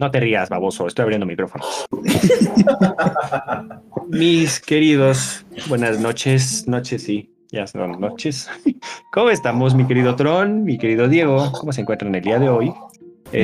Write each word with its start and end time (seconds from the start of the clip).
No 0.00 0.10
te 0.10 0.18
rías, 0.18 0.48
baboso, 0.48 0.86
estoy 0.86 1.02
abriendo 1.02 1.26
micrófonos. 1.26 1.86
Mis 4.08 4.58
queridos, 4.58 5.44
buenas 5.68 6.00
noches, 6.00 6.66
noches 6.66 7.02
sí, 7.02 7.30
ya 7.52 7.66
son 7.66 8.00
noches. 8.00 8.48
¿Cómo 9.12 9.28
estamos, 9.28 9.74
mi 9.74 9.86
querido 9.86 10.16
Tron, 10.16 10.64
mi 10.64 10.78
querido 10.78 11.06
Diego? 11.06 11.52
¿Cómo 11.52 11.70
se 11.74 11.82
encuentran 11.82 12.14
el 12.14 12.22
día 12.22 12.38
de 12.38 12.48
hoy? 12.48 12.72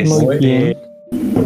Muy 0.06 0.38
bien. 0.38 0.78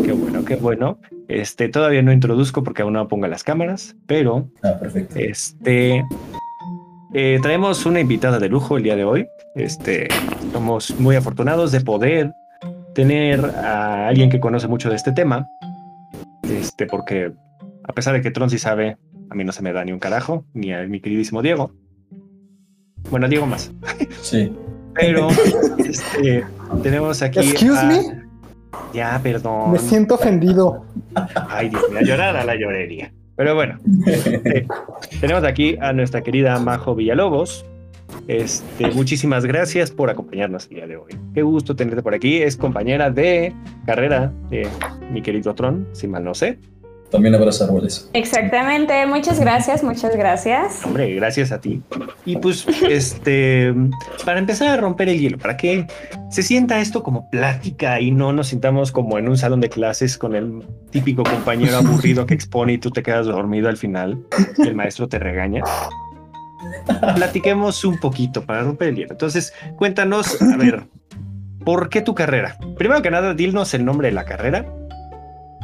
Qué 0.04 0.12
bueno, 0.12 0.44
qué 0.44 0.54
bueno. 0.54 0.98
Este, 1.26 1.68
todavía 1.68 2.02
no 2.02 2.12
introduzco 2.12 2.62
porque 2.62 2.82
aún 2.82 2.92
no 2.92 3.08
pongo 3.08 3.26
las 3.26 3.42
cámaras, 3.42 3.96
pero 4.06 4.48
Ah, 4.62 4.76
perfecto. 4.78 5.18
este 5.18 6.04
eh, 7.14 7.40
traemos 7.42 7.84
una 7.84 7.98
invitada 7.98 8.38
de 8.38 8.48
lujo 8.48 8.76
el 8.76 8.84
día 8.84 8.94
de 8.94 9.04
hoy. 9.04 9.26
Este, 9.56 10.06
somos 10.52 10.94
muy 11.00 11.16
afortunados 11.16 11.72
de 11.72 11.80
poder 11.80 12.30
tener 12.94 13.44
a 13.44 14.08
alguien 14.08 14.30
que 14.30 14.40
conoce 14.40 14.68
mucho 14.68 14.90
de 14.90 14.96
este 14.96 15.12
tema. 15.12 15.46
Este, 16.42 16.86
porque 16.86 17.32
a 17.84 17.92
pesar 17.92 18.14
de 18.14 18.20
que 18.22 18.30
Tron 18.30 18.50
sí 18.50 18.58
sabe, 18.58 18.96
a 19.30 19.34
mí 19.34 19.44
no 19.44 19.52
se 19.52 19.62
me 19.62 19.72
da 19.72 19.84
ni 19.84 19.92
un 19.92 19.98
carajo, 19.98 20.44
ni 20.54 20.72
a 20.72 20.82
mi 20.86 21.00
queridísimo 21.00 21.42
Diego. 21.42 21.72
Bueno, 23.10 23.28
Diego 23.28 23.46
más. 23.46 23.72
Sí. 24.22 24.52
Pero 24.94 25.28
este, 25.78 26.44
tenemos 26.82 27.22
aquí. 27.22 27.38
Excuse 27.38 27.78
a- 27.78 27.84
me? 27.84 28.02
Ya, 28.92 29.18
perdón. 29.22 29.72
Me 29.72 29.78
siento 29.78 30.14
ofendido. 30.16 30.84
Ay, 31.48 31.68
Dios 31.70 31.82
mío, 31.90 31.98
a 32.00 32.02
llorar 32.02 32.36
a 32.36 32.44
la 32.44 32.54
llorería. 32.56 33.12
Pero 33.36 33.54
bueno, 33.54 33.78
eh, 34.06 34.66
tenemos 35.20 35.44
aquí 35.44 35.76
a 35.80 35.92
nuestra 35.92 36.22
querida 36.22 36.58
Majo 36.58 36.94
Villalobos. 36.94 37.64
Este, 38.28 38.90
muchísimas 38.92 39.44
gracias 39.44 39.90
por 39.90 40.10
acompañarnos 40.10 40.64
el 40.70 40.76
día 40.76 40.86
de 40.86 40.96
hoy. 40.96 41.12
Qué 41.34 41.42
gusto 41.42 41.74
tenerte 41.74 42.02
por 42.02 42.14
aquí. 42.14 42.42
Es 42.42 42.56
compañera 42.56 43.10
de 43.10 43.54
carrera 43.86 44.32
de 44.50 44.68
mi 45.12 45.22
querido 45.22 45.54
Tron, 45.54 45.86
si 45.92 46.06
mal 46.06 46.24
no 46.24 46.34
sé. 46.34 46.58
También 47.10 47.34
árboles. 47.34 48.08
Exactamente, 48.12 49.04
muchas 49.06 49.40
gracias, 49.40 49.82
muchas 49.82 50.16
gracias. 50.16 50.84
Hombre, 50.84 51.12
gracias 51.16 51.50
a 51.50 51.60
ti. 51.60 51.82
Y 52.24 52.36
pues, 52.36 52.66
este, 52.88 53.74
para 54.24 54.38
empezar 54.38 54.68
a 54.68 54.76
romper 54.76 55.08
el 55.08 55.18
hielo, 55.18 55.36
para 55.36 55.56
que 55.56 55.86
se 56.30 56.44
sienta 56.44 56.80
esto 56.80 57.02
como 57.02 57.28
plática 57.28 58.00
y 58.00 58.12
no 58.12 58.32
nos 58.32 58.48
sintamos 58.48 58.92
como 58.92 59.18
en 59.18 59.28
un 59.28 59.36
salón 59.36 59.60
de 59.60 59.68
clases 59.68 60.16
con 60.16 60.36
el 60.36 60.62
típico 60.90 61.24
compañero 61.24 61.78
aburrido 61.78 62.26
que 62.26 62.34
expone 62.34 62.74
y 62.74 62.78
tú 62.78 62.92
te 62.92 63.02
quedas 63.02 63.26
dormido 63.26 63.68
al 63.68 63.76
final 63.76 64.24
y 64.58 64.68
el 64.68 64.76
maestro 64.76 65.08
te 65.08 65.18
regaña. 65.18 65.64
Platiquemos 67.14 67.84
un 67.84 67.98
poquito 67.98 68.44
para 68.44 68.62
romper 68.62 68.88
el 68.88 68.96
hielo. 68.96 69.12
Entonces, 69.12 69.52
cuéntanos, 69.76 70.40
a 70.42 70.56
ver, 70.56 70.84
¿por 71.64 71.88
qué 71.88 72.02
tu 72.02 72.14
carrera? 72.14 72.56
Primero 72.76 73.02
que 73.02 73.10
nada, 73.10 73.34
dinos 73.34 73.74
el 73.74 73.84
nombre 73.84 74.08
de 74.08 74.14
la 74.14 74.24
carrera, 74.24 74.66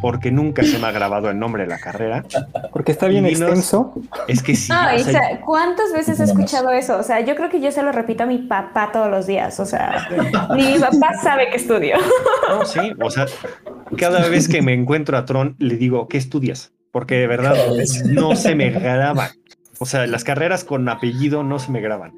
porque 0.02 0.30
nunca 0.30 0.62
se 0.62 0.78
me 0.78 0.86
ha 0.86 0.92
grabado 0.92 1.30
el 1.30 1.38
nombre 1.38 1.62
de 1.62 1.68
la 1.70 1.78
carrera. 1.78 2.22
Porque 2.70 2.92
está 2.92 3.06
bien 3.06 3.24
Dinos- 3.24 3.40
extenso. 3.48 3.94
Es 4.28 4.42
que 4.42 4.54
sí. 4.54 4.70
No, 4.70 4.78
o 4.94 4.98
sea, 4.98 5.40
¿cuántas 5.44 5.92
veces 5.92 6.20
he 6.20 6.24
escuchado 6.24 6.70
eso? 6.70 6.98
O 6.98 7.02
sea, 7.02 7.20
yo 7.20 7.34
creo 7.34 7.48
que 7.48 7.60
yo 7.60 7.72
se 7.72 7.82
lo 7.82 7.92
repito 7.92 8.24
a 8.24 8.26
mi 8.26 8.38
papá 8.38 8.90
todos 8.92 9.10
los 9.10 9.26
días. 9.26 9.58
O 9.58 9.64
sea, 9.66 10.06
mi 10.54 10.78
papá 10.78 11.14
sabe 11.22 11.48
que 11.50 11.56
estudio. 11.56 11.96
No, 12.48 12.64
sí, 12.66 12.92
o 13.02 13.10
sea, 13.10 13.26
cada 13.96 14.28
vez 14.28 14.48
que 14.48 14.60
me 14.62 14.74
encuentro 14.74 15.16
a 15.16 15.24
Tron 15.24 15.56
le 15.58 15.76
digo, 15.76 16.08
¿qué 16.08 16.18
estudias? 16.18 16.72
Porque 16.92 17.16
de 17.16 17.26
verdad 17.26 17.54
no 18.04 18.36
se 18.36 18.54
me 18.54 18.70
graba. 18.70 19.30
O 19.78 19.86
sea, 19.86 20.06
las 20.06 20.24
carreras 20.24 20.64
con 20.64 20.88
apellido 20.88 21.42
no 21.42 21.58
se 21.58 21.70
me 21.70 21.80
graban. 21.80 22.12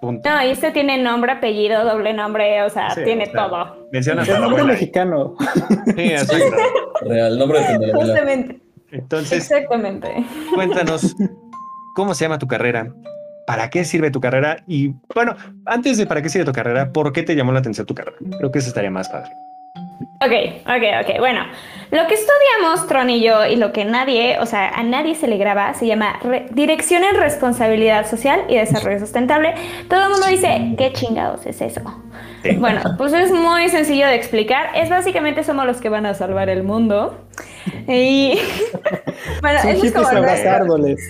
Punto. 0.00 0.28
No, 0.28 0.44
y 0.44 0.50
este 0.50 0.72
tiene 0.72 1.00
nombre, 1.00 1.30
apellido, 1.32 1.84
doble 1.84 2.12
nombre, 2.12 2.62
o 2.62 2.70
sea, 2.70 2.90
Sí, 2.90 3.04
tiene 3.04 3.24
o 3.24 3.30
sea, 3.30 3.48
todo. 3.48 3.88
Mencionas 3.92 4.28
a 4.28 4.32
la 4.32 4.40
nombre 4.40 4.64
mexicano. 4.64 5.36
Sí, 5.96 6.02
exacto. 6.02 6.56
Real, 7.02 7.38
nombre 7.38 7.60
de. 7.60 7.92
Justamente, 7.92 8.60
Entonces, 8.90 9.38
exactamente. 9.50 10.08
cuéntanos, 10.54 11.14
¿cómo 11.94 12.14
se 12.14 12.24
llama 12.24 12.38
tu 12.38 12.48
carrera? 12.48 12.92
¿Para 13.46 13.70
qué 13.70 13.84
sirve 13.84 14.10
tu 14.10 14.20
carrera? 14.20 14.64
Y 14.66 14.92
bueno, 15.14 15.36
antes 15.66 15.98
de 15.98 16.06
para 16.06 16.20
qué 16.20 16.28
sirve 16.28 16.44
tu 16.44 16.52
carrera, 16.52 16.92
¿por 16.92 17.12
qué 17.12 17.22
te 17.22 17.36
llamó 17.36 17.52
la 17.52 17.60
atención 17.60 17.86
tu 17.86 17.94
carrera? 17.94 18.16
Creo 18.38 18.50
que 18.50 18.58
eso 18.58 18.68
estaría 18.68 18.90
más 18.90 19.08
padre. 19.08 19.30
Ok, 20.20 20.32
ok, 20.66 20.82
ok. 21.02 21.18
Bueno, 21.18 21.40
lo 21.90 22.06
que 22.06 22.14
estudiamos 22.14 22.86
Tron 22.88 23.10
y 23.10 23.22
yo 23.22 23.46
y 23.46 23.56
lo 23.56 23.72
que 23.72 23.84
nadie, 23.84 24.38
o 24.40 24.46
sea, 24.46 24.68
a 24.68 24.82
nadie 24.82 25.14
se 25.14 25.26
le 25.28 25.36
graba, 25.36 25.74
se 25.74 25.86
llama 25.86 26.18
Re- 26.22 26.46
Dirección 26.50 27.04
en 27.04 27.16
Responsabilidad 27.16 28.08
Social 28.08 28.44
y 28.48 28.56
Desarrollo 28.56 28.98
Sustentable. 28.98 29.54
Todo 29.88 30.04
el 30.04 30.10
mundo 30.10 30.26
dice, 30.26 30.74
¿qué 30.78 30.92
chingados 30.92 31.44
es 31.46 31.60
eso? 31.60 31.80
Sí. 32.42 32.56
Bueno, 32.56 32.80
pues 32.98 33.12
es 33.12 33.30
muy 33.30 33.68
sencillo 33.68 34.06
de 34.06 34.14
explicar. 34.16 34.70
Es 34.74 34.90
básicamente 34.90 35.44
somos 35.44 35.64
los 35.66 35.78
que 35.80 35.88
van 35.88 36.06
a 36.06 36.14
salvar 36.14 36.48
el 36.48 36.62
mundo. 36.64 37.20
Y 37.86 38.38
bueno, 39.42 39.60
Son 39.60 39.70
eso 39.70 39.86
es 39.86 39.92
como 39.92 40.08
árboles. 40.08 41.00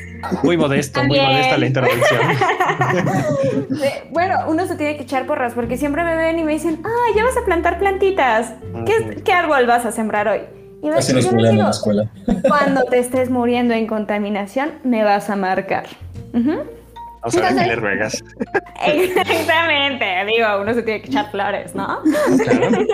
Muy 0.42 0.56
modesto, 0.56 1.02
muy 1.04 1.18
modesta 1.18 1.56
la 1.58 1.66
intervención. 1.66 2.20
Sí, 3.70 3.86
Bueno, 4.10 4.40
uno 4.48 4.66
se 4.66 4.76
tiene 4.76 4.96
que 4.96 5.04
echar 5.04 5.26
porras 5.26 5.54
porque 5.54 5.76
siempre 5.76 6.04
me 6.04 6.14
ven 6.16 6.38
y 6.38 6.44
me 6.44 6.52
dicen, 6.52 6.80
ah, 6.84 7.12
ya 7.16 7.24
vas 7.24 7.36
a 7.36 7.44
plantar 7.44 7.78
plantitas. 7.78 8.52
¿Qué, 8.86 9.22
qué 9.24 9.32
árbol 9.32 9.66
vas 9.66 9.86
a 9.86 9.92
sembrar 9.92 10.28
hoy? 10.28 10.40
Y 10.82 10.88
yo- 10.88 10.94
Así 10.96 11.12
nos 11.14 11.24
yo 11.24 11.30
les 11.30 11.34
bulean 11.34 11.50
en 11.52 11.56
digo, 11.56 11.64
la 11.64 11.70
escuela. 11.70 12.10
Cuando 12.48 12.84
te 12.84 12.98
estés 12.98 13.30
muriendo 13.30 13.72
en 13.74 13.86
contaminación, 13.86 14.72
me 14.84 15.02
vas 15.04 15.30
a 15.30 15.36
marcar. 15.36 15.86
O 17.24 17.30
sea, 17.30 17.48
Entonces- 17.50 17.68
Las 17.68 17.80
Vegas. 17.80 18.24
Exactamente, 18.84 20.04
digo, 20.26 20.46
uno 20.60 20.74
se 20.74 20.82
tiene 20.82 21.02
que 21.02 21.08
echar 21.08 21.30
flores, 21.30 21.74
¿no? 21.74 22.00
Claro. 22.44 22.86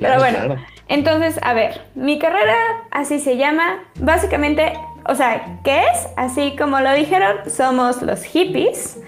Pero 0.00 0.18
bueno, 0.18 0.38
claro. 0.38 0.56
entonces, 0.88 1.38
a 1.42 1.52
ver, 1.52 1.80
mi 1.94 2.18
carrera 2.18 2.54
así 2.90 3.18
se 3.18 3.36
llama, 3.36 3.82
básicamente, 3.96 4.72
o 5.08 5.14
sea, 5.14 5.58
¿qué 5.64 5.80
es? 5.80 6.08
Así 6.16 6.54
como 6.56 6.80
lo 6.80 6.92
dijeron, 6.92 7.38
somos 7.50 8.02
los 8.02 8.22
hippies 8.22 8.98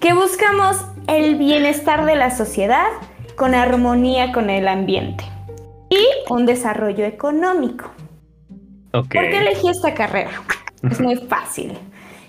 que 0.00 0.12
buscamos 0.12 0.84
el 1.06 1.36
bienestar 1.36 2.04
de 2.04 2.16
la 2.16 2.30
sociedad 2.30 2.86
con 3.36 3.54
armonía 3.54 4.32
con 4.32 4.50
el 4.50 4.66
ambiente 4.68 5.24
y 5.90 6.04
un 6.28 6.44
desarrollo 6.46 7.04
económico. 7.04 7.90
¿Por 8.90 9.08
qué 9.08 9.38
elegí 9.38 9.68
esta 9.68 9.94
carrera? 9.94 10.30
Es 10.90 11.00
muy 11.00 11.16
fácil. 11.16 11.76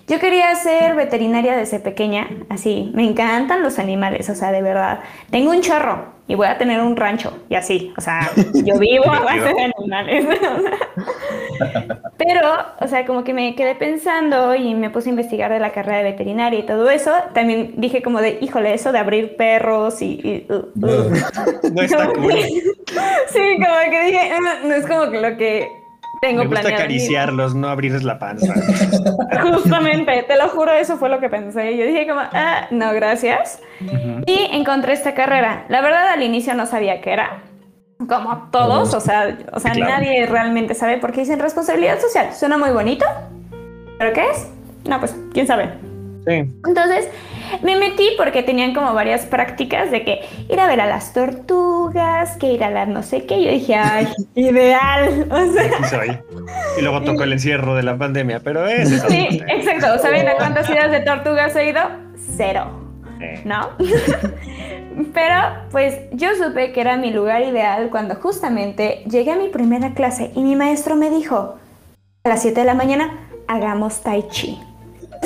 Yo 0.08 0.20
quería 0.20 0.54
ser 0.54 0.94
veterinaria 0.94 1.56
desde 1.56 1.80
pequeña, 1.80 2.28
así, 2.48 2.92
me 2.94 3.04
encantan 3.04 3.62
los 3.62 3.78
animales, 3.80 4.30
o 4.30 4.34
sea, 4.36 4.52
de 4.52 4.62
verdad. 4.62 5.00
Tengo 5.30 5.50
un 5.50 5.62
chorro 5.62 6.14
y 6.28 6.36
voy 6.36 6.46
a 6.46 6.58
tener 6.58 6.80
un 6.80 6.96
rancho 6.96 7.36
y 7.48 7.56
así, 7.56 7.92
o 7.96 8.00
sea, 8.00 8.30
yo 8.54 8.76
vivo 8.78 9.10
a 9.10 9.20
base 9.20 9.52
de 9.52 9.72
animales. 9.76 10.26
Pero, 12.18 12.40
o 12.80 12.88
sea, 12.88 13.04
como 13.04 13.24
que 13.24 13.34
me 13.34 13.54
quedé 13.54 13.74
pensando 13.74 14.54
y 14.54 14.74
me 14.74 14.90
puse 14.90 15.08
a 15.08 15.10
investigar 15.10 15.52
de 15.52 15.58
la 15.58 15.72
carrera 15.72 15.98
de 15.98 16.04
veterinaria 16.04 16.58
y 16.60 16.66
todo 16.66 16.88
eso. 16.90 17.12
También 17.34 17.74
dije 17.76 18.02
como 18.02 18.20
de, 18.20 18.38
híjole, 18.40 18.74
eso 18.74 18.92
de 18.92 18.98
abrir 18.98 19.36
perros 19.36 20.00
y... 20.02 20.20
y- 20.22 20.46
uh, 20.52 20.54
uh. 20.86 21.70
No 21.72 21.82
está 21.82 22.06
cool. 22.14 22.32
sí, 22.32 23.56
como 23.56 23.90
que 23.90 24.04
dije, 24.06 24.30
"Ah, 24.32 24.58
no 24.64 24.74
es 24.74 24.86
como 24.86 25.10
que 25.10 25.20
lo 25.20 25.36
que 25.36 25.85
tengo 26.26 26.44
Me 26.44 26.48
gusta 26.48 26.68
acariciarlos, 26.68 27.54
no 27.54 27.68
abrirles 27.68 28.02
la 28.02 28.18
panza. 28.18 28.52
Justamente, 29.42 30.24
te 30.24 30.36
lo 30.36 30.48
juro, 30.48 30.72
eso 30.72 30.96
fue 30.96 31.08
lo 31.08 31.20
que 31.20 31.28
pensé. 31.28 31.76
Yo 31.76 31.86
dije 31.86 32.06
como, 32.06 32.20
ah, 32.20 32.66
no, 32.70 32.92
gracias. 32.92 33.60
Ujú. 33.80 34.22
Y 34.26 34.48
encontré 34.52 34.92
esta 34.92 35.14
carrera. 35.14 35.64
La 35.68 35.80
verdad, 35.80 36.08
al 36.08 36.22
inicio 36.22 36.54
no 36.54 36.66
sabía 36.66 37.00
qué 37.00 37.12
era. 37.12 37.42
Como 38.08 38.48
todos, 38.50 38.92
o 38.92 39.00
sea, 39.00 39.38
o 39.52 39.60
sea 39.60 39.72
claro. 39.72 39.92
nadie 39.92 40.26
realmente 40.26 40.74
sabe 40.74 40.98
porque 40.98 41.20
dicen 41.20 41.38
responsabilidad 41.38 41.98
social. 42.00 42.34
Suena 42.34 42.58
muy 42.58 42.70
bonito, 42.70 43.06
pero 43.98 44.12
¿qué 44.12 44.28
es? 44.30 44.48
No, 44.84 44.98
pues, 44.98 45.16
quién 45.32 45.46
sabe. 45.46 45.70
Sí. 46.26 46.32
Entonces 46.66 47.08
me 47.62 47.76
metí 47.76 48.08
porque 48.16 48.42
tenían 48.42 48.74
como 48.74 48.92
varias 48.94 49.26
prácticas 49.26 49.90
de 49.90 50.04
que 50.04 50.20
ir 50.48 50.58
a 50.58 50.66
ver 50.66 50.80
a 50.80 50.86
las 50.86 51.12
tortugas, 51.12 52.36
que 52.36 52.52
ir 52.52 52.64
a 52.64 52.70
la 52.70 52.86
no 52.86 53.02
sé 53.02 53.26
qué. 53.26 53.42
Yo 53.42 53.50
dije, 53.50 53.76
ay, 53.76 54.08
ideal. 54.34 55.26
O 55.30 55.52
sea, 55.52 55.64
Aquí 55.64 55.84
soy. 55.88 56.18
Y 56.78 56.82
luego 56.82 57.02
tocó 57.02 57.22
el 57.22 57.32
encierro 57.32 57.74
de 57.74 57.82
la 57.82 57.96
pandemia, 57.96 58.40
pero 58.40 58.66
es 58.66 58.88
sí, 59.08 59.42
exacto. 59.48 59.98
¿Saben 59.98 60.26
a 60.28 60.34
cuántas 60.34 60.68
ideas 60.68 60.90
de 60.90 61.00
tortugas 61.00 61.54
he 61.54 61.70
ido? 61.70 61.82
Cero. 62.36 62.82
Eh, 63.20 63.40
¿no? 63.44 63.70
Pero 65.14 65.34
pues 65.70 65.94
yo 66.12 66.28
supe 66.34 66.72
que 66.72 66.80
era 66.80 66.96
mi 66.96 67.10
lugar 67.10 67.42
ideal 67.42 67.88
cuando 67.90 68.14
justamente 68.16 69.02
llegué 69.08 69.32
a 69.32 69.36
mi 69.36 69.48
primera 69.48 69.94
clase 69.94 70.30
y 70.34 70.42
mi 70.42 70.56
maestro 70.56 70.96
me 70.96 71.10
dijo, 71.10 71.56
a 72.24 72.28
las 72.28 72.42
7 72.42 72.60
de 72.60 72.66
la 72.66 72.74
mañana, 72.74 73.28
hagamos 73.46 74.02
tai 74.02 74.26
chi. 74.28 74.58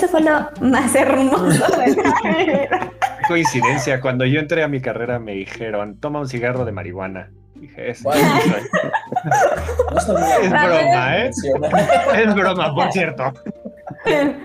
Eso 0.00 0.08
fue 0.08 0.22
lo 0.22 0.48
más 0.62 0.94
hermoso 0.94 1.66
de 1.76 1.94
vida. 1.94 2.90
coincidencia. 3.28 4.00
Cuando 4.00 4.24
yo 4.24 4.40
entré 4.40 4.62
a 4.62 4.68
mi 4.68 4.80
carrera 4.80 5.18
me 5.18 5.32
dijeron, 5.32 6.00
toma 6.00 6.20
un 6.20 6.26
cigarro 6.26 6.64
de 6.64 6.72
marihuana. 6.72 7.28
Dije, 7.54 7.90
es, 7.90 7.98
es 7.98 8.04
broma, 10.48 11.18
¿eh? 11.18 11.30
Es 12.16 12.34
broma, 12.34 12.74
por 12.74 12.90
cierto. 12.90 13.30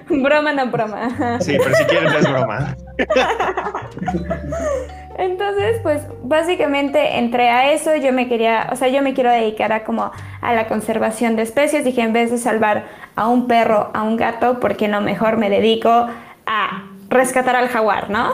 broma, 0.10 0.52
no 0.52 0.70
broma. 0.70 1.40
Sí, 1.40 1.56
pero 1.58 1.74
si 1.74 1.86
quieres 1.86 2.14
es 2.16 2.30
broma. 2.30 2.76
Entonces, 5.18 5.80
pues 5.82 6.04
básicamente 6.24 7.18
entré 7.18 7.50
a 7.50 7.72
eso, 7.72 7.96
yo 7.96 8.12
me 8.12 8.28
quería, 8.28 8.68
o 8.72 8.76
sea, 8.76 8.90
yo 8.90 9.02
me 9.02 9.14
quiero 9.14 9.32
dedicar 9.32 9.72
a 9.72 9.86
como 9.86 10.12
a 10.42 10.54
la 10.54 10.68
conservación 10.68 11.36
de 11.36 11.44
especies, 11.44 11.86
dije 11.86 12.02
en 12.02 12.12
vez 12.12 12.32
de 12.32 12.38
salvar 12.38 12.86
a 13.16 13.28
un 13.28 13.48
perro, 13.48 13.92
a 13.94 14.04
un 14.04 14.18
gato, 14.18 14.60
porque 14.60 14.88
no 14.88 15.00
mejor 15.00 15.38
me 15.38 15.50
dedico 15.50 16.08
a 16.46 16.84
rescatar 17.10 17.56
al 17.56 17.70
jaguar, 17.70 18.10
¿no? 18.10 18.34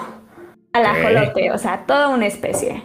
Al 0.73 0.85
ajolote, 0.85 1.51
o 1.51 1.57
sea, 1.57 1.85
toda 1.85 2.09
una 2.09 2.25
especie. 2.25 2.83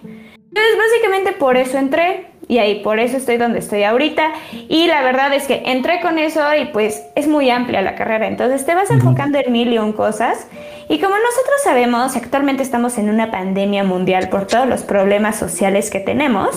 Entonces, 0.57 0.79
básicamente 0.79 1.33
por 1.33 1.59
eso 1.59 1.77
entré 1.77 2.29
y 2.49 2.59
ahí 2.59 2.83
por 2.83 2.99
eso 2.99 3.19
estoy 3.19 3.37
donde 3.37 3.59
estoy 3.59 3.83
ahorita. 3.83 4.33
Y 4.69 4.87
la 4.87 5.03
verdad 5.03 5.35
es 5.35 5.47
que 5.47 5.63
entré 5.67 6.01
con 6.01 6.19
eso 6.19 6.41
y 6.55 6.67
pues 6.67 7.03
es 7.15 7.29
muy 7.29 7.51
amplia 7.51 7.83
la 7.83 7.95
carrera. 7.95 8.27
Entonces 8.27 8.65
te 8.65 8.75
vas 8.75 8.91
enfocando 8.91 9.39
en 9.39 9.53
mil 9.53 9.71
y 9.71 9.79
un 9.79 9.93
cosas. 9.93 10.47
Y 10.89 10.99
como 10.99 11.15
nosotros 11.15 11.57
sabemos, 11.63 12.17
actualmente 12.17 12.63
estamos 12.63 12.97
en 12.97 13.11
una 13.11 13.31
pandemia 13.31 13.85
mundial 13.85 14.31
por 14.31 14.47
todos 14.47 14.67
los 14.67 14.83
problemas 14.83 15.37
sociales 15.37 15.91
que 15.91 16.01
tenemos. 16.01 16.57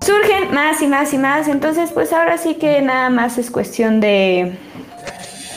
Surgen 0.00 0.52
más 0.52 0.82
y 0.82 0.86
más 0.86 1.12
y 1.14 1.18
más. 1.18 1.48
Entonces, 1.48 1.90
pues 1.90 2.12
ahora 2.12 2.38
sí 2.38 2.54
que 2.54 2.80
nada 2.80 3.10
más 3.10 3.38
es 3.38 3.50
cuestión 3.50 4.00
de, 4.00 4.56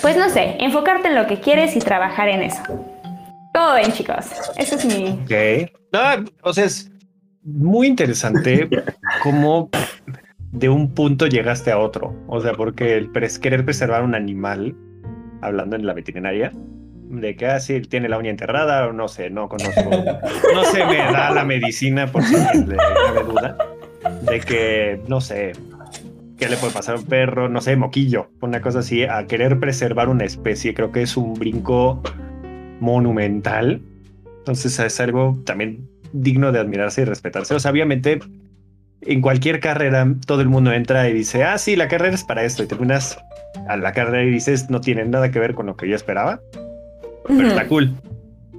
pues 0.02 0.18
no 0.18 0.30
sé, 0.30 0.56
enfocarte 0.60 1.10
en 1.10 1.16
lo 1.16 1.28
que 1.28 1.40
quieres 1.40 1.76
y 1.76 1.80
trabajar 1.80 2.30
en 2.30 2.42
eso. 2.42 2.64
¿Cómo 3.58 3.74
ven, 3.74 3.92
chicos? 3.92 4.26
Eso 4.58 4.76
es 4.76 4.86
mi... 4.86 5.10
Ok. 5.10 5.72
No, 5.92 6.26
o 6.44 6.54
sea, 6.54 6.66
es 6.66 6.92
muy 7.44 7.88
interesante 7.88 8.70
cómo 9.24 9.70
de 10.52 10.70
un 10.70 10.94
punto 10.94 11.26
llegaste 11.26 11.72
a 11.72 11.80
otro. 11.80 12.14
O 12.28 12.40
sea, 12.40 12.54
porque 12.54 12.96
el 12.96 13.12
pres- 13.12 13.40
querer 13.40 13.66
preservar 13.66 14.04
un 14.04 14.14
animal, 14.14 14.76
hablando 15.42 15.76
en 15.76 15.88
la 15.88 15.94
veterinaria, 15.94 16.52
de 17.10 17.36
que 17.36 17.48
así 17.48 17.82
tiene 17.82 18.10
la 18.10 18.18
uña 18.20 18.30
enterrada 18.30 18.86
o 18.88 18.94
no 18.94 19.08
sé, 19.08 19.30
no 19.32 19.50
conozco. 19.50 19.90
No 20.54 20.64
se 20.66 20.86
me 20.86 20.98
da 20.98 21.32
la 21.32 21.44
medicina 21.44 22.06
por 22.12 22.24
si 22.24 22.36
le 22.36 22.76
cabe 22.76 23.24
duda. 23.26 23.58
De 24.24 24.40
que, 24.40 25.02
no 25.08 25.20
sé, 25.20 25.54
qué 26.38 26.48
le 26.48 26.58
puede 26.58 26.74
pasar 26.74 26.96
a 26.96 27.00
un 27.00 27.06
perro, 27.06 27.50
no 27.50 27.62
sé, 27.62 27.76
moquillo, 27.76 28.30
una 28.42 28.62
cosa 28.62 28.80
así, 28.80 29.04
a 29.04 29.26
querer 29.26 29.60
preservar 29.60 30.10
una 30.10 30.26
especie, 30.26 30.74
creo 30.76 30.92
que 30.92 31.02
es 31.02 31.18
un 31.18 31.34
brinco 31.34 32.02
monumental. 32.80 33.82
Entonces 34.40 34.80
es 34.80 35.00
algo 35.00 35.38
también 35.46 35.88
digno 36.14 36.52
de 36.52 36.60
admirarse 36.60 37.02
y 37.02 37.06
respetarse. 37.06 37.54
O 37.54 37.60
sea, 37.60 37.72
obviamente 37.72 38.20
en 39.02 39.22
cualquier 39.22 39.60
carrera 39.60 40.08
todo 40.26 40.42
el 40.42 40.50
mundo 40.50 40.72
entra 40.72 41.08
y 41.10 41.14
dice, 41.14 41.44
ah, 41.44 41.58
sí, 41.58 41.76
la 41.76 41.88
carrera 41.88 42.16
es 42.16 42.24
para 42.24 42.44
esto. 42.44 42.64
Y 42.64 42.68
terminas 42.68 43.18
a 43.68 43.78
la 43.78 43.92
carrera 43.92 44.24
y 44.24 44.32
dices, 44.32 44.70
no 44.70 44.82
tiene 44.82 45.06
nada 45.06 45.32
que 45.32 45.40
ver 45.40 45.54
con 45.54 45.66
lo 45.66 45.76
que 45.76 45.88
yo 45.88 45.96
esperaba, 45.96 46.42
pero 47.28 47.40
Ujú. 47.40 47.48
está 47.48 47.68
cool. 47.68 47.96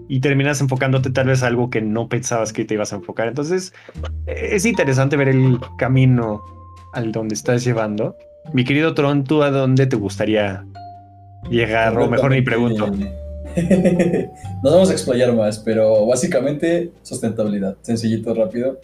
Y 0.09 0.21
terminas 0.21 0.61
enfocándote 0.61 1.11
tal 1.11 1.27
vez 1.27 1.43
a 1.43 1.49
algo 1.49 1.69
que 1.69 1.83
no 1.83 2.09
pensabas 2.09 2.53
que 2.53 2.65
te 2.65 2.75
ibas 2.75 2.93
a 2.93 2.97
enfocar. 2.97 3.29
Entonces 3.29 3.75
es 4.27 4.65
interesante 4.65 5.17
ver 5.17 5.29
el 5.29 5.59
camino 5.77 6.43
al 6.95 7.13
donde 7.13 7.35
estás 7.35 7.65
llevando. 7.65 8.17
Mi 8.55 8.65
querido 8.65 8.95
Tron, 8.95 9.25
¿tú 9.25 9.43
a 9.43 9.51
dónde 9.51 9.87
te 9.87 9.97
gustaría 9.97 10.65
llegar? 11.51 11.99
O 11.99 12.09
mejor 12.09 12.31
ni 12.31 12.41
pregunto. 12.41 12.91
Nos 14.63 14.73
vamos 14.73 14.91
a 14.91 14.93
explayar 14.93 15.33
más, 15.33 15.59
pero 15.59 16.07
básicamente 16.07 16.93
sustentabilidad. 17.03 17.77
Sencillito, 17.83 18.35
rápido. 18.35 18.81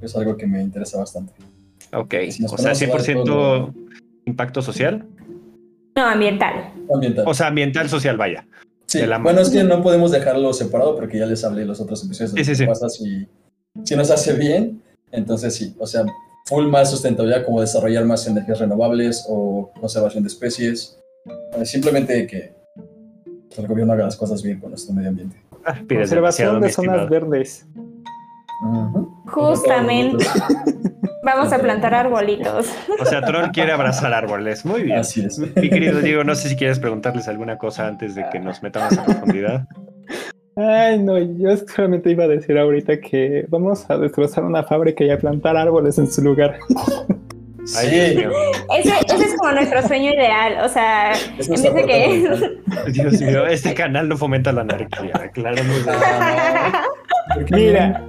Es 0.00 0.14
algo 0.16 0.36
que 0.36 0.46
me 0.46 0.62
interesa 0.62 0.98
bastante. 0.98 1.32
Ok, 1.92 2.14
Si 2.30 2.44
o 2.44 2.48
sea, 2.48 2.72
ponemos 2.72 2.82
a 2.82 2.86
ver 2.86 3.16
100% 3.16 3.24
todo 3.24 3.74
impacto 4.26 4.62
social. 4.62 5.06
No, 5.96 6.06
ambiental. 6.06 6.72
Ambiental. 6.92 7.24
O 7.26 7.34
sea, 7.34 7.48
ambiental 7.48 7.88
social, 7.88 8.16
vaya. 8.16 8.46
Sí, 8.86 9.00
bueno, 9.20 9.40
es 9.40 9.50
que 9.50 9.64
no 9.64 9.82
podemos 9.82 10.10
dejarlo 10.12 10.52
separado 10.54 10.96
porque 10.96 11.18
ya 11.18 11.26
les 11.26 11.44
hablé 11.44 11.62
en 11.62 11.68
los 11.68 11.78
otros 11.80 12.02
episodios 12.04 12.32
Sí, 12.32 12.42
sí, 12.44 12.54
sí. 12.54 12.66
pasa 12.66 12.88
si, 12.88 13.26
si 13.84 13.96
nos 13.96 14.10
hace 14.10 14.32
bien. 14.32 14.82
Entonces 15.12 15.54
sí, 15.54 15.74
o 15.78 15.86
sea, 15.86 16.04
full 16.46 16.66
más 16.68 16.90
sustentabilidad 16.90 17.44
como 17.44 17.60
desarrollar 17.60 18.04
más 18.06 18.26
energías 18.26 18.60
renovables 18.60 19.26
o 19.28 19.70
conservación 19.78 20.22
de 20.22 20.28
especies. 20.28 20.98
Eh, 21.58 21.66
Simplemente 21.66 22.26
que 22.26 22.54
el 23.56 23.66
gobierno 23.66 23.92
haga 23.92 24.04
las 24.04 24.16
cosas 24.16 24.42
bien 24.42 24.60
con 24.60 24.70
nuestro 24.70 24.94
medio 24.94 25.08
ambiente. 25.08 25.36
Ah, 25.64 25.76
Conservación 25.88 26.60
de 26.60 26.70
zonas 26.70 27.08
verdes. 27.08 27.66
Justamente. 29.26 30.24
Vamos 31.24 31.52
a 31.52 31.58
plantar 31.58 31.94
arbolitos. 31.94 32.72
O 33.00 33.04
sea, 33.04 33.22
Tron 33.22 33.50
quiere 33.50 33.72
abrazar 33.72 34.14
árboles. 34.14 34.64
Muy 34.64 34.82
bien. 34.84 34.98
Así 34.98 35.24
es. 35.24 35.38
Mi 35.38 35.68
querido 35.68 36.00
Diego, 36.00 36.24
no 36.24 36.34
sé 36.34 36.48
si 36.48 36.56
quieres 36.56 36.78
preguntarles 36.78 37.28
alguna 37.28 37.58
cosa 37.58 37.86
antes 37.86 38.14
de 38.14 38.24
que 38.30 38.40
nos 38.40 38.62
metamos 38.62 38.96
a 38.96 39.04
profundidad. 39.04 39.66
Ay, 40.56 40.98
no, 40.98 41.18
yo 41.18 41.56
solamente 41.56 42.10
iba 42.10 42.24
a 42.24 42.28
decir 42.28 42.58
ahorita 42.58 43.00
que 43.00 43.46
vamos 43.48 43.88
a 43.90 43.98
destrozar 43.98 44.44
una 44.44 44.64
fábrica 44.64 45.04
y 45.04 45.10
a 45.10 45.18
plantar 45.18 45.56
árboles 45.56 45.98
en 45.98 46.10
su 46.10 46.22
lugar. 46.22 46.58
Ay. 47.76 47.88
Ese, 48.78 48.92
ese 49.06 49.24
es 49.24 49.36
como 49.36 49.52
nuestro 49.52 49.86
sueño 49.86 50.10
ideal. 50.12 50.64
O 50.64 50.68
sea, 50.68 51.12
es 51.12 51.48
en 51.48 51.62
vez 51.62 51.74
de 51.74 51.84
que. 51.86 52.92
Dios 52.92 53.20
mío, 53.20 53.46
este 53.46 53.74
canal 53.74 54.08
no 54.08 54.16
fomenta 54.16 54.52
la 54.52 54.62
anarquía. 54.62 55.30
Claro, 55.32 55.62
no 55.64 55.74
sé. 55.74 55.90
Ah, 55.90 56.84
¿por 57.34 57.44
qué 57.44 57.56
Mira, 57.56 58.04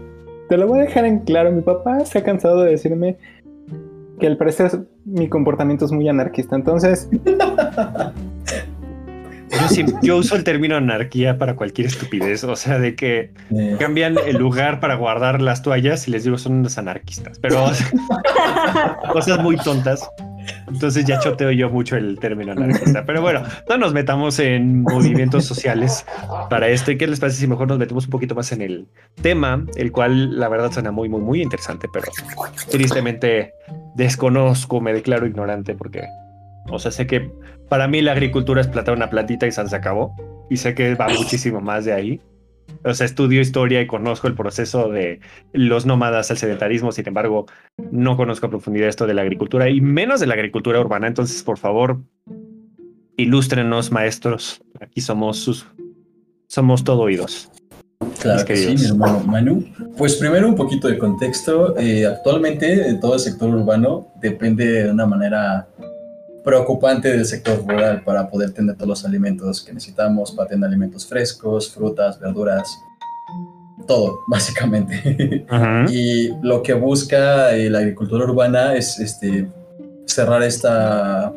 te 0.50 0.58
lo 0.58 0.68
voy 0.68 0.80
a 0.80 0.84
dejar 0.84 1.06
en 1.06 1.20
claro. 1.20 1.52
Mi 1.52 1.62
papá 1.62 2.06
se 2.06 2.20
ha 2.20 2.24
cansado 2.24 2.64
de 2.64 2.72
decirme 2.72 3.18
que 4.20 4.28
al 4.28 4.38
parecer 4.38 4.70
mi 5.06 5.30
comportamiento 5.30 5.86
es 5.86 5.92
muy 5.92 6.08
anarquista. 6.10 6.56
Entonces, 6.56 7.10
Yo, 9.52 9.68
sí- 9.70 9.86
yo 10.02 10.18
uso 10.18 10.36
el 10.36 10.44
término 10.44 10.76
anarquía 10.76 11.38
para 11.38 11.56
cualquier 11.56 11.88
estupidez. 11.88 12.44
O 12.44 12.56
sea, 12.56 12.80
de 12.80 12.96
que? 12.96 13.34
Eh, 13.56 13.76
cambian 13.80 14.16
el 14.26 14.38
lugar 14.38 14.80
para 14.80 14.96
guardar 14.96 15.42
las 15.42 15.62
toallas 15.62 16.08
y 16.08 16.12
les 16.12 16.24
digo 16.24 16.38
son 16.38 16.54
unos 16.54 16.78
anarquistas. 16.78 17.40
Pero 17.40 17.64
o 17.64 17.74
sea, 17.74 17.88
cosas 19.14 19.40
muy 19.42 19.58
tontas. 19.58 20.08
Entonces 20.68 21.06
ya 21.06 21.20
choteo 21.20 21.52
yo 21.52 21.70
mucho 21.70 21.96
el 21.96 22.18
término 22.20 22.52
anarquista. 22.54 23.06
Pero 23.06 23.22
bueno, 23.22 23.44
no 23.68 23.78
nos 23.78 23.94
metamos 23.94 24.40
en 24.40 24.82
movimientos 24.84 25.46
sociales 25.46 26.06
para 26.50 26.68
esto. 26.70 26.92
¿Y 26.92 26.98
qué 26.98 27.06
les 27.08 27.20
parece 27.20 27.40
si 27.40 27.48
mejor 27.48 27.68
nos 27.68 27.78
metemos 27.78 28.06
un 28.06 28.10
poquito 28.12 28.34
más 28.36 28.52
en 28.52 28.62
el 28.62 28.88
tema, 29.22 29.64
el 29.76 29.92
cual 29.92 30.40
la 30.40 30.48
verdad 30.50 30.72
suena 30.72 30.92
muy, 30.92 31.08
muy, 31.10 31.22
muy 31.22 31.42
interesante, 31.42 31.88
pero 31.92 32.08
tristemente 32.72 33.54
desconozco, 33.96 34.82
me 34.82 34.94
declaro 34.94 35.26
ignorante 35.28 35.76
porque, 35.76 36.04
o 36.70 36.80
sea, 36.80 36.92
sé 36.92 37.06
que 37.08 37.32
para 37.70 37.88
mí 37.88 38.02
la 38.02 38.12
agricultura 38.12 38.62
es 38.62 38.68
plantar 38.68 38.96
una 38.96 39.10
plantita 39.10 39.48
y 39.48 39.52
se 39.52 39.62
acabó. 39.76 40.16
Y 40.50 40.58
sé 40.58 40.74
que 40.74 40.96
va 40.96 41.08
muchísimo 41.18 41.62
más 41.62 41.86
de 41.86 41.94
ahí. 41.94 42.22
O 42.84 42.94
sea, 42.94 43.06
estudio 43.06 43.42
historia 43.42 43.82
y 43.82 43.88
conozco 43.88 44.28
el 44.28 44.36
proceso 44.36 44.90
de 44.90 45.20
los 45.54 45.86
nómadas 45.86 46.32
al 46.32 46.38
sedentarismo, 46.38 46.92
sin 46.92 47.08
embargo, 47.08 47.46
no 47.92 48.16
conozco 48.16 48.46
a 48.46 48.50
profundidad 48.50 48.88
esto 48.88 49.08
de 49.08 49.14
la 49.14 49.22
agricultura 49.22 49.70
y 49.70 49.82
menos 49.82 50.20
de 50.20 50.28
la 50.28 50.36
agricultura 50.36 50.80
urbana. 50.80 51.08
Entonces, 51.08 51.44
por 51.44 51.58
favor, 51.58 52.00
ilústrenos, 53.18 53.92
maestros. 53.92 54.62
Aquí 54.80 55.02
somos 55.02 55.38
sus, 55.38 55.68
somos 56.48 56.84
todo 56.84 57.02
oídos. 57.02 57.52
Claro 58.22 58.46
que 58.46 58.56
sí, 58.56 58.76
mi 58.76 58.86
hermano 58.86 59.20
Manu. 59.26 59.66
Pues 59.98 60.16
primero 60.16 60.48
un 60.48 60.56
poquito 60.56 60.88
de 60.88 60.98
contexto. 60.98 61.78
Eh, 61.78 62.06
actualmente 62.06 62.94
todo 63.02 63.16
el 63.16 63.20
sector 63.20 63.50
urbano 63.50 64.08
depende 64.22 64.84
de 64.84 64.92
una 64.92 65.06
manera 65.06 65.68
preocupante 66.44 67.10
del 67.10 67.26
sector 67.26 67.60
rural 67.68 68.04
para 68.04 68.30
poder 68.30 68.52
tener 68.52 68.76
todos 68.76 68.88
los 68.90 69.06
alimentos 69.06 69.62
que 69.64 69.74
necesitamos, 69.74 70.32
para 70.32 70.50
tener 70.50 70.68
alimentos 70.68 71.06
frescos, 71.06 71.70
frutas, 71.72 72.20
verduras, 72.20 72.68
todo, 73.88 74.20
básicamente. 74.28 75.46
Y 75.90 76.30
lo 76.42 76.62
que 76.64 76.74
busca 76.74 77.56
eh, 77.56 77.70
la 77.70 77.80
agricultura 77.80 78.26
urbana 78.26 78.76
es 78.76 79.00
este, 79.00 79.48
cerrar 80.06 80.44
esta, 80.44 81.34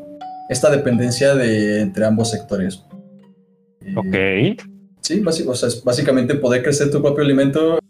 esta 0.48 0.70
dependencia 0.70 1.34
de, 1.34 1.80
entre 1.80 2.04
ambos 2.04 2.30
sectores. 2.30 2.84
Eh, 3.80 3.94
Ok. 3.96 4.60
Sí, 5.00 5.20
basi- 5.20 5.44
o 5.48 5.54
sea, 5.56 5.68
es 5.68 5.82
básicamente 5.82 6.36
poder 6.36 6.62
crecer 6.62 6.88
tu 6.90 7.02
propio 7.02 7.24
alimento 7.24 7.80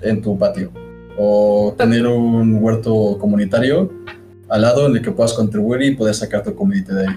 en 0.00 0.22
tu 0.22 0.38
patio 0.38 0.72
o 1.18 1.74
tener 1.76 2.06
un 2.06 2.56
huerto 2.62 3.18
comunitario 3.18 3.92
al 4.48 4.62
lado 4.62 4.86
en 4.86 4.96
el 4.96 5.02
que 5.02 5.10
puedas 5.10 5.32
contribuir 5.32 5.82
y 5.82 5.94
poder 5.96 6.14
sacar 6.14 6.42
tu 6.42 6.54
comidita 6.54 6.94
de 6.94 7.08
ahí. 7.08 7.16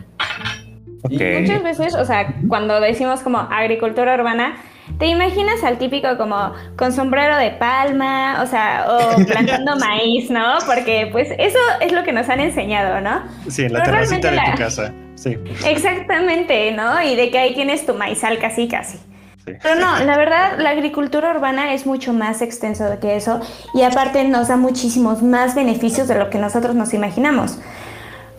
Ok. 1.03 1.41
Muchas 1.41 1.63
veces, 1.63 1.95
o 1.95 2.05
sea, 2.05 2.35
cuando 2.47 2.79
decimos 2.81 3.21
como 3.21 3.37
agricultura 3.37 4.15
urbana, 4.15 4.55
te 4.99 5.05
imaginas 5.07 5.63
al 5.63 5.77
típico 5.77 6.17
como 6.17 6.53
con 6.77 6.91
sombrero 6.91 7.37
de 7.37 7.51
palma, 7.51 8.41
o 8.41 8.47
sea, 8.47 8.85
o 8.89 9.25
plantando 9.27 9.75
maíz, 9.77 10.29
¿no? 10.31 10.57
Porque 10.65 11.09
pues 11.11 11.29
eso 11.37 11.59
es 11.81 11.91
lo 11.91 12.03
que 12.03 12.13
nos 12.13 12.27
han 12.29 12.39
enseñado, 12.39 13.01
¿no? 13.01 13.21
Sí, 13.49 13.63
en 13.65 13.73
la 13.73 13.79
Pero 13.83 13.91
terracita 13.93 14.31
de 14.31 14.35
realmente 14.37 14.51
tu 14.53 14.57
la- 14.59 14.65
casa. 14.65 14.93
Sí. 15.15 15.37
Exactamente, 15.65 16.71
¿no? 16.73 17.01
Y 17.01 17.15
de 17.15 17.29
que 17.31 17.37
ahí 17.39 17.53
tienes 17.53 17.85
tu 17.85 17.93
maizal 17.93 18.37
casi 18.39 18.67
casi. 18.67 18.99
Sí. 19.47 19.53
Pero 19.61 19.75
no, 19.79 19.99
la 20.03 20.17
verdad, 20.17 20.59
la 20.59 20.69
agricultura 20.69 21.31
urbana 21.31 21.73
es 21.73 21.85
mucho 21.85 22.13
más 22.13 22.41
extenso 22.41 22.89
de 22.89 22.99
que 22.99 23.15
eso 23.15 23.39
y 23.73 23.81
aparte 23.81 24.23
nos 24.25 24.49
da 24.49 24.57
muchísimos 24.57 25.23
más 25.23 25.55
beneficios 25.55 26.07
de 26.07 26.15
lo 26.15 26.29
que 26.29 26.37
nosotros 26.37 26.75
nos 26.75 26.93
imaginamos. 26.93 27.57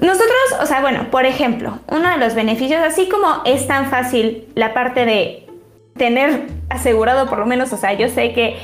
Nosotros, 0.00 0.61
o 0.61 0.67
sea, 0.67 0.81
bueno, 0.81 1.11
por 1.11 1.27
ejemplo, 1.27 1.81
uno 1.88 2.09
de 2.11 2.19
los 2.19 2.35
beneficios, 2.35 2.81
así 2.81 3.09
como 3.09 3.43
es 3.45 3.67
tan 3.67 3.91
fácil 3.91 4.47
la 4.55 4.73
parte 4.73 5.05
de 5.05 5.49
tener 5.97 6.47
asegurado 6.71 7.29
por 7.29 7.38
lo 7.38 7.47
menos, 7.47 7.73
o 7.73 7.77
sea, 7.77 7.95
yo 7.95 8.09
sé 8.09 8.33
que 8.33 8.57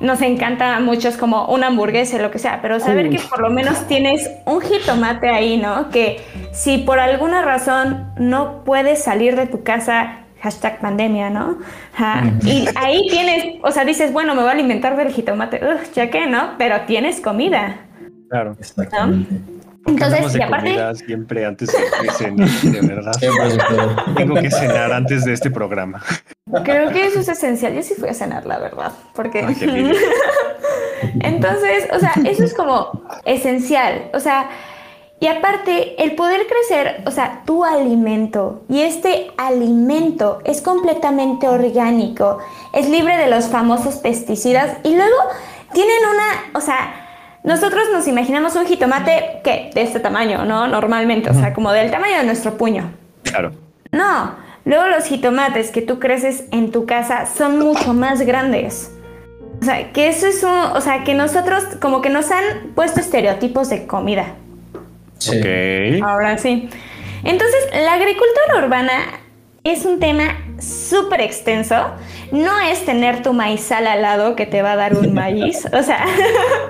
nos 0.00 0.20
encanta 0.22 0.76
a 0.76 0.80
muchos 0.80 1.16
como 1.16 1.46
una 1.46 1.68
hamburguesa, 1.68 2.18
lo 2.18 2.30
que 2.30 2.38
sea, 2.38 2.60
pero 2.62 2.80
saber 2.80 3.10
que 3.10 3.18
por 3.18 3.40
lo 3.40 3.50
menos 3.50 3.86
tienes 3.88 4.30
un 4.44 4.60
jitomate 4.60 5.28
ahí, 5.28 5.56
¿no? 5.56 5.88
Que 5.90 6.20
si 6.52 6.78
por 6.78 7.00
alguna 7.00 7.42
razón 7.42 8.12
no 8.18 8.62
puedes 8.64 9.02
salir 9.02 9.36
de 9.36 9.46
tu 9.46 9.64
casa, 9.64 10.25
hashtag 10.40 10.80
pandemia, 10.80 11.30
¿no? 11.30 11.58
Y 12.44 12.66
ahí 12.76 13.06
tienes, 13.08 13.56
o 13.62 13.70
sea, 13.70 13.84
dices, 13.84 14.12
bueno, 14.12 14.34
me 14.34 14.42
voy 14.42 14.50
a 14.50 14.52
alimentar 14.52 14.96
del 14.96 15.12
jitomate, 15.12 15.60
ya 15.94 16.10
que, 16.10 16.26
¿no? 16.26 16.54
Pero 16.58 16.82
tienes 16.82 17.20
comida. 17.20 17.76
Claro. 18.28 18.56
Exactamente. 18.58 19.34
Entonces, 19.86 20.32
de 20.32 20.38
y 20.40 20.42
aparte, 20.42 20.70
comida 20.70 20.94
siempre 20.94 21.46
antes 21.46 21.72
de 21.72 22.10
cenar, 22.12 22.48
de 22.48 22.80
verdad. 22.80 23.12
Puede. 23.20 24.14
Tengo 24.16 24.34
que 24.34 24.50
cenar 24.50 24.92
antes 24.92 25.24
de 25.24 25.32
este 25.32 25.50
programa. 25.50 26.02
creo 26.64 26.90
que 26.90 27.06
eso 27.06 27.20
es 27.20 27.28
esencial. 27.28 27.72
Yo 27.74 27.82
sí 27.82 27.94
fui 27.94 28.08
a 28.08 28.14
cenar, 28.14 28.46
la 28.46 28.58
verdad, 28.58 28.92
porque... 29.14 29.44
Ay. 29.44 29.92
Entonces, 31.20 31.88
o 31.92 32.00
sea, 32.00 32.12
eso 32.24 32.42
es 32.42 32.54
como 32.54 33.04
esencial. 33.24 34.10
O 34.12 34.18
sea, 34.18 34.48
y 35.18 35.28
aparte, 35.28 36.02
el 36.02 36.14
poder 36.14 36.42
crecer, 36.46 37.02
o 37.06 37.10
sea, 37.10 37.42
tu 37.46 37.64
alimento, 37.64 38.64
y 38.68 38.82
este 38.82 39.30
alimento 39.38 40.40
es 40.44 40.60
completamente 40.60 41.48
orgánico, 41.48 42.38
es 42.74 42.88
libre 42.90 43.16
de 43.16 43.28
los 43.28 43.46
famosos 43.46 43.96
pesticidas, 43.96 44.76
y 44.84 44.94
luego 44.94 45.16
tienen 45.72 45.96
una, 46.12 46.58
o 46.58 46.60
sea, 46.60 47.06
nosotros 47.44 47.84
nos 47.92 48.06
imaginamos 48.08 48.56
un 48.56 48.66
jitomate 48.66 49.40
que 49.42 49.70
de 49.72 49.82
este 49.82 50.00
tamaño, 50.00 50.44
¿no? 50.44 50.66
Normalmente, 50.66 51.30
o 51.30 51.34
sea, 51.34 51.54
como 51.54 51.72
del 51.72 51.90
tamaño 51.90 52.18
de 52.18 52.24
nuestro 52.24 52.58
puño. 52.58 52.90
Claro. 53.22 53.52
No, 53.92 54.34
luego 54.64 54.86
los 54.88 55.04
jitomates 55.04 55.70
que 55.70 55.80
tú 55.80 55.98
creces 55.98 56.44
en 56.50 56.72
tu 56.72 56.84
casa 56.84 57.26
son 57.26 57.58
mucho 57.58 57.94
más 57.94 58.20
grandes. 58.22 58.92
O 59.62 59.64
sea, 59.64 59.92
que 59.92 60.08
eso 60.08 60.26
es 60.26 60.42
un, 60.42 60.50
o 60.50 60.80
sea, 60.80 61.04
que 61.04 61.14
nosotros 61.14 61.64
como 61.80 62.02
que 62.02 62.10
nos 62.10 62.30
han 62.30 62.72
puesto 62.74 63.00
estereotipos 63.00 63.70
de 63.70 63.86
comida. 63.86 64.34
Sí. 65.18 65.38
Ok. 65.38 66.04
Ahora 66.04 66.38
sí. 66.38 66.68
Entonces, 67.24 67.66
la 67.72 67.94
agricultura 67.94 68.64
urbana 68.64 69.20
es 69.64 69.84
un 69.84 69.98
tema 69.98 70.38
súper 70.60 71.20
extenso. 71.20 71.74
No 72.32 72.60
es 72.60 72.84
tener 72.84 73.22
tu 73.22 73.32
maizal 73.32 73.86
al 73.86 74.02
lado 74.02 74.36
que 74.36 74.46
te 74.46 74.62
va 74.62 74.72
a 74.72 74.76
dar 74.76 74.96
un 74.96 75.12
maíz. 75.14 75.66
O 75.72 75.82
sea, 75.82 76.04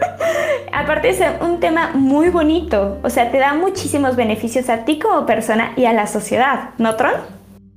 aparte 0.73 1.11
es 1.11 1.21
un 1.41 1.61
tema 1.61 1.93
muy 1.95 2.31
bonito. 2.31 2.99
O 3.03 3.11
sea, 3.11 3.31
te 3.31 3.39
da 3.39 3.55
muchísimos 3.55 4.17
beneficios 4.17 4.69
a 4.69 4.85
ti 4.85 4.99
como 4.99 5.27
persona 5.27 5.73
y 5.77 5.85
a 5.85 5.93
la 5.93 6.07
sociedad, 6.07 6.71
¿no, 6.79 6.97
Tron? 6.97 7.15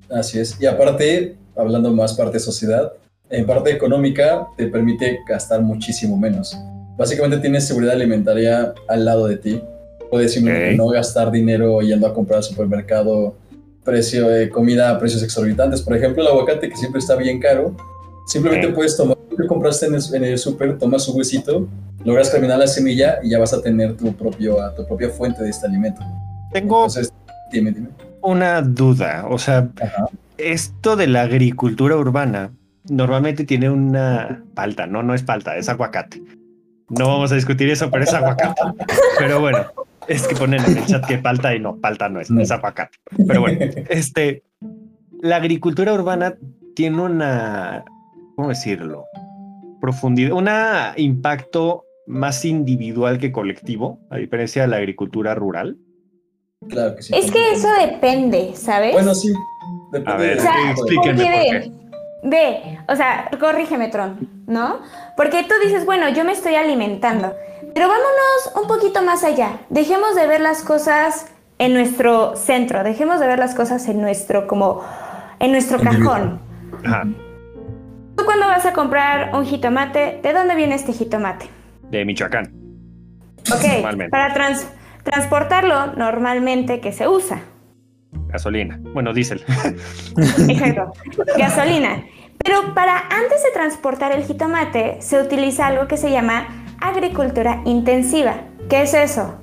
Así 0.10 0.40
es. 0.40 0.60
Y 0.60 0.66
aparte, 0.66 1.36
hablando 1.56 1.92
más 1.92 2.14
parte 2.14 2.40
sociedad, 2.40 2.94
en 3.30 3.46
parte 3.46 3.72
económica 3.72 4.48
te 4.58 4.68
permite 4.68 5.20
gastar 5.28 5.62
muchísimo 5.62 6.18
menos. 6.18 6.58
Básicamente 6.98 7.38
tienes 7.38 7.68
seguridad 7.68 7.94
alimentaria 7.94 8.74
al 8.88 9.06
lado 9.06 9.28
de 9.28 9.38
ti. 9.38 9.62
Puedes 10.10 10.34
simplemente 10.34 10.76
no 10.76 10.88
gastar 10.88 11.32
dinero 11.32 11.82
yendo 11.82 12.08
a 12.08 12.14
comprar 12.14 12.38
al 12.38 12.44
supermercado 12.44 13.36
precio 13.84 14.28
de 14.28 14.50
comida 14.50 14.90
a 14.92 15.00
precios 15.00 15.24
exorbitantes. 15.24 15.82
Por 15.82 15.96
ejemplo, 15.96 16.22
el 16.24 16.28
aguacate 16.30 16.70
que 16.70 16.76
siempre 16.76 17.00
está 17.00 17.16
bien 17.16 17.40
caro. 17.40 17.76
Simplemente 18.28 18.68
Ok. 18.68 18.76
puedes 18.76 18.96
tomar 18.98 19.18
lo 19.32 19.38
que 19.38 19.48
compraste 19.48 19.88
en 19.88 19.96
el, 19.96 20.02
en 20.14 20.24
el 20.24 20.38
super, 20.38 20.78
tomas 20.78 21.04
su 21.04 21.14
huesito, 21.14 21.68
logras 22.04 22.30
caminar 22.30 22.60
la 22.60 22.68
semilla 22.68 23.20
y 23.24 23.30
ya 23.32 23.40
vas 23.40 23.54
a 23.54 23.62
tener 23.62 23.96
tu, 23.98 24.14
propio, 24.14 24.58
tu 24.76 24.86
propia 24.86 25.10
fuente 25.10 25.44
de 25.44 25.50
este 25.50 25.66
alimento. 25.68 26.02
Tengo 26.52 26.86
Entonces, 26.86 27.12
dime, 27.52 27.72
dime. 27.72 27.88
una 28.22 28.62
duda. 28.62 29.26
O 29.30 29.38
sea, 29.40 29.70
Ajá. 29.82 30.08
esto 30.38 30.96
de 30.96 31.08
la 31.08 31.22
agricultura 31.24 31.96
urbana 31.96 32.52
normalmente 32.90 33.44
tiene 33.46 33.70
una 33.70 34.44
palta, 34.54 34.86
¿no? 34.88 35.02
No 35.04 35.14
es 35.14 35.24
palta, 35.24 35.58
es 35.58 35.70
aguacate. 35.70 36.22
No 36.90 37.08
vamos 37.08 37.32
a 37.32 37.36
discutir 37.36 37.70
eso, 37.70 37.90
pero 37.92 38.04
es 38.04 38.14
aguacate. 38.14 38.62
Pero 39.20 39.40
bueno, 39.40 39.60
es 40.08 40.28
que 40.28 40.36
ponen 40.36 40.64
en 40.66 40.78
el 40.78 40.86
chat 40.86 41.06
que 41.06 41.18
palta 41.18 41.54
y 41.56 41.60
no, 41.60 41.78
palta 41.78 42.10
no 42.10 42.20
es, 42.20 42.30
No. 42.32 42.42
es 42.42 42.52
aguacate. 42.52 42.98
Pero 43.28 43.42
bueno, 43.42 43.60
este, 43.90 44.44
la 45.22 45.36
agricultura 45.38 45.94
urbana 45.94 46.36
tiene 46.76 47.02
una, 47.02 47.84
¿cómo 48.36 48.50
decirlo? 48.50 49.06
Profundidad, 49.82 50.34
un 50.34 50.50
impacto 50.98 51.86
más 52.08 52.44
individual 52.46 53.18
que 53.20 53.32
colectivo, 53.32 54.00
a 54.10 54.18
diferencia 54.18 54.64
de 54.64 54.68
la 54.70 54.78
agricultura 54.78 55.36
rural. 55.36 55.78
Claro 56.68 56.96
que 56.96 57.04
sí. 57.04 57.14
Es 57.16 57.32
que 57.32 57.52
eso 57.54 57.68
depende, 57.80 58.52
¿sabes? 58.56 58.94
Bueno, 58.94 59.14
sí. 59.16 59.32
Depende 59.92 60.12
A 60.12 60.18
ver, 60.18 60.34
de- 60.36 60.40
O 60.40 60.42
sea, 60.42 60.72
explíquenme 60.72 61.24
por 61.24 61.79
ve, 62.24 62.80
o 62.88 62.96
sea, 62.96 63.30
corrígeme, 63.40 63.88
Tron, 63.90 64.30
¿no? 64.48 64.80
Porque 65.18 65.44
tú 65.44 65.54
dices, 65.64 65.86
bueno, 65.86 66.10
yo 66.10 66.24
me 66.26 66.32
estoy 66.34 66.56
alimentando, 66.56 67.34
pero 67.74 67.88
vámonos 67.88 68.52
un 68.62 68.68
poquito 68.68 69.02
más 69.04 69.24
allá. 69.24 69.60
Dejemos 69.70 70.16
de 70.16 70.28
ver 70.28 70.42
las 70.42 70.62
cosas 70.64 71.28
en 71.58 71.74
nuestro 71.74 72.36
centro, 72.36 72.84
dejemos 72.84 73.20
de 73.20 73.28
ver 73.28 73.40
las 73.40 73.56
cosas 73.56 73.88
en 73.88 74.02
nuestro, 74.02 74.48
como, 74.48 74.82
en 75.40 75.52
nuestro 75.52 75.80
cajón. 75.80 76.40
Ajá, 76.86 77.04
Tú 78.16 78.26
cuando 78.26 78.48
vas 78.48 78.66
a 78.66 78.74
comprar 78.74 79.34
un 79.34 79.46
jitomate, 79.46 80.20
¿de 80.22 80.34
dónde 80.34 80.56
viene 80.56 80.76
este 80.76 80.92
jitomate? 80.94 81.48
de 81.90 82.06
Michoacán. 82.06 82.52
Ok, 83.52 83.64
Normalmente. 83.64 84.10
para 84.10 84.34
trans- 84.34 84.68
transportarlo 85.04 85.88
normalmente 85.96 86.82
que 86.82 86.92
se 86.92 87.08
usa. 87.08 87.40
Gasolina. 88.12 88.80
Bueno, 88.94 89.14
diésel. 89.14 89.44
Exacto. 90.50 90.94
Gasolina. 91.38 92.04
Pero 92.44 92.74
para 92.74 93.00
antes 93.10 93.44
de 93.44 93.52
transportar 93.54 94.12
el 94.12 94.24
jitomate 94.24 94.98
se 95.02 95.22
utiliza 95.22 95.68
algo 95.68 95.88
que 95.88 95.98
se 95.98 96.12
llama 96.12 96.48
agricultura 96.80 97.62
intensiva. 97.66 98.36
¿Qué 98.70 98.84
es 98.84 98.94
eso? 98.94 99.36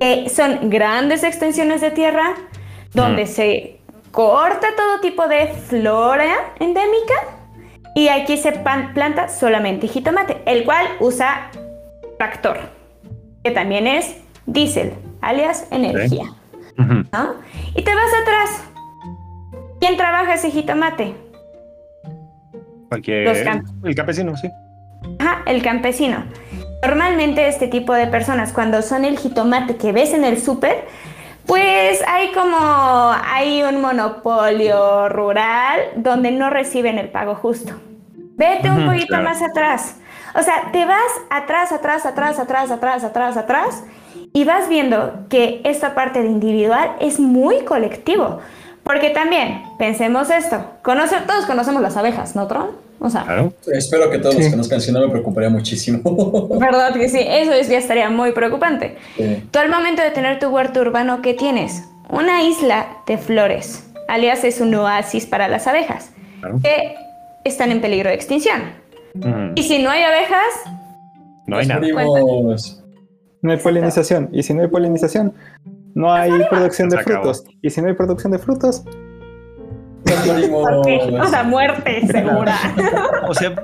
Eh, 0.00 0.28
son 0.28 0.70
grandes 0.70 1.22
extensiones 1.24 1.80
de 1.80 1.90
tierra 1.90 2.34
donde 2.94 3.24
Mm. 3.24 3.28
se 3.28 3.80
corta 4.10 4.68
todo 4.76 5.00
tipo 5.00 5.28
de 5.28 5.48
flora 5.48 6.52
endémica 6.58 7.14
y 7.94 8.08
aquí 8.08 8.36
se 8.36 8.52
planta 8.52 9.28
solamente 9.28 9.88
jitomate, 9.88 10.38
el 10.46 10.64
cual 10.64 10.86
usa 11.00 11.50
tractor, 12.18 12.58
que 13.44 13.50
también 13.52 13.86
es 13.86 14.16
diésel, 14.46 14.92
alias 15.20 15.66
energía. 15.70 16.24
Y 17.74 17.82
te 17.82 17.94
vas 17.94 18.12
atrás. 18.22 18.64
¿Quién 19.80 19.96
trabaja 19.96 20.34
ese 20.34 20.50
jitomate? 20.50 21.14
Cualquier. 22.88 23.28
El 23.84 23.94
campesino, 23.94 24.36
sí. 24.36 24.50
Ajá, 25.18 25.42
el 25.46 25.62
campesino. 25.62 26.24
Normalmente 26.82 27.46
este 27.48 27.68
tipo 27.68 27.92
de 27.92 28.06
personas, 28.06 28.52
cuando 28.52 28.82
son 28.82 29.04
el 29.04 29.18
jitomate 29.18 29.76
que 29.76 29.92
ves 29.92 30.12
en 30.12 30.24
el 30.24 30.40
súper, 30.40 30.86
pues 31.46 32.02
hay 32.06 32.32
como, 32.32 32.56
hay 32.56 33.62
un 33.62 33.80
monopolio 33.80 35.08
rural 35.08 35.80
donde 35.96 36.30
no 36.30 36.50
reciben 36.50 36.98
el 36.98 37.08
pago 37.08 37.34
justo. 37.34 37.74
Vete 38.36 38.70
un 38.70 38.86
poquito 38.86 39.08
claro. 39.08 39.24
más 39.24 39.42
atrás. 39.42 39.96
O 40.34 40.42
sea, 40.42 40.70
te 40.72 40.84
vas 40.86 41.10
atrás, 41.28 41.72
atrás, 41.72 42.06
atrás, 42.06 42.38
atrás, 42.38 42.70
atrás, 42.70 43.04
atrás, 43.04 43.36
atrás, 43.36 43.84
y 44.32 44.44
vas 44.44 44.68
viendo 44.68 45.26
que 45.28 45.60
esta 45.64 45.94
parte 45.94 46.22
de 46.22 46.28
individual 46.28 46.92
es 47.00 47.18
muy 47.20 47.60
colectivo. 47.64 48.38
Porque 48.82 49.10
también, 49.10 49.62
pensemos 49.78 50.30
esto, 50.30 50.64
conoce, 50.82 51.16
todos 51.26 51.46
conocemos 51.46 51.82
las 51.82 51.96
abejas, 51.96 52.34
¿no, 52.34 52.46
Tron? 52.46 52.70
O 52.98 53.08
sea, 53.08 53.22
Claro. 53.24 53.52
Espero 53.72 54.10
que 54.10 54.18
todos 54.18 54.34
Sí. 54.34 54.42
los 54.42 54.50
conozcan, 54.50 54.80
si 54.80 54.92
no 54.92 55.00
me 55.00 55.08
preocuparía 55.08 55.48
muchísimo. 55.50 56.00
¿Verdad 56.60 56.92
que 56.94 57.08
sí? 57.08 57.18
Eso 57.20 57.52
es- 57.52 57.68
ya 57.68 57.78
estaría 57.78 58.10
muy 58.10 58.32
preocupante. 58.32 58.96
Sí. 59.16 59.44
Tú 59.50 59.58
al 59.58 59.70
momento 59.70 60.02
de 60.02 60.10
tener 60.10 60.38
tu 60.38 60.48
huerto 60.48 60.80
urbano, 60.80 61.22
¿qué 61.22 61.34
tienes? 61.34 61.84
Una 62.08 62.42
isla 62.42 62.86
de 63.06 63.16
flores, 63.18 63.88
alias 64.08 64.42
es 64.44 64.60
un 64.60 64.74
oasis 64.74 65.24
para 65.26 65.46
las 65.48 65.66
abejas, 65.66 66.10
Claro. 66.40 66.58
que 66.62 66.94
están 67.44 67.70
en 67.70 67.80
peligro 67.80 68.08
de 68.08 68.16
extinción. 68.16 68.60
Y 69.54 69.62
si 69.62 69.78
no 69.82 69.90
hay 69.90 70.02
abejas, 70.02 70.44
No 71.46 71.56
hay 71.58 71.66
nada. 71.66 71.80
No 73.42 73.52
hay 73.52 73.58
polinización. 73.58 74.28
Y 74.32 74.42
si 74.42 74.54
no 74.54 74.62
hay 74.62 74.68
polinización, 74.68 75.32
no 75.94 76.12
hay 76.12 76.30
producción 76.50 76.88
de 76.88 76.98
frutos. 76.98 77.44
Y 77.62 77.70
si 77.70 77.80
no 77.80 77.88
hay 77.88 77.94
producción 77.94 78.32
de 78.32 78.38
frutos. 78.38 78.84
O 80.10 81.26
sea, 81.28 81.42
muerte 81.42 82.06
segura. 82.10 82.56
O 83.28 83.34
sea, 83.34 83.62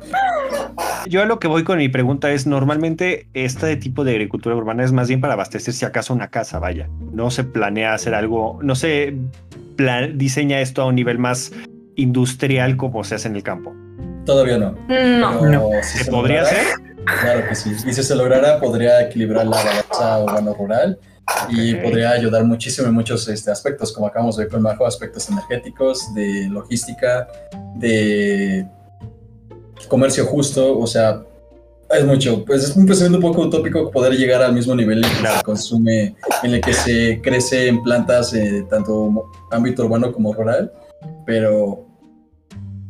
yo 1.07 1.23
a 1.23 1.27
lo 1.27 1.39
que 1.39 1.49
voy 1.49 1.65
con 1.65 1.79
mi 1.79 1.89
pregunta 1.89 2.31
es, 2.31 2.47
normalmente 2.47 3.29
este 3.35 3.77
tipo 3.77 4.05
de 4.05 4.13
agricultura 4.13 4.55
urbana 4.55 4.85
es 4.85 4.93
más 4.93 5.09
bien 5.09 5.21
para 5.21 5.35
abastecer 5.35 5.75
si 5.75 5.85
acaso 5.85 6.15
una 6.15 6.29
casa, 6.29 6.59
vaya. 6.59 6.89
No 7.13 7.31
se 7.31 7.45
planea 7.45 7.95
hacer 7.95 8.15
algo, 8.15 8.59
no 8.63 8.75
se 8.75 9.17
diseña 10.15 10.61
esto 10.61 10.83
a 10.83 10.87
un 10.87 10.95
nivel 10.95 11.19
más 11.19 11.53
industrial 11.97 12.77
como 12.77 13.03
se 13.05 13.17
hace 13.17 13.29
en 13.29 13.37
el 13.37 13.43
campo. 13.43 13.75
Todavía 14.25 14.59
no. 14.59 14.75
No. 14.89 15.47
No. 15.47 15.71
¿Se 15.83 16.05
se 16.05 16.11
podría 16.11 16.43
hacer? 16.43 16.67
Claro 17.07 17.49
que 17.49 17.55
sí. 17.55 17.75
Y 17.87 17.93
si 17.93 18.03
se 18.03 18.15
lograra, 18.15 18.59
podría 18.61 19.01
equilibrar 19.03 19.47
la 19.47 19.57
balanza 19.57 20.25
urbano-rural 20.25 20.99
y 21.49 21.75
podría 21.75 22.11
ayudar 22.11 22.45
muchísimo 22.45 22.89
en 22.89 22.95
muchos 22.95 23.29
este, 23.29 23.51
aspectos, 23.51 23.93
como 23.93 24.07
acabamos 24.07 24.37
de 24.37 24.45
ver 24.45 24.53
con 24.53 24.63
Majo, 24.63 24.87
aspectos 24.87 25.29
energéticos, 25.29 26.15
de 26.15 26.49
logística, 26.49 27.29
de 27.77 28.67
comercio 29.89 30.27
justo, 30.27 30.79
o 30.79 30.87
sea, 30.87 31.23
es 31.91 32.05
mucho. 32.05 32.45
Pues 32.45 32.65
es 32.65 32.77
un 32.77 32.87
pensamiento 32.87 33.19
un 33.19 33.33
poco 33.33 33.47
utópico 33.47 33.91
poder 33.91 34.15
llegar 34.15 34.43
al 34.43 34.53
mismo 34.53 34.75
nivel 34.75 34.99
en 34.99 35.05
el 35.05 35.11
que 35.11 35.29
se 35.29 35.43
consume, 35.45 36.17
en 36.43 36.55
el 36.55 36.61
que 36.61 36.73
se 36.73 37.21
crece 37.23 37.69
en 37.69 37.83
plantas, 37.83 38.35
eh, 38.35 38.67
tanto 38.69 39.31
ámbito 39.51 39.85
urbano 39.85 40.13
como 40.13 40.33
rural, 40.33 40.73
pero 41.25 41.87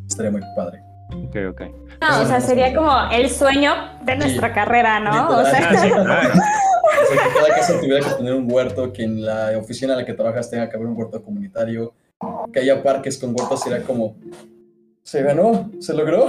estaría 0.06 0.30
muy 0.30 0.42
padre. 0.54 0.85
Ok, 1.12 1.36
ok. 1.50 1.62
No, 2.00 2.22
o 2.22 2.26
sea, 2.26 2.40
sería 2.40 2.74
como 2.74 2.92
el 3.10 3.30
sueño 3.30 3.72
de 4.02 4.16
nuestra 4.16 4.52
carrera, 4.52 5.00
¿no? 5.00 5.28
O 5.28 5.44
sea, 5.44 5.70
Ah, 5.70 5.76
sí, 5.82 5.90
O 5.92 7.14
sea, 7.14 7.22
que 7.24 7.34
cada 7.34 7.48
casa 7.48 7.80
tuviera 7.80 8.06
que 8.08 8.14
tener 8.14 8.34
un 8.34 8.50
huerto, 8.50 8.92
que 8.92 9.04
en 9.04 9.24
la 9.24 9.56
oficina 9.58 9.92
en 9.92 10.00
la 10.00 10.04
que 10.04 10.14
trabajas 10.14 10.50
tenga 10.50 10.68
que 10.68 10.76
haber 10.76 10.88
un 10.88 10.96
huerto 10.96 11.22
comunitario, 11.22 11.94
que 12.52 12.60
haya 12.60 12.82
parques 12.82 13.18
con 13.18 13.30
huertos, 13.30 13.60
sería 13.60 13.82
como, 13.82 14.16
se 15.02 15.22
ganó, 15.22 15.70
se 15.80 15.94
logró. 15.94 16.28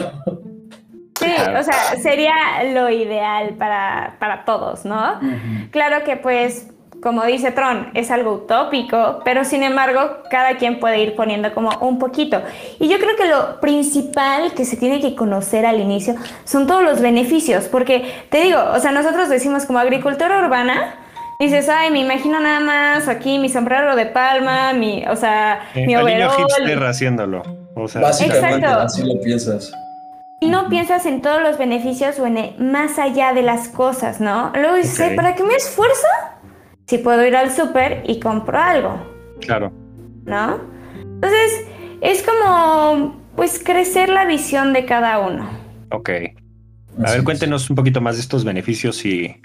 sí, 1.20 1.32
o 1.60 1.64
sea, 1.64 1.96
sería 2.02 2.34
lo 2.74 2.90
ideal 2.90 3.56
para, 3.56 4.18
para 4.20 4.46
todos, 4.46 4.86
¿no? 4.86 5.20
Claro 5.72 6.04
que 6.06 6.18
pues, 6.18 6.68
como 7.02 7.24
dice 7.26 7.52
Tron, 7.52 7.90
es 7.94 8.12
algo 8.12 8.34
utópico, 8.34 9.20
pero 9.24 9.44
sin 9.46 9.64
embargo, 9.64 10.00
cada 10.32 10.58
quien 10.58 10.80
puede 10.80 11.00
ir 11.02 11.16
poniendo 11.16 11.54
como 11.54 11.70
un 11.82 12.00
poquito. 12.00 12.42
Y 12.80 12.88
yo 12.90 12.98
creo 12.98 13.16
que 13.16 13.26
lo 13.26 13.60
principal 13.60 14.54
que 14.54 14.66
se 14.66 14.78
tiene 14.78 15.00
que 15.00 15.16
conocer 15.16 15.66
al 15.66 15.80
inicio 15.80 16.16
son 16.44 16.68
todos 16.68 16.84
los 16.84 17.02
beneficios, 17.02 17.66
porque 17.66 18.12
te 18.30 18.40
digo, 18.42 18.60
o 18.74 18.80
sea, 18.80 18.92
nosotros 18.92 19.30
decimos 19.30 19.66
como 19.66 19.80
agricultura 19.80 20.40
urbana, 20.44 20.96
dices, 21.40 21.70
ay, 21.70 21.92
me 21.92 22.00
imagino 22.00 22.40
nada 22.40 22.60
más 22.60 23.08
aquí 23.08 23.38
mi 23.40 23.50
sombrero 23.50 23.96
de 23.96 24.08
palma, 24.08 24.74
mi, 24.74 25.06
o 25.08 25.16
sea, 25.16 25.60
eh, 25.76 25.86
mi 25.86 25.96
overol. 25.96 26.32
hipster 26.32 26.84
haciéndolo. 26.84 27.44
O 27.76 27.88
sea, 27.88 28.02
Básicamente, 28.02 28.58
Exacto. 28.66 28.82
así 28.82 29.04
lo 29.04 29.22
piensas. 29.22 29.72
Y 30.40 30.50
no 30.50 30.68
piensas 30.70 31.06
en 31.08 31.22
todos 31.22 31.42
los 31.42 31.58
beneficios 31.58 32.20
o 32.20 32.26
en 32.28 32.38
el- 32.38 32.56
más 32.60 33.00
allá 33.00 33.34
de 33.34 33.42
las 33.44 33.68
cosas, 33.70 34.20
¿no? 34.20 34.52
Luego 34.56 34.76
dices, 34.76 35.00
Ok. 35.00 35.06
"Ay, 35.10 35.16
¿para 35.16 35.36
qué 35.36 35.44
me 35.44 35.56
esfuerzo? 35.56 36.08
Si 36.88 36.98
puedo 37.00 37.26
ir 37.26 37.36
al 37.36 37.52
súper 37.52 38.04
y 38.08 38.20
compro 38.20 38.58
algo, 38.58 38.98
claro. 39.42 39.72
¿no? 40.26 40.60
Entonces, 41.02 41.66
es 42.02 42.24
como, 42.24 43.20
pues, 43.36 43.62
crecer 43.64 44.10
la 44.10 44.26
visión 44.26 44.72
de 44.74 44.86
cada 44.86 45.20
uno. 45.20 45.50
Ok. 45.92 46.10
A 46.10 46.14
Así 47.04 47.12
ver, 47.12 47.18
es. 47.18 47.24
cuéntenos 47.24 47.70
un 47.70 47.76
poquito 47.76 48.00
más 48.02 48.16
de 48.16 48.22
estos 48.22 48.44
beneficios 48.46 49.06
y 49.06 49.36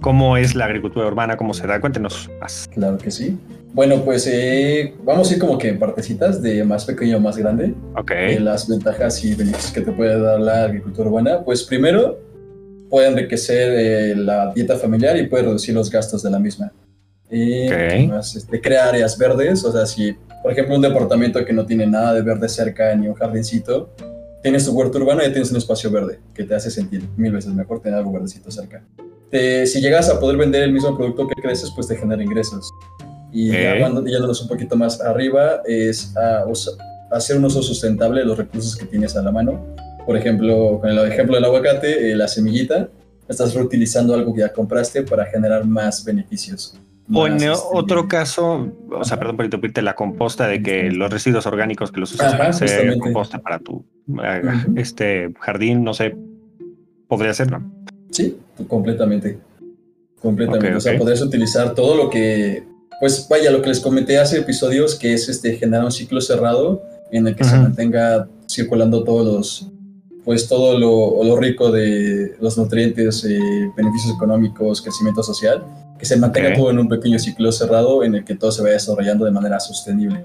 cómo 0.00 0.36
es 0.36 0.54
la 0.54 0.66
agricultura 0.66 1.06
urbana, 1.06 1.36
cómo 1.36 1.54
se 1.54 1.66
da. 1.66 1.80
Cuéntenos 1.80 2.30
más. 2.40 2.68
Claro 2.74 2.98
que 2.98 3.10
sí. 3.10 3.38
Bueno, 3.72 4.02
pues 4.04 4.28
eh, 4.30 4.94
vamos 5.02 5.30
a 5.30 5.34
ir 5.34 5.40
como 5.40 5.56
que 5.56 5.68
en 5.68 5.78
partecitas 5.78 6.42
de 6.42 6.62
más 6.62 6.84
pequeño 6.84 7.16
a 7.16 7.20
más 7.20 7.38
grande. 7.38 7.74
Ok. 7.96 8.10
eh, 8.10 8.38
las 8.38 8.68
ventajas 8.68 9.24
y 9.24 9.34
beneficios 9.34 9.72
que 9.72 9.80
te 9.80 9.92
puede 9.92 10.20
dar 10.20 10.38
la 10.40 10.64
agricultura 10.64 11.08
urbana. 11.08 11.40
Pues 11.42 11.62
primero, 11.64 12.18
puede 12.92 13.08
enriquecer 13.08 13.72
eh, 13.74 14.14
la 14.14 14.52
dieta 14.52 14.76
familiar 14.76 15.16
y 15.16 15.26
puede 15.26 15.44
reducir 15.44 15.74
los 15.74 15.90
gastos 15.90 16.22
de 16.22 16.30
la 16.30 16.38
misma. 16.38 16.70
Y 17.30 17.64
Ok. 17.66 17.72
¿qué 17.88 18.06
más? 18.06 18.36
Este, 18.36 18.60
crea 18.60 18.86
áreas 18.90 19.16
verdes, 19.16 19.64
o 19.64 19.72
sea, 19.72 19.86
si 19.86 20.14
por 20.42 20.52
ejemplo 20.52 20.74
un 20.76 20.82
departamento 20.82 21.42
que 21.42 21.54
no 21.54 21.64
tiene 21.64 21.86
nada 21.86 22.12
de 22.12 22.20
verde 22.20 22.50
cerca 22.50 22.94
ni 22.94 23.08
un 23.08 23.14
jardincito, 23.14 23.88
tienes 24.42 24.66
tu 24.66 24.72
huerto 24.72 24.98
urbano 24.98 25.22
y 25.22 25.24
ya 25.28 25.32
tienes 25.32 25.50
un 25.50 25.56
espacio 25.56 25.90
verde 25.90 26.20
que 26.34 26.44
te 26.44 26.54
hace 26.54 26.70
sentir 26.70 27.02
mil 27.16 27.32
veces 27.32 27.54
mejor 27.54 27.80
tener 27.80 27.96
algo 27.98 28.12
verdecito 28.12 28.50
cerca. 28.50 28.84
Te- 29.30 29.66
si 29.66 29.80
llegas 29.80 30.10
a 30.10 30.20
poder 30.20 30.36
vender 30.36 30.62
el 30.62 30.72
mismo 30.74 30.94
producto 30.94 31.26
que 31.28 31.40
creces, 31.40 31.70
pues 31.74 31.86
te 31.88 31.96
genera 31.96 32.22
ingresos. 32.22 32.70
Y 33.32 33.52
ya 33.52 33.72
Ok. 33.72 33.78
cuando- 33.80 34.04
yéndonos 34.04 34.42
un 34.42 34.48
poquito 34.48 34.76
más 34.76 35.00
arriba, 35.00 35.62
es 35.64 36.14
a 36.14 36.44
usa- 36.46 36.74
hacer 37.10 37.38
un 37.38 37.46
uso 37.46 37.62
sustentable 37.62 38.20
de 38.20 38.26
los 38.26 38.36
recursos 38.36 38.76
que 38.76 38.84
tienes 38.84 39.16
a 39.16 39.22
la 39.22 39.32
mano. 39.32 39.64
Por 40.06 40.16
ejemplo, 40.16 40.78
con 40.80 40.90
el 40.90 40.98
ejemplo 41.10 41.36
del 41.36 41.44
aguacate, 41.44 42.10
eh, 42.10 42.16
la 42.16 42.28
semillita, 42.28 42.88
estás 43.28 43.54
reutilizando 43.54 44.14
algo 44.14 44.34
que 44.34 44.40
ya 44.40 44.52
compraste 44.52 45.02
para 45.02 45.26
generar 45.26 45.64
más 45.64 46.04
beneficios. 46.04 46.78
O 47.12 47.26
en 47.26 47.36
este, 47.36 47.50
otro 47.72 48.08
caso, 48.08 48.72
o 48.90 49.04
sea, 49.04 49.18
perdón 49.18 49.36
por 49.36 49.44
interrumpirte, 49.44 49.82
la 49.82 49.94
composta 49.94 50.46
de 50.46 50.62
que 50.62 50.90
los 50.90 51.10
residuos 51.10 51.46
orgánicos 51.46 51.90
que 51.90 52.00
los 52.00 52.14
usas 52.14 52.28
Ajá, 52.28 52.38
para 52.38 52.50
hacer 52.50 52.98
composta 52.98 53.40
para 53.40 53.58
tu 53.58 53.84
eh, 54.22 54.42
este 54.76 55.32
jardín, 55.40 55.84
no 55.84 55.94
sé, 55.94 56.16
podría 57.08 57.34
ser, 57.34 57.50
¿no? 57.50 57.70
Sí, 58.10 58.38
completamente. 58.68 59.38
Completamente. 60.20 60.76
O 60.76 60.80
sea, 60.80 60.96
podrías 60.96 61.20
utilizar 61.20 61.74
todo 61.74 61.96
lo 61.96 62.08
que, 62.08 62.64
pues 63.00 63.26
vaya, 63.28 63.50
lo 63.50 63.60
que 63.60 63.70
les 63.70 63.80
comenté 63.80 64.18
hace 64.18 64.38
episodios, 64.38 64.94
que 64.94 65.12
es 65.12 65.28
este 65.28 65.56
generar 65.56 65.84
un 65.84 65.92
ciclo 65.92 66.20
cerrado 66.20 66.82
en 67.10 67.26
el 67.26 67.34
que 67.34 67.44
se 67.44 67.56
mantenga 67.58 68.28
circulando 68.48 69.02
todos 69.04 69.26
los, 69.26 69.71
pues 70.24 70.48
todo 70.48 70.78
lo, 70.78 71.24
lo 71.24 71.36
rico 71.36 71.70
de 71.72 72.36
los 72.40 72.56
nutrientes, 72.56 73.24
eh, 73.24 73.38
beneficios 73.76 74.14
económicos, 74.16 74.80
crecimiento 74.80 75.22
social, 75.22 75.64
que 75.98 76.04
se 76.06 76.16
mantenga 76.16 76.50
Ok. 76.50 76.56
todo 76.56 76.70
en 76.70 76.78
un 76.78 76.88
pequeño 76.88 77.18
ciclo 77.18 77.50
cerrado 77.52 78.04
en 78.04 78.14
el 78.14 78.24
que 78.24 78.34
todo 78.36 78.52
se 78.52 78.62
vaya 78.62 78.74
desarrollando 78.74 79.24
de 79.24 79.30
manera 79.32 79.58
sostenible. 79.60 80.24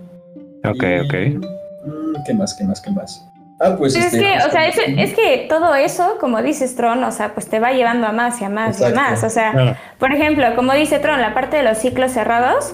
Ok, 0.63 0.83
Y, 0.83 0.99
ok. 1.36 1.43
mm, 1.86 2.23
¿Qué 2.25 2.33
más? 2.33 2.53
¿Qué 2.55 2.63
más? 2.63 2.81
¿Qué 2.81 2.91
más? 2.91 3.23
Ah, 3.60 3.75
pues 3.75 3.93
Pero 3.95 4.05
es 4.05 4.13
este, 4.13 4.23
que, 4.23 4.38
o 4.47 4.51
sea, 4.51 4.67
es, 4.67 4.75
es 4.77 5.13
que 5.15 5.47
todo 5.49 5.73
eso, 5.73 6.17
como 6.19 6.43
dices 6.43 6.75
Tron, 6.75 7.03
o 7.03 7.12
sea, 7.12 7.33
pues 7.33 7.47
te 7.47 7.60
va 7.60 7.71
llevando 7.71 8.05
a 8.05 8.12
más 8.12 8.39
y 8.39 8.45
a 8.45 8.49
más 8.49 8.79
y 8.79 8.83
a 8.83 8.89
Exacto. 8.89 9.10
más. 9.12 9.23
O 9.23 9.29
sea, 9.31 9.51
Claro. 9.51 9.75
por 9.97 10.12
ejemplo, 10.13 10.45
como 10.55 10.73
dice 10.73 10.99
Tron, 10.99 11.21
la 11.21 11.33
parte 11.33 11.57
de 11.57 11.63
los 11.63 11.79
ciclos 11.79 12.12
cerrados, 12.12 12.73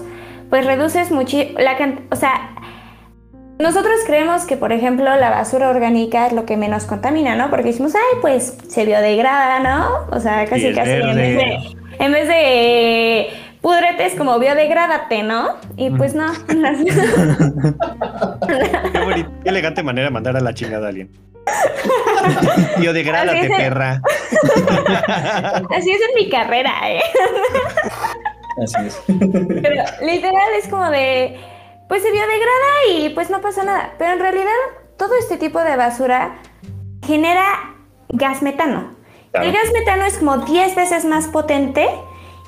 pues 0.50 0.66
reduces 0.66 1.10
mucho 1.10 1.38
la 1.58 1.78
cantidad, 1.78 2.06
o 2.12 2.16
sea, 2.16 2.50
nosotros 3.58 3.94
creemos 4.06 4.44
que, 4.44 4.56
por 4.56 4.72
ejemplo, 4.72 5.04
la 5.04 5.30
basura 5.30 5.68
orgánica 5.68 6.26
es 6.26 6.32
lo 6.32 6.44
que 6.44 6.56
menos 6.56 6.84
contamina, 6.84 7.36
¿no? 7.36 7.50
Porque 7.50 7.66
decimos, 7.66 7.94
ay, 7.94 8.18
pues 8.20 8.56
se 8.68 8.84
biodegrada, 8.84 9.60
¿no? 9.60 10.06
O 10.10 10.20
sea, 10.20 10.44
casi, 10.46 10.72
casi, 10.72 10.90
en 10.90 11.14
vez 11.14 11.36
de, 11.36 11.58
en 11.98 12.12
vez 12.12 12.28
de 12.28 13.28
púdrete 13.60 14.06
es 14.06 14.14
como 14.14 14.38
biodegrádate, 14.38 15.22
¿no? 15.22 15.56
Y 15.76 15.90
pues 15.90 16.14
no. 16.14 16.30
Qué, 18.92 19.00
bonito, 19.00 19.30
qué 19.42 19.48
elegante 19.48 19.82
manera 19.82 20.08
de 20.08 20.10
mandar 20.10 20.36
a 20.36 20.40
la 20.40 20.52
chingada 20.52 20.86
a 20.86 20.88
alguien. 20.90 21.10
Biodegrádate, 22.78 23.48
perra. 23.48 24.02
Así 25.76 25.90
es 25.90 26.00
en 26.00 26.14
mi 26.16 26.28
carrera, 26.28 26.72
¿eh? 26.86 27.00
Así 28.62 28.86
es. 28.86 29.02
Pero 29.06 29.84
literal 30.02 30.48
es 30.58 30.68
como 30.68 30.90
de, 30.90 31.38
pues 31.88 32.02
se 32.02 32.10
biodegrada 32.10 32.86
y 32.90 33.08
pues 33.10 33.30
no 33.30 33.40
pasa 33.40 33.64
nada. 33.64 33.94
Pero 33.98 34.12
en 34.12 34.20
realidad 34.20 34.52
todo 34.96 35.14
este 35.16 35.36
tipo 35.36 35.60
de 35.60 35.76
basura 35.76 36.36
genera 37.06 37.74
gas 38.08 38.42
metano. 38.42 38.94
Claro. 39.30 39.46
El 39.46 39.52
gas 39.52 39.72
metano 39.72 40.04
es 40.04 40.18
como 40.18 40.38
10 40.38 40.76
veces 40.76 41.04
más 41.04 41.28
potente 41.28 41.88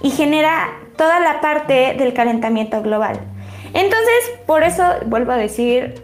y 0.02 0.10
genera 0.10 0.68
toda 0.96 1.20
la 1.20 1.40
parte 1.40 1.94
del 1.98 2.14
calentamiento 2.14 2.82
global. 2.82 3.20
Entonces, 3.74 4.32
por 4.46 4.62
eso 4.62 4.84
vuelvo 5.06 5.32
a 5.32 5.36
decir, 5.36 6.02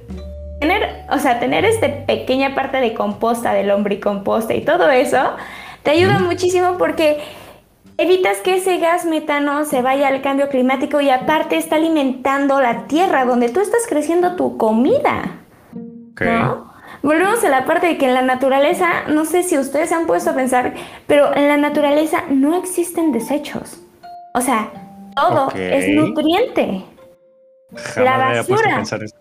tener, 0.60 1.04
o 1.10 1.18
sea, 1.18 1.40
tener 1.40 1.64
esta 1.64 2.04
pequeña 2.06 2.54
parte 2.54 2.78
de 2.78 2.94
composta, 2.94 3.54
del 3.54 3.68
lombricomposta 3.68 4.54
y 4.54 4.62
todo 4.62 4.90
eso, 4.90 5.36
te 5.82 5.92
ayuda 5.92 6.18
muchísimo 6.18 6.76
porque 6.78 7.20
evitas 7.98 8.38
que 8.38 8.56
ese 8.56 8.78
gas 8.78 9.04
metano 9.04 9.64
se 9.64 9.82
vaya 9.82 10.08
al 10.08 10.22
cambio 10.22 10.48
climático 10.48 11.00
y 11.00 11.10
aparte 11.10 11.56
está 11.56 11.76
alimentando 11.76 12.60
la 12.60 12.86
tierra 12.86 13.24
donde 13.24 13.48
tú 13.48 13.60
estás 13.60 13.82
creciendo 13.88 14.36
tu 14.36 14.56
comida. 14.56 15.40
¿no? 16.20 16.72
Volvemos 17.02 17.42
a 17.44 17.48
la 17.48 17.64
parte 17.64 17.88
de 17.88 17.98
que 17.98 18.06
en 18.06 18.14
la 18.14 18.22
naturaleza, 18.22 19.08
no 19.08 19.24
sé 19.24 19.42
si 19.42 19.58
ustedes 19.58 19.88
se 19.88 19.94
han 19.96 20.06
puesto 20.06 20.30
a 20.30 20.34
pensar, 20.34 20.74
pero 21.06 21.34
en 21.34 21.48
la 21.48 21.56
naturaleza 21.56 22.24
no 22.30 22.56
existen 22.56 23.10
desechos. 23.12 23.80
O 24.34 24.40
sea, 24.40 24.70
todo 25.16 25.50
es 25.54 25.88
nutriente. 25.88 26.84
Jamás 27.74 27.96
La 27.96 28.18
me 28.18 28.24
había 28.24 28.44
puesto 28.44 28.54
a 28.54 28.56
basura. 28.56 28.76
pensar 28.76 29.02
eso. 29.02 29.16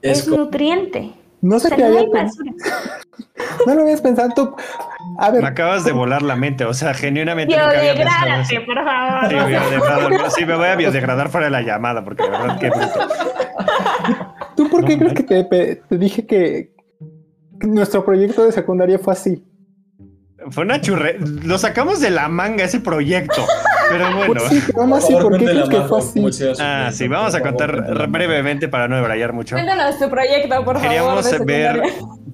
Es 0.00 0.26
nutriente. 0.26 1.12
No 1.42 1.58
sé 1.58 1.70
qué 1.70 1.82
no 1.82 1.98
había. 1.98 2.26
No 3.66 3.74
lo 3.74 3.82
habías 3.82 4.00
pensado 4.00 4.30
tú. 4.34 4.54
A 5.18 5.30
ver, 5.30 5.42
Me 5.42 5.48
acabas 5.48 5.84
de 5.84 5.92
volar 5.92 6.22
la 6.22 6.36
mente, 6.36 6.64
o 6.64 6.74
sea, 6.74 6.94
genuinamente. 6.94 7.54
Biodegrádate, 7.54 8.60
por 8.60 8.76
favor. 8.84 9.28
Sí, 9.28 9.34
biodegradar. 9.34 10.30
Sí, 10.30 10.46
me 10.46 10.56
voy 10.56 10.66
a 10.68 10.76
biodegradar 10.76 11.28
fuera 11.30 11.46
de 11.46 11.50
la 11.50 11.62
llamada, 11.62 12.04
porque 12.04 12.22
de 12.22 12.30
verdad 12.30 12.58
que 12.58 12.70
bruto. 12.70 13.00
¿tú 14.56 14.68
por 14.70 14.84
qué 14.84 14.96
No, 14.96 15.00
crees 15.00 15.14
que 15.14 15.22
te, 15.22 15.76
te 15.76 15.98
dije 15.98 16.26
que 16.26 16.74
que 17.60 17.66
nuestro 17.66 18.04
proyecto 18.04 18.44
de 18.44 18.52
secundaria 18.52 18.98
fue 18.98 19.12
así? 19.12 19.44
Fue 20.50 20.64
una 20.64 20.80
churre. 20.80 21.18
Lo 21.20 21.58
sacamos 21.58 22.00
de 22.00 22.10
la 22.10 22.28
manga 22.28 22.64
ese 22.64 22.80
proyecto. 22.80 23.46
Pero 23.90 24.16
bueno. 24.16 24.40
Sí, 24.48 24.62
aún 24.76 24.92
así, 24.92 25.12
¿por 25.14 25.38
qué 25.38 25.44
crees 25.44 25.68
que 25.68 25.80
fue 25.82 25.98
así? 25.98 26.24
Ah, 26.60 26.90
sí, 26.92 27.08
vamos 27.08 27.34
a 27.34 27.42
contar 27.42 28.08
brevemente 28.08 28.68
para 28.68 28.88
no 28.88 28.96
debrayar 28.96 29.32
mucho. 29.32 29.56
Cuéntanos 29.56 29.98
tu 29.98 30.08
proyecto, 30.08 30.64
por 30.64 30.76
favor. 30.76 30.80
Queríamos 30.80 31.44
ver 31.44 31.82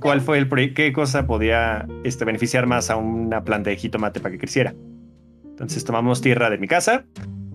cuál 0.00 0.20
fue 0.20 0.38
el 0.38 0.48
proyecto, 0.48 0.74
qué 0.76 0.92
cosa 0.92 1.26
podía 1.26 1.86
este, 2.04 2.24
beneficiar 2.24 2.66
más 2.66 2.90
a 2.90 2.96
una 2.96 3.42
planta 3.42 3.70
de 3.70 3.76
jitomate 3.76 4.20
para 4.20 4.32
que 4.32 4.38
creciera. 4.38 4.74
Entonces 5.44 5.84
tomamos 5.84 6.20
tierra 6.20 6.50
de 6.50 6.58
mi 6.58 6.68
casa 6.68 7.04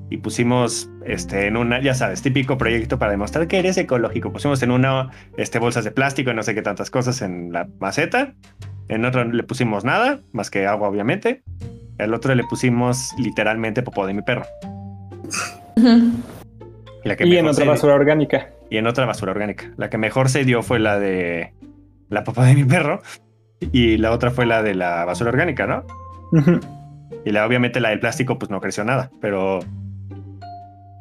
y 0.10 0.18
pusimos 0.18 0.90
este, 1.06 1.48
en 1.48 1.56
una, 1.56 1.82
ya 1.82 1.94
sabes, 1.94 2.22
típico 2.22 2.58
proyecto 2.58 3.00
para 3.00 3.12
demostrar 3.12 3.48
que 3.48 3.60
eres 3.60 3.78
ecológico. 3.78 4.34
Pusimos 4.34 4.62
en 4.64 4.72
una 4.72 5.12
este, 5.38 5.60
bolsas 5.60 5.86
de 5.86 5.92
plástico 5.92 6.32
y 6.32 6.34
no 6.34 6.44
sé 6.44 6.56
qué 6.56 6.62
tantas 6.62 6.90
cosas 6.90 7.22
en 7.22 7.54
la 7.54 7.70
maceta. 7.80 8.34
En 8.90 9.06
otro 9.06 9.24
le 9.24 9.44
pusimos 9.44 9.86
nada, 9.86 10.20
más 10.34 10.50
que 10.50 10.68
agua, 10.68 10.90
obviamente. 10.90 11.44
El 11.98 12.14
otro 12.14 12.34
le 12.34 12.44
pusimos 12.44 13.14
literalmente 13.18 13.84
popó 13.84 14.06
de 14.08 14.14
mi 14.14 14.22
perro. 14.22 14.46
Y, 15.76 16.12
la 17.08 17.16
que 17.16 17.28
y 17.28 17.38
en 17.38 17.48
otra 17.48 17.66
basura 17.66 17.96
orgánica. 17.96 18.50
Y 18.70 18.78
en 18.78 18.88
otra 18.88 19.06
basura 19.06 19.32
orgánica. 19.32 19.72
La 19.78 19.90
que 19.90 19.98
mejor 19.98 20.30
se 20.30 20.44
dio 20.44 20.64
fue 20.64 20.80
la 20.80 21.00
de 21.00 21.54
la 22.10 22.24
popó 22.24 22.44
de 22.44 22.56
mi 22.56 22.64
perro. 22.64 23.02
Y 23.72 23.98
la 23.98 24.12
otra 24.12 24.32
fue 24.32 24.46
la 24.46 24.64
de 24.64 24.74
la 24.74 25.06
basura 25.06 25.30
orgánica, 25.30 25.68
¿no? 25.68 25.86
Y 27.26 27.32
la, 27.32 27.46
obviamente 27.46 27.80
la 27.80 27.90
del 27.90 28.00
plástico, 28.00 28.40
pues 28.40 28.50
no 28.50 28.60
creció 28.60 28.84
nada. 28.84 29.12
Pero 29.22 29.60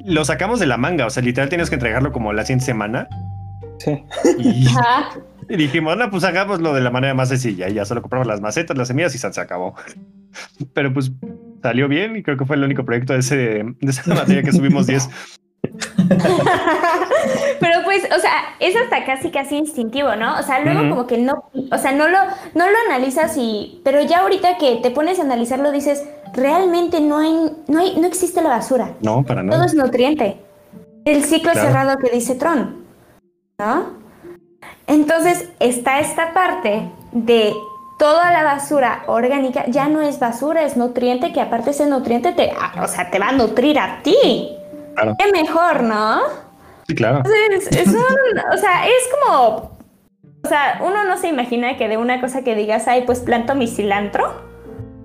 lo 0.05 0.25
sacamos 0.25 0.59
de 0.59 0.67
la 0.67 0.77
manga. 0.77 1.05
O 1.05 1.09
sea, 1.09 1.23
literal 1.23 1.49
tienes 1.49 1.69
que 1.69 1.75
entregarlo 1.75 2.11
como 2.11 2.33
la 2.33 2.45
siguiente 2.45 2.65
semana. 2.65 3.07
Sí. 3.79 4.03
Y, 4.37 4.67
dijimos, 5.57 5.97
no, 5.97 6.09
pues 6.09 6.23
hagámoslo 6.23 6.73
de 6.73 6.81
la 6.81 6.91
manera 6.91 7.13
más 7.13 7.29
sencilla. 7.29 7.69
Y 7.69 7.73
ya 7.73 7.85
solo 7.85 8.01
compramos 8.01 8.27
las 8.27 8.41
macetas, 8.41 8.77
las 8.77 8.87
semillas 8.87 9.13
y 9.15 9.17
se 9.17 9.27
acabó. 9.41 9.75
Pero 10.73 10.93
pues 10.93 11.11
salió 11.61 11.87
bien 11.87 12.15
y 12.15 12.23
creo 12.23 12.37
que 12.37 12.45
fue 12.45 12.55
el 12.55 12.63
único 12.63 12.85
proyecto 12.85 13.13
de, 13.13 13.19
ese, 13.19 13.35
de 13.35 13.75
esa 13.81 14.13
materia 14.13 14.43
que 14.43 14.51
subimos 14.51 14.87
10. 14.87 15.09
Pero 17.59 17.83
pues, 17.83 18.03
o 18.05 18.19
sea, 18.19 18.55
es 18.59 18.75
hasta 18.75 19.05
casi 19.05 19.29
casi 19.31 19.57
instintivo, 19.57 20.15
¿no? 20.15 20.39
O 20.39 20.43
sea, 20.43 20.59
luego 20.63 20.89
como 20.89 21.07
que 21.07 21.17
no, 21.17 21.49
o 21.71 21.77
sea, 21.77 21.91
no 21.91 22.07
lo, 22.07 22.17
no 22.55 22.69
lo 22.69 22.75
analizas 22.89 23.37
y, 23.37 23.81
pero 23.83 24.01
ya 24.01 24.21
ahorita 24.21 24.57
que 24.57 24.79
te 24.81 24.91
pones 24.91 25.19
a 25.19 25.23
analizarlo 25.23 25.71
dices, 25.71 26.03
realmente 26.33 26.99
no 27.01 27.19
hay, 27.19 27.51
no 27.67 27.79
hay, 27.79 27.97
no 27.99 28.07
existe 28.07 28.41
la 28.41 28.49
basura. 28.49 28.95
No, 29.01 29.23
para 29.23 29.43
nada. 29.43 29.57
Todo 29.57 29.65
es 29.67 29.73
nutriente. 29.75 30.37
El 31.05 31.23
ciclo 31.23 31.53
cerrado 31.53 31.97
que 31.97 32.09
dice 32.09 32.35
Tron, 32.35 32.85
¿no? 33.59 34.00
Entonces 34.91 35.49
está 35.61 36.01
esta 36.01 36.33
parte 36.33 36.81
de 37.13 37.53
toda 37.97 38.29
la 38.31 38.43
basura 38.43 39.03
orgánica 39.07 39.63
ya 39.67 39.87
no 39.87 40.01
es 40.01 40.19
basura, 40.19 40.63
es 40.63 40.75
nutriente 40.75 41.31
que 41.31 41.39
aparte 41.39 41.69
ese 41.69 41.85
nutriente 41.85 42.33
te, 42.33 42.51
o 42.81 42.87
sea, 42.89 43.09
te 43.09 43.17
va 43.17 43.29
a 43.29 43.31
nutrir 43.31 43.79
a 43.79 44.01
ti. 44.03 44.49
Claro. 44.95 45.15
Es 45.17 45.31
mejor, 45.31 45.83
¿no? 45.83 46.19
Sí, 46.87 46.95
claro. 46.95 47.23
es 47.23 47.87
o 47.87 48.57
sea, 48.57 48.85
es 48.85 49.09
como, 49.25 49.71
o 50.43 50.47
sea, 50.49 50.81
uno 50.81 51.05
no 51.05 51.15
se 51.15 51.29
imagina 51.29 51.77
que 51.77 51.87
de 51.87 51.95
una 51.95 52.19
cosa 52.19 52.43
que 52.43 52.53
digas, 52.53 52.89
ay, 52.89 53.03
pues 53.05 53.19
planto 53.21 53.55
mi 53.55 53.67
cilantro. 53.67 54.51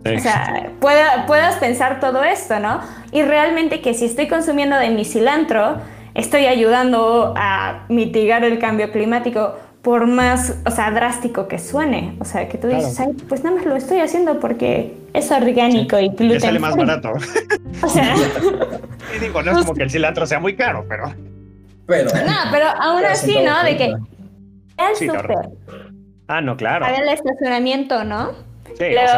O 0.05 0.19
sea, 0.19 0.73
puedas 0.81 1.57
pensar 1.57 2.01
todo 2.01 2.25
esto, 2.25 2.59
¿no? 2.59 2.81
Y 3.13 3.23
realmente 3.23 3.81
que 3.83 3.95
si 3.95 4.07
estoy 4.07 4.27
consumiendo 4.27 4.77
de 4.77 4.91
mi 4.91 5.05
cilantro, 5.05 5.79
estoy 6.15 6.47
ayudando 6.47 7.35
a 7.37 7.85
mitigar 7.89 8.43
el 8.43 8.59
cambio 8.59 8.91
climático 8.91 9.55
por 9.87 10.09
más, 10.09 10.53
o 10.67 10.71
sea, 10.73 10.91
drástico 10.91 11.47
que 11.47 11.61
suene. 11.61 12.17
O 12.19 12.25
sea, 12.25 12.49
que 12.49 12.59
tú 12.59 12.67
dices, 12.67 12.99
Ay, 12.99 13.13
pues 13.29 13.45
nada 13.45 13.55
más 13.55 13.67
lo 13.67 13.77
estoy 13.77 14.01
haciendo 14.01 14.41
porque 14.41 14.97
es 15.15 15.31
orgánico 15.31 15.97
y 16.01 16.09
gluten. 16.09 16.41
sale 16.41 16.59
más 16.59 16.75
barato. 16.75 17.13
O 17.83 17.89
sea. 17.89 18.17
y 19.17 19.21
digo, 19.21 19.43
no 19.45 19.53
es 19.53 19.59
como 19.59 19.75
que 19.75 19.85
el 19.85 19.91
cilantro 19.91 20.27
sea 20.27 20.41
muy 20.41 20.57
caro, 20.57 20.85
pero. 20.89 21.15
Pero. 21.87 22.11
No, 22.11 22.35
pero 22.51 22.67
aún 22.67 23.05
así, 23.05 23.39
¿no? 23.45 23.63
De 23.63 23.77
que. 23.77 23.85
El 23.85 24.97
sí, 24.97 25.07
súper. 25.07 25.51
Ah, 26.27 26.41
no, 26.41 26.57
claro. 26.57 26.87
Había 26.87 27.03
el 27.03 27.09
estacionamiento, 27.11 28.03
¿no? 28.03 28.33
Sí. 28.67 28.75
Pero. 28.79 29.13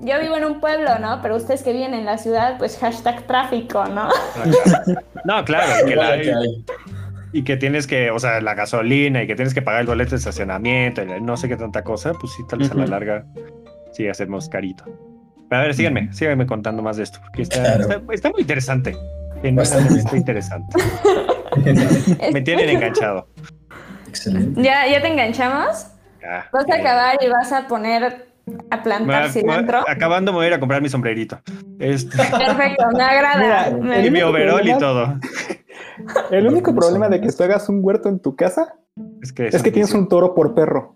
Yo 0.00 0.20
vivo 0.20 0.36
en 0.36 0.46
un 0.46 0.60
pueblo, 0.60 0.98
¿no? 0.98 1.20
Pero 1.22 1.36
ustedes 1.36 1.62
que 1.62 1.72
viven 1.72 1.94
en 1.94 2.04
la 2.04 2.18
ciudad, 2.18 2.58
pues 2.58 2.76
hashtag 2.78 3.24
tráfico, 3.28 3.84
¿no? 3.86 4.08
No, 5.24 5.44
claro, 5.44 5.86
que 5.86 5.94
la, 5.94 6.16
y 7.34 7.42
que 7.42 7.56
tienes 7.56 7.88
que, 7.88 8.12
o 8.12 8.18
sea, 8.20 8.40
la 8.40 8.54
gasolina 8.54 9.24
y 9.24 9.26
que 9.26 9.34
tienes 9.34 9.52
que 9.52 9.60
pagar 9.60 9.80
el 9.80 9.88
boleto 9.88 10.12
de 10.12 10.18
estacionamiento 10.18 11.02
y 11.02 11.20
no 11.20 11.36
sé 11.36 11.48
qué 11.48 11.56
tanta 11.56 11.82
cosa, 11.82 12.12
pues 12.12 12.32
sí, 12.32 12.44
tal 12.48 12.60
vez 12.60 12.70
a 12.70 12.74
la 12.74 12.86
larga 12.86 13.26
sí 13.92 14.06
hacemos 14.06 14.48
carito. 14.48 14.84
Pero 15.48 15.60
a 15.60 15.64
ver, 15.64 15.74
síganme, 15.74 16.12
síganme 16.12 16.46
contando 16.46 16.80
más 16.80 16.96
de 16.96 17.02
esto, 17.02 17.18
porque 17.20 17.42
está, 17.42 17.74
está, 18.12 18.30
muy 18.30 18.42
interesante. 18.42 18.96
Está 19.42 20.16
interesante. 20.16 20.78
Me 22.32 22.40
tienen 22.40 22.68
enganchado. 22.68 23.26
Excelente. 24.08 24.62
¿Ya, 24.62 24.86
¿Ya 24.86 25.02
te 25.02 25.08
enganchamos? 25.08 25.88
vas 26.52 26.70
a 26.70 26.74
acabar 26.74 27.18
y 27.20 27.28
vas 27.28 27.52
a 27.52 27.66
poner 27.66 28.28
a 28.70 28.82
plantar 28.82 29.30
cilantro. 29.30 29.84
acabando 29.88 30.32
me 30.32 30.36
voy 30.36 30.44
a 30.44 30.48
ir 30.48 30.54
a 30.54 30.60
comprar 30.60 30.80
mi 30.80 30.88
sombrerito. 30.88 31.40
Este... 31.80 32.16
Perfecto, 32.16 32.86
me 32.96 33.02
agrada. 33.02 33.70
y 34.04 34.10
mi 34.10 34.22
overol 34.22 34.66
y 34.68 34.78
todo. 34.78 35.18
El 36.30 36.46
único 36.46 36.74
problema 36.74 37.08
de 37.08 37.20
que 37.20 37.30
tú 37.32 37.42
hagas 37.42 37.68
un 37.68 37.80
huerto 37.82 38.08
en 38.08 38.20
tu 38.20 38.36
casa 38.36 38.74
es 39.22 39.32
que, 39.32 39.48
es 39.48 39.62
que 39.62 39.70
tienes 39.70 39.92
un 39.94 40.08
toro 40.08 40.34
por 40.34 40.54
perro. 40.54 40.94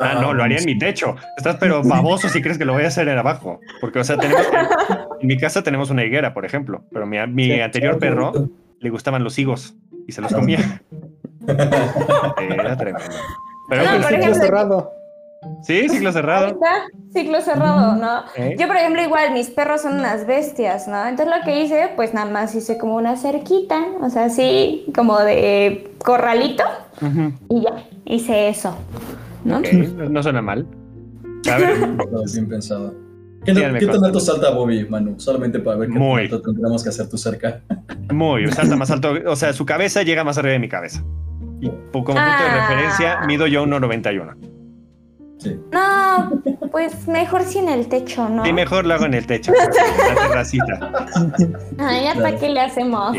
Ah, 0.00 0.20
no, 0.20 0.32
lo 0.32 0.44
haría 0.44 0.58
en 0.58 0.64
mi 0.64 0.78
techo. 0.78 1.16
Estás 1.36 1.56
pero 1.56 1.82
baboso 1.84 2.28
si 2.28 2.40
crees 2.40 2.58
que 2.58 2.64
lo 2.64 2.72
voy 2.72 2.84
a 2.84 2.88
hacer 2.88 3.08
en 3.08 3.18
abajo. 3.18 3.60
Porque, 3.80 3.98
o 3.98 4.04
sea, 4.04 4.16
tenemos, 4.16 4.46
en, 5.20 5.26
mi 5.26 5.36
casa 5.36 5.62
tenemos 5.62 5.90
una 5.90 6.04
higuera, 6.04 6.34
por 6.34 6.44
ejemplo. 6.44 6.84
Pero 6.92 7.06
mi, 7.06 7.18
mi 7.26 7.60
anterior 7.60 7.98
perro 7.98 8.32
le 8.80 8.90
gustaban 8.90 9.24
los 9.24 9.38
higos 9.38 9.76
y 10.06 10.12
se 10.12 10.20
los 10.20 10.32
comía. 10.32 10.82
Era 12.38 12.76
tremendo. 12.76 13.14
Pero 13.68 13.84
no, 13.84 14.02
por 14.02 14.12
ejemplo, 14.12 14.34
cerrado. 14.34 14.97
Sí, 15.62 15.88
ciclo 15.88 16.12
cerrado. 16.12 16.58
ciclo 17.12 17.40
cerrado, 17.40 17.96
¿no? 17.96 18.24
Yo, 18.58 18.66
por 18.66 18.76
ejemplo, 18.76 19.02
igual, 19.02 19.32
mis 19.32 19.50
perros 19.50 19.82
son 19.82 19.94
unas 19.94 20.26
bestias, 20.26 20.88
¿no? 20.88 21.06
Entonces 21.06 21.34
lo 21.36 21.44
que 21.44 21.62
hice, 21.62 21.90
pues 21.96 22.14
nada 22.14 22.30
más 22.30 22.54
hice 22.54 22.78
como 22.78 22.96
una 22.96 23.16
cerquita, 23.16 23.84
o 24.00 24.10
sea, 24.10 24.24
así 24.26 24.86
como 24.94 25.18
de 25.20 25.92
corralito, 25.98 26.64
y 27.48 27.62
ya, 27.62 27.84
hice 28.04 28.48
eso, 28.48 28.76
¿no? 29.44 29.60
No 30.10 30.22
suena 30.22 30.42
mal. 30.42 30.66
A 31.50 31.58
ver, 31.58 31.78
bien 32.32 32.48
pensado. 32.48 32.94
¿Qué, 33.44 33.54
tan 33.54 34.04
alto 34.04 34.20
salta 34.20 34.50
Bobby, 34.50 34.84
Manu? 34.88 35.18
Solamente 35.18 35.60
para 35.60 35.76
ver 35.76 35.88
qué 35.88 35.98
Muy. 35.98 36.22
alto 36.22 36.42
tendríamos 36.42 36.82
que 36.82 36.88
hacer 36.88 37.08
tu 37.08 37.16
cerca. 37.16 37.60
Muy, 38.12 38.46
salta 38.52 38.76
más 38.76 38.90
alto. 38.90 39.14
O 39.26 39.36
sea, 39.36 39.52
su 39.52 39.64
cabeza 39.64 40.02
llega 40.02 40.24
más 40.24 40.38
arriba 40.38 40.52
de 40.52 40.58
mi 40.58 40.68
cabeza. 40.68 41.02
Y 41.60 41.68
como 41.92 42.04
punto 42.04 42.14
de 42.14 42.20
ah. 42.20 42.68
referencia, 42.68 43.20
mido 43.26 43.46
yo 43.46 43.64
1,91. 43.64 44.57
No, 45.72 46.42
pues 46.70 47.06
mejor 47.06 47.44
si 47.44 47.58
en 47.58 47.68
el 47.68 47.88
techo, 47.88 48.28
¿no? 48.28 48.44
Sí, 48.44 48.52
mejor 48.52 48.84
lo 48.86 48.94
hago 48.94 49.06
en 49.06 49.14
el 49.14 49.26
techo, 49.26 49.52
en 49.52 50.14
la 50.14 50.28
terracita. 50.28 50.92
Ay, 51.78 52.04
¿ya 52.04 52.14
para 52.14 52.36
qué 52.36 52.48
le 52.48 52.60
hacemos? 52.60 53.16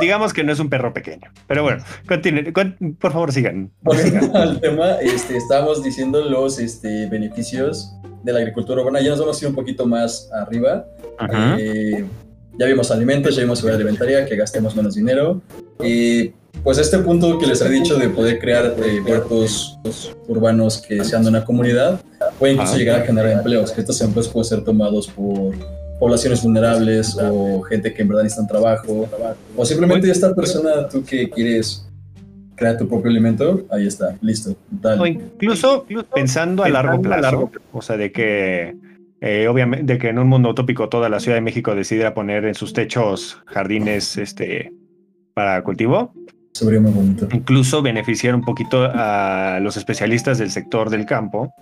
digamos 0.00 0.32
que 0.32 0.44
no 0.44 0.52
es 0.52 0.60
un 0.60 0.68
perro 0.68 0.92
pequeño. 0.92 1.30
Pero 1.46 1.62
bueno, 1.62 1.82
continúen, 2.06 2.52
por 2.98 3.12
favor 3.12 3.32
sigan. 3.32 3.70
Volviendo 3.82 4.38
al 4.38 4.60
tema, 4.60 4.92
este, 5.00 5.36
estábamos 5.36 5.82
diciendo 5.82 6.24
los 6.24 6.58
este, 6.58 7.06
beneficios 7.06 7.94
de 8.22 8.32
la 8.32 8.40
agricultura 8.40 8.82
urbana. 8.82 9.00
Ya 9.00 9.10
nos 9.10 9.20
vamos 9.20 9.40
a 9.40 9.44
ir 9.44 9.48
un 9.48 9.54
poquito 9.54 9.86
más 9.86 10.30
arriba. 10.32 10.84
Eh, 11.58 12.04
ya 12.58 12.66
vimos 12.66 12.90
alimentos, 12.90 13.36
ya 13.36 13.42
vimos 13.42 13.58
seguridad 13.58 13.80
alimentaria, 13.80 14.26
que 14.26 14.36
gastemos 14.36 14.76
menos 14.76 14.94
dinero. 14.94 15.40
Y 15.82 16.32
pues 16.62 16.78
este 16.78 16.98
punto 16.98 17.38
que 17.38 17.46
les 17.46 17.60
he 17.62 17.68
dicho 17.68 17.96
de 17.96 18.08
poder 18.08 18.38
crear 18.38 18.74
eh, 18.84 19.00
huertos 19.00 19.78
urbanos 20.28 20.78
que 20.78 21.02
sean 21.04 21.22
de 21.22 21.30
una 21.30 21.44
comunidad, 21.44 22.00
puede 22.38 22.54
incluso 22.54 22.76
llegar 22.76 23.00
a 23.00 23.06
generar 23.06 23.32
empleos, 23.32 23.72
que 23.72 23.80
estos 23.80 24.00
empleos 24.00 24.28
pueden 24.28 24.44
ser 24.44 24.64
tomados 24.64 25.08
por 25.08 25.54
poblaciones 25.98 26.42
vulnerables 26.42 27.16
o 27.20 27.62
gente 27.62 27.92
que 27.92 28.02
en 28.02 28.08
verdad 28.08 28.22
necesita 28.24 28.46
trabajo, 28.46 29.08
o 29.56 29.64
simplemente 29.64 30.10
esta 30.10 30.34
persona, 30.34 30.88
tú 30.88 31.04
que 31.04 31.28
quieres 31.30 31.86
crear 32.56 32.76
tu 32.76 32.86
propio 32.86 33.10
alimento, 33.10 33.66
ahí 33.70 33.86
está, 33.86 34.16
listo. 34.20 34.54
O 34.98 35.06
incluso 35.06 35.86
pensando 36.14 36.62
a 36.62 36.68
largo 36.68 37.00
plazo, 37.00 37.50
o 37.72 37.82
sea, 37.82 37.96
de 37.96 38.12
que 38.12 38.76
eh, 39.22 39.48
obviamente 39.48 39.84
de 39.84 39.98
que 39.98 40.08
en 40.08 40.18
un 40.18 40.28
mundo 40.28 40.50
utópico 40.50 40.88
toda 40.88 41.08
la 41.10 41.20
Ciudad 41.20 41.36
de 41.36 41.42
México 41.42 41.74
decidiera 41.74 42.14
poner 42.14 42.46
en 42.46 42.54
sus 42.54 42.72
techos 42.72 43.38
jardines 43.46 44.16
este, 44.16 44.72
para 45.34 45.62
cultivo, 45.62 46.14
Incluso 47.32 47.82
beneficiar 47.82 48.34
un 48.34 48.42
poquito 48.42 48.82
a 48.92 49.58
los 49.60 49.76
especialistas 49.76 50.38
del 50.38 50.50
sector 50.50 50.90
del 50.90 51.06
campo, 51.06 51.54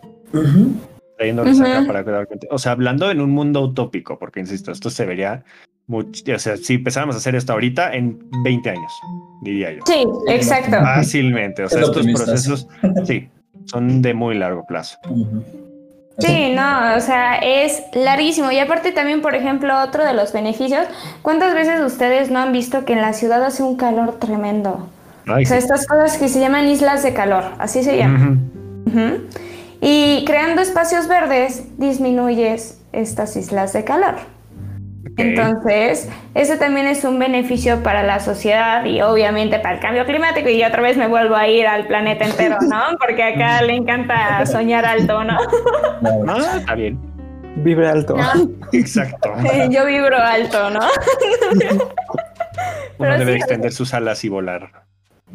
trayéndoles 1.16 1.60
acá 1.60 1.84
para 1.86 2.26
O 2.50 2.58
sea, 2.58 2.72
hablando 2.72 3.10
en 3.10 3.20
un 3.20 3.30
mundo 3.30 3.62
utópico, 3.62 4.18
porque 4.18 4.40
insisto, 4.40 4.72
esto 4.72 4.90
se 4.90 5.04
vería 5.04 5.44
mucho. 5.86 6.22
O 6.34 6.38
sea, 6.38 6.56
si 6.56 6.74
empezáramos 6.74 7.16
a 7.16 7.18
hacer 7.18 7.34
esto 7.34 7.52
ahorita, 7.52 7.94
en 7.94 8.18
20 8.44 8.70
años, 8.70 8.92
diría 9.42 9.72
yo. 9.72 9.80
Sí, 9.86 10.06
exacto. 10.28 10.76
Fácilmente. 10.76 11.64
O 11.64 11.68
sea, 11.68 11.82
estos 11.82 12.06
procesos, 12.06 12.68
sí, 13.04 13.28
son 13.66 14.00
de 14.02 14.14
muy 14.14 14.36
largo 14.36 14.64
plazo. 14.66 14.98
Sí, 16.18 16.52
no, 16.52 16.96
o 16.96 17.00
sea, 17.00 17.36
es 17.36 17.82
larguísimo. 17.92 18.50
Y 18.50 18.58
aparte 18.58 18.90
también, 18.90 19.22
por 19.22 19.34
ejemplo, 19.34 19.80
otro 19.80 20.04
de 20.04 20.14
los 20.14 20.32
beneficios, 20.32 20.86
¿cuántas 21.22 21.54
veces 21.54 21.80
ustedes 21.80 22.30
no 22.30 22.40
han 22.40 22.52
visto 22.52 22.84
que 22.84 22.92
en 22.92 23.02
la 23.02 23.12
ciudad 23.12 23.44
hace 23.44 23.62
un 23.62 23.76
calor 23.76 24.18
tremendo? 24.18 24.88
o 25.28 25.44
sea, 25.44 25.58
estas 25.58 25.86
cosas 25.86 26.16
que 26.16 26.28
se 26.28 26.40
llaman 26.40 26.66
islas 26.68 27.02
de 27.02 27.12
calor, 27.12 27.44
así 27.58 27.82
se 27.82 27.96
llaman. 27.96 28.50
Y 29.80 30.24
creando 30.26 30.60
espacios 30.60 31.06
verdes 31.06 31.64
disminuyes 31.78 32.80
estas 32.92 33.36
islas 33.36 33.72
de 33.72 33.84
calor. 33.84 34.16
Entonces, 35.18 36.08
eso 36.34 36.58
también 36.58 36.86
es 36.86 37.04
un 37.04 37.18
beneficio 37.18 37.82
para 37.82 38.02
la 38.02 38.20
sociedad 38.20 38.84
y 38.84 39.02
obviamente 39.02 39.58
para 39.58 39.74
el 39.74 39.80
cambio 39.80 40.06
climático. 40.06 40.48
Y 40.48 40.62
otra 40.62 40.80
vez 40.80 40.96
me 40.96 41.08
vuelvo 41.08 41.34
a 41.34 41.48
ir 41.48 41.66
al 41.66 41.86
planeta 41.86 42.24
entero, 42.24 42.56
¿no? 42.68 42.96
Porque 42.98 43.22
acá 43.22 43.60
le 43.62 43.74
encanta 43.74 44.46
soñar 44.46 44.86
alto, 44.86 45.24
¿no? 45.24 45.38
Ah, 46.28 46.58
está 46.58 46.74
bien. 46.74 46.98
Vibra 47.56 47.90
alto. 47.90 48.16
Exacto. 48.72 49.34
Yo 49.70 49.84
vibro 49.86 50.16
alto, 50.16 50.70
¿no? 50.70 50.80
Uno 52.98 53.10
Pero 53.10 53.18
debe 53.18 53.32
sí, 53.32 53.38
extender 53.38 53.72
sus 53.72 53.94
alas 53.94 54.24
y 54.24 54.28
volar. 54.28 54.87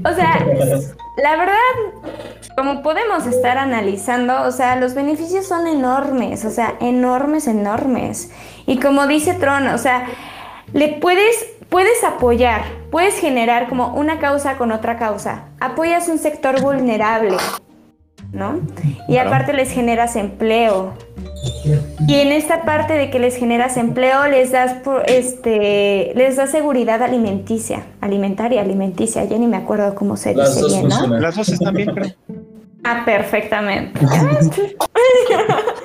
O 0.03 0.13
sea, 0.13 0.45
la 1.17 1.35
verdad, 1.35 1.55
como 2.55 2.81
podemos 2.81 3.25
estar 3.27 3.57
analizando, 3.57 4.43
o 4.43 4.51
sea, 4.51 4.75
los 4.75 4.93
beneficios 4.93 5.47
son 5.47 5.67
enormes, 5.67 6.45
o 6.45 6.49
sea, 6.49 6.75
enormes, 6.79 7.47
enormes. 7.47 8.31
Y 8.65 8.79
como 8.79 9.07
dice 9.07 9.33
Tron, 9.33 9.67
o 9.67 9.77
sea, 9.77 10.07
le 10.73 10.89
puedes, 10.99 11.47
puedes 11.69 12.03
apoyar, 12.03 12.63
puedes 12.91 13.19
generar 13.19 13.69
como 13.69 13.93
una 13.93 14.19
causa 14.19 14.57
con 14.57 14.71
otra 14.71 14.97
causa. 14.97 15.45
Apoyas 15.59 16.07
un 16.07 16.19
sector 16.19 16.61
vulnerable, 16.61 17.37
¿no? 18.33 18.59
Y 19.07 19.13
Claro. 19.13 19.29
aparte 19.29 19.53
les 19.53 19.71
generas 19.71 20.15
empleo. 20.17 20.93
Y 22.07 22.15
en 22.15 22.31
esta 22.31 22.63
parte 22.63 22.93
de 22.93 23.09
que 23.09 23.19
les 23.19 23.35
generas 23.37 23.77
empleo, 23.77 24.27
les 24.27 24.51
das 24.51 24.73
por- 24.75 25.09
este, 25.09 26.11
les 26.15 26.35
das 26.35 26.51
seguridad 26.51 27.01
alimenticia, 27.01 27.83
alimentaria, 28.01 28.61
alimenticia, 28.61 29.23
ya 29.25 29.37
ni 29.37 29.47
me 29.47 29.57
acuerdo 29.57 29.93
cómo 29.95 30.17
se 30.17 30.33
Las 30.35 30.49
dice 30.55 30.61
dos 30.61 30.73
bien, 30.73 30.87
¿no? 31.09 31.19
Las 31.19 31.35
dos 31.35 31.49
están 31.49 31.73
bien, 31.73 31.89
creo. 31.93 32.11
Ah, 32.85 33.03
perfectamente. 33.05 33.97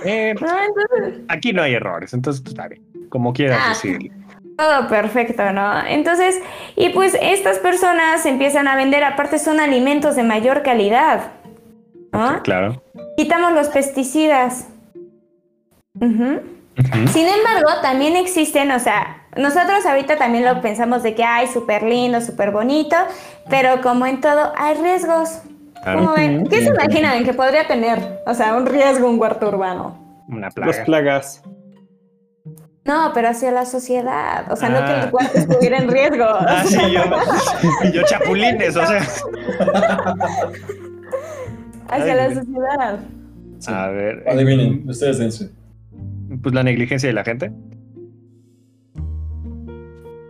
Eh, 0.04 0.34
No, 0.40 0.46
entonces, 0.48 1.22
aquí 1.28 1.52
no 1.52 1.62
hay 1.62 1.74
errores, 1.74 2.12
entonces 2.12 2.40
pues, 2.42 2.52
está 2.54 2.68
bien. 2.68 2.82
Como 3.08 3.32
quieras 3.32 3.58
Ah. 3.62 3.68
decir. 3.70 4.10
todo 4.56 4.88
perfecto, 4.88 5.52
¿no? 5.52 5.86
Entonces, 5.86 6.34
y 6.74 6.88
pues 6.88 7.16
estas 7.22 7.58
personas 7.60 8.26
empiezan 8.26 8.66
a 8.66 8.74
vender, 8.74 9.04
aparte 9.04 9.38
son 9.38 9.60
alimentos 9.60 10.16
de 10.16 10.24
mayor 10.24 10.62
calidad, 10.64 11.30
¿no? 12.12 12.42
Claro. 12.42 12.82
Quitamos 13.16 13.52
los 13.52 13.68
pesticidas. 13.68 14.66
Sin 16.00 17.26
embargo, 17.26 17.70
también 17.82 18.16
existen, 18.16 18.70
o 18.70 18.78
sea, 18.78 19.22
nosotros 19.36 19.84
ahorita 19.84 20.16
también 20.16 20.44
lo 20.44 20.60
pensamos 20.60 21.02
de 21.02 21.14
que 21.14 21.24
hay 21.24 21.46
súper 21.48 21.82
lindo, 21.82 22.20
súper 22.20 22.50
bonito, 22.52 22.96
pero 23.50 23.80
como 23.80 24.06
en 24.06 24.20
todo, 24.20 24.52
hay 24.56 24.74
riesgos. 24.76 25.40
Claro. 25.82 25.98
¿Cómo 26.00 26.14
ven? 26.14 26.46
¿Qué 26.46 26.60
se 26.62 26.68
imaginan 26.68 27.24
que 27.24 27.32
podría 27.34 27.66
tener? 27.66 28.20
O 28.26 28.34
sea, 28.34 28.54
un 28.56 28.66
riesgo 28.66 29.08
un 29.08 29.18
huerto 29.20 29.48
urbano. 29.48 30.24
Una 30.28 30.46
Las 30.46 30.54
plaga. 30.54 30.84
plagas. 30.84 31.42
No, 32.84 33.10
pero 33.12 33.28
hacia 33.28 33.50
la 33.50 33.64
sociedad. 33.66 34.50
O 34.50 34.56
sea, 34.56 34.68
no 34.70 34.78
que 34.78 34.92
Ah. 34.92 35.04
el 35.04 35.12
huerto 35.14 35.38
estuviera 35.38 35.78
en 35.78 35.88
riesgo. 35.90 36.24
Ah, 36.40 36.62
sí, 36.64 36.78
yo, 36.92 37.02
y 37.88 37.92
yo 37.92 38.02
chapulines, 38.04 38.76
o 38.76 38.86
sea. 38.86 39.02
hacia 41.88 42.12
Ay, 42.12 42.16
la 42.16 42.34
sociedad. 42.34 42.98
Sí. 43.58 43.72
A 43.72 43.88
ver. 43.88 44.24
Adivinen, 44.28 44.88
ustedes 44.88 45.18
dense. 45.18 45.50
Pues 46.42 46.54
la 46.54 46.62
negligencia 46.62 47.08
de 47.08 47.12
la 47.14 47.24
gente. 47.24 47.50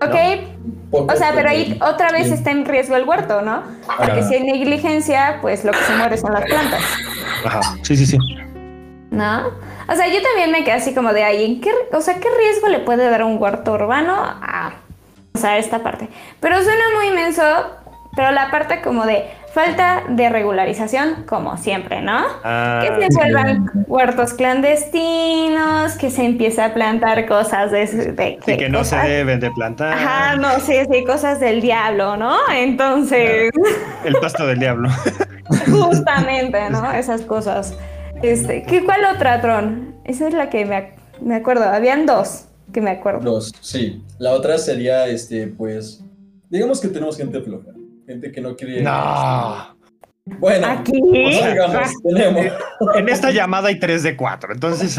Ok, 0.01 0.15
o 0.93 1.17
sea, 1.17 1.33
pero 1.35 1.49
ahí 1.49 1.77
otra 1.83 2.13
vez 2.13 2.29
Sí. 2.29 2.35
está 2.35 2.53
en 2.53 2.65
riesgo 2.65 2.95
el 2.95 3.05
huerto, 3.07 3.43
¿no? 3.43 3.63
Porque 3.97 4.13
Ajá. 4.13 4.23
si 4.23 4.35
hay 4.37 4.45
negligencia, 4.45 5.39
pues 5.43 5.65
lo 5.65 5.73
que 5.73 5.79
se 5.79 5.97
muere 5.97 6.17
son 6.17 6.33
las 6.33 6.45
plantas. 6.45 6.83
Ajá. 7.45 7.61
Sí, 7.83 7.97
sí, 7.97 8.07
sí. 8.07 8.17
¿No? 9.11 9.49
O 9.91 9.95
sea, 9.97 10.07
yo 10.07 10.23
también 10.23 10.53
me 10.53 10.63
quedé 10.63 10.75
así 10.75 10.95
como 10.95 11.13
de 11.13 11.25
ahí, 11.25 11.45
¿en 11.45 11.61
qué, 11.61 11.71
o 11.93 12.01
sea, 12.01 12.15
¿qué 12.15 12.29
riesgo 12.39 12.69
le 12.69 12.79
puede 12.81 13.11
dar 13.11 13.25
un 13.25 13.43
huerto 13.43 13.73
urbano 13.73 14.15
a, 14.17 14.75
o 15.35 15.39
sea, 15.39 15.59
esta 15.59 15.83
parte? 15.83 16.09
Pero 16.41 16.63
suena 16.63 16.83
muy 16.97 17.09
inmenso, 17.09 17.43
pero 18.15 18.31
la 18.31 18.51
parte 18.53 18.81
como 18.83 19.05
de 19.05 19.25
falta 19.53 20.05
de 20.09 20.29
regularización, 20.29 21.25
como 21.27 21.57
siempre, 21.57 22.01
¿no? 22.03 22.23
Ah, 22.45 22.85
que 22.99 23.11
se 23.11 23.19
vuelvan 23.19 23.71
huertos 23.87 24.35
clandestinos, 24.35 25.95
que 25.97 26.11
se 26.11 26.25
empieza 26.25 26.67
a 26.67 26.75
plantar 26.75 27.27
cosas 27.27 27.71
de... 27.71 27.87
de 27.87 28.39
sí, 28.45 28.57
que 28.57 28.69
no 28.69 28.85
se 28.85 28.97
deben 28.97 29.41
de 29.41 29.51
plantar. 29.51 29.93
Ajá, 29.95 30.37
no, 30.37 30.61
sí, 30.61 30.75
sí, 30.91 31.05
cosas 31.05 31.41
del 31.41 31.61
diablo, 31.61 32.17
¿no? 32.17 32.37
Entonces, 32.55 33.51
El 34.05 34.15
pasto 34.17 34.47
del 34.47 34.59
diablo. 34.59 34.89
justamente, 35.71 36.71
¿no? 36.71 36.93
Esas 36.93 37.23
cosas. 37.23 37.77
Este, 38.23 38.63
¿qué, 38.65 38.85
¿Cuál 38.85 39.05
otra, 39.15 39.41
Tron? 39.41 39.95
Esa 40.05 40.29
es 40.29 40.35
la 40.35 40.51
que 40.51 40.65
me, 40.67 40.77
ac- 40.77 40.93
me 41.21 41.37
acuerdo. 41.37 41.65
Habían 41.65 42.07
dos 42.07 42.45
que 42.73 42.81
me 42.81 42.91
acuerdo. 42.91 43.21
Dos, 43.21 43.53
sí. 43.61 44.03
La 44.19 44.33
otra 44.33 44.59
sería, 44.59 45.07
este, 45.07 45.47
pues, 45.47 46.05
digamos 46.51 46.81
que 46.81 46.89
tenemos 46.89 47.17
gente 47.17 47.41
floja. 47.41 47.69
Gente 48.09 48.33
que 48.33 48.41
no 48.41 48.57
quiere... 48.57 48.83
No. 48.83 49.77
Bueno, 50.39 50.67
Aquí. 50.67 50.99
pues, 50.99 51.47
digamos, 51.47 51.89
tenemos. 52.03 52.47
En 52.95 53.09
esta 53.11 53.31
llamada 53.31 53.69
hay 53.69 53.79
3 53.79 54.03
de 54.03 54.17
4, 54.17 54.55
entonces 54.55 54.99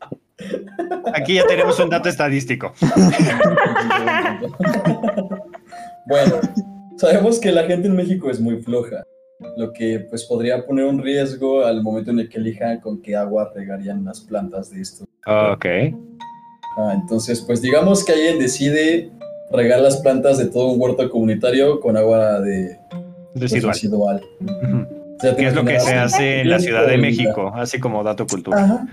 aquí 1.14 1.34
ya 1.34 1.44
tenemos 1.46 1.80
un 1.80 1.90
dato 1.90 2.08
estadístico. 2.08 2.72
bueno, 6.06 6.40
sabemos 6.96 7.40
que 7.40 7.50
la 7.50 7.64
gente 7.64 7.88
en 7.88 7.96
México 7.96 8.30
es 8.30 8.38
muy 8.38 8.62
floja, 8.62 9.02
lo 9.56 9.72
que 9.72 10.06
pues 10.08 10.22
podría 10.24 10.64
poner 10.64 10.84
un 10.84 11.02
riesgo 11.02 11.64
al 11.64 11.82
momento 11.82 12.12
en 12.12 12.20
el 12.20 12.28
que 12.28 12.38
elijan 12.38 12.78
con 12.78 13.02
qué 13.02 13.16
agua 13.16 13.50
regarían 13.52 14.04
las 14.04 14.20
plantas 14.20 14.70
de 14.70 14.80
esto. 14.80 15.04
Ok. 15.26 15.66
Ah, 16.78 16.92
entonces, 16.94 17.40
pues 17.40 17.60
digamos 17.60 18.04
que 18.04 18.12
alguien 18.12 18.38
decide 18.38 19.10
regar 19.52 19.80
las 19.80 19.98
plantas 19.98 20.38
de 20.38 20.46
todo 20.46 20.68
un 20.68 20.80
huerto 20.80 21.08
comunitario 21.10 21.80
con 21.80 21.96
agua 21.96 22.40
de 22.40 22.78
pues, 23.34 23.52
Residual. 23.62 24.22
O 24.42 25.20
sea, 25.20 25.32
es 25.32 25.54
lo 25.54 25.64
que 25.64 25.78
se 25.78 25.94
hace 25.94 26.40
en 26.40 26.50
la 26.50 26.58
Ciudad 26.58 26.86
de. 26.86 26.98
México, 26.98 27.52
así 27.54 27.78
como 27.78 28.02
dato 28.02 28.26
cultura, 28.26 28.64
Ajá. 28.64 28.86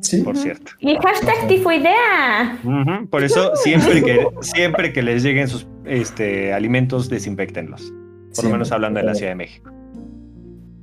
Sí. 0.00 0.22
por 0.22 0.36
cierto. 0.36 0.72
Y 0.80 0.96
hashtag 0.96 1.48
tifoidea. 1.48 2.58
Ujú. 2.62 3.08
Por 3.08 3.24
eso 3.24 3.54
siempre 3.56 4.02
que 4.02 4.26
siempre 4.40 4.92
que 4.92 5.02
les 5.02 5.22
lleguen 5.22 5.48
sus 5.48 5.66
este, 5.84 6.52
alimentos, 6.52 7.08
desinfectenlos. 7.08 7.92
Por 8.34 8.44
lo 8.44 8.50
menos 8.50 8.72
hablando 8.72 9.00
de 9.00 9.06
la 9.06 9.14
Ciudad 9.14 9.32
de 9.32 9.36
México. 9.36 9.70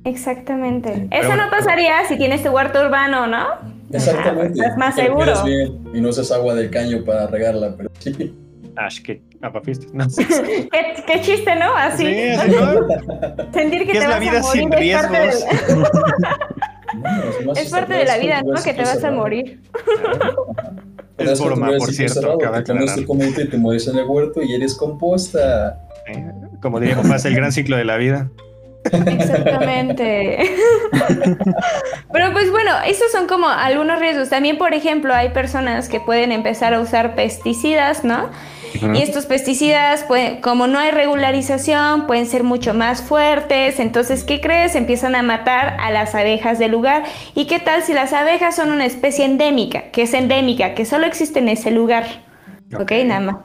Exactamente. 0.04 0.94
Sí, 0.94 1.08
Eso 1.10 1.34
no 1.36 1.50
pasaría 1.50 2.06
si 2.08 2.16
tienes 2.16 2.42
tu 2.42 2.50
huerto 2.50 2.84
urbano, 2.84 3.26
¿no? 3.26 3.46
Exactamente. 3.90 4.60
Estás 4.60 4.76
más 4.76 4.94
seguro. 4.94 5.32
bien 5.44 5.78
y 5.94 6.00
no 6.00 6.10
usas 6.10 6.30
agua 6.30 6.54
del 6.54 6.70
caño 6.70 7.04
para 7.04 7.26
regarla, 7.26 7.74
pero 7.76 7.90
sí. 8.00 8.34
Ash, 8.76 9.02
que 9.02 9.22
apafiestas. 9.42 9.92
No. 9.92 10.06
¿Qué, 10.16 11.04
qué 11.06 11.20
chiste, 11.20 11.54
¿no? 11.56 11.74
Así. 11.76 12.06
Sí, 12.06 12.50
¿no? 12.50 13.52
Sentir 13.52 13.86
que 13.86 13.92
¿Qué 13.92 13.92
te 13.92 13.98
es 13.98 14.04
la 14.04 14.10
vas 14.10 14.20
vida 14.20 14.38
a 14.38 14.42
morir 14.42 14.62
sin 14.62 14.72
es 14.72 14.94
parte, 14.96 15.20
riesgos? 15.20 15.90
No, 17.44 17.52
es 17.54 17.70
parte 17.70 17.92
de 17.92 18.04
la 18.04 18.18
vida, 18.18 18.42
¿no? 18.42 18.62
Que 18.62 18.72
te 18.72 18.82
vas 18.82 19.02
a 19.02 19.10
morir. 19.10 19.60
Es 21.18 21.40
broma, 21.40 21.72
por 21.76 21.92
cierto, 21.92 22.38
te 22.38 22.46
aclarar. 22.46 22.94
tu 22.94 23.04
comida 23.04 23.42
y 23.42 23.48
te 23.48 23.56
mueres 23.56 23.88
en 23.88 23.98
el 23.98 24.06
huerto 24.06 24.42
y 24.42 24.54
eres 24.54 24.76
composta. 24.76 25.80
Eh, 26.06 26.30
Como 26.62 26.78
diría 26.78 26.94
papá, 26.96 27.16
es 27.16 27.24
el 27.24 27.34
gran 27.34 27.50
ciclo 27.50 27.76
de 27.76 27.84
la 27.84 27.96
vida. 27.96 28.30
Exactamente. 28.92 30.38
Pero 32.12 32.32
pues 32.32 32.50
bueno, 32.50 32.72
esos 32.86 33.10
son 33.10 33.26
como 33.26 33.48
algunos 33.48 33.98
riesgos. 33.98 34.28
También, 34.28 34.58
por 34.58 34.74
ejemplo, 34.74 35.14
hay 35.14 35.30
personas 35.30 35.88
que 35.88 36.00
pueden 36.00 36.32
empezar 36.32 36.74
a 36.74 36.80
usar 36.80 37.14
pesticidas, 37.14 38.04
¿no? 38.04 38.30
Y 38.82 39.02
estos 39.02 39.26
pesticidas, 39.26 40.02
pueden- 40.04 40.40
como 40.40 40.66
no 40.66 40.78
hay 40.78 40.90
regularización, 40.90 42.06
pueden 42.06 42.26
ser 42.26 42.42
mucho 42.44 42.74
más 42.74 43.02
fuertes. 43.02 43.78
Entonces, 43.80 44.24
¿qué 44.24 44.40
crees? 44.40 44.74
Empiezan 44.74 45.14
a 45.14 45.22
matar 45.22 45.76
a 45.80 45.90
las 45.90 46.14
abejas 46.14 46.58
del 46.58 46.72
lugar. 46.72 47.04
¿Y 47.34 47.46
qué 47.46 47.58
tal 47.60 47.82
si 47.82 47.92
las 47.94 48.12
abejas 48.12 48.56
son 48.56 48.70
una 48.70 48.84
especie 48.86 49.24
endémica, 49.24 49.90
que 49.90 50.02
es 50.02 50.14
endémica, 50.14 50.74
que 50.74 50.84
solo 50.84 51.06
existe 51.06 51.38
en 51.38 51.48
ese 51.48 51.70
lugar? 51.70 52.04
¿Ok? 52.74 52.80
Ok. 52.82 52.92
Nada 53.04 53.20
más. 53.20 53.36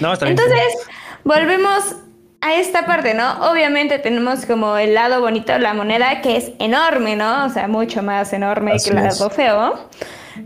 No, 0.00 0.12
está 0.12 0.26
bien. 0.26 0.38
Entonces, 0.38 0.86
volvemos 1.24 1.96
a 2.40 2.54
esta 2.54 2.86
parte, 2.86 3.14
¿no? 3.14 3.50
Obviamente 3.50 3.98
tenemos 3.98 4.46
como 4.46 4.76
el 4.76 4.94
lado 4.94 5.20
bonito 5.20 5.52
de 5.52 5.58
la 5.58 5.74
moneda, 5.74 6.20
que 6.20 6.36
es 6.36 6.52
enorme, 6.58 7.16
¿no? 7.16 7.46
O 7.46 7.48
sea, 7.48 7.66
mucho 7.66 8.02
más 8.02 8.32
enorme 8.32 8.72
Así 8.72 8.90
que 8.90 8.96
el 8.96 9.04
es. 9.06 9.18
lado 9.18 9.30
feo. 9.30 9.88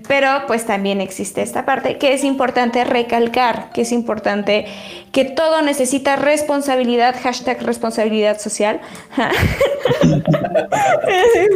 Pero 0.08 0.28
pues 0.46 0.66
también 0.66 1.00
existe 1.00 1.42
esta 1.42 1.64
parte 1.64 1.98
que 1.98 2.14
es 2.14 2.24
importante 2.24 2.84
recalcar, 2.84 3.70
que 3.72 3.82
es 3.82 3.92
importante 3.92 4.66
que 5.12 5.24
todo 5.24 5.62
necesita 5.62 6.16
responsabilidad, 6.16 7.14
hashtag 7.22 7.62
responsabilidad 7.62 8.38
social. 8.38 8.80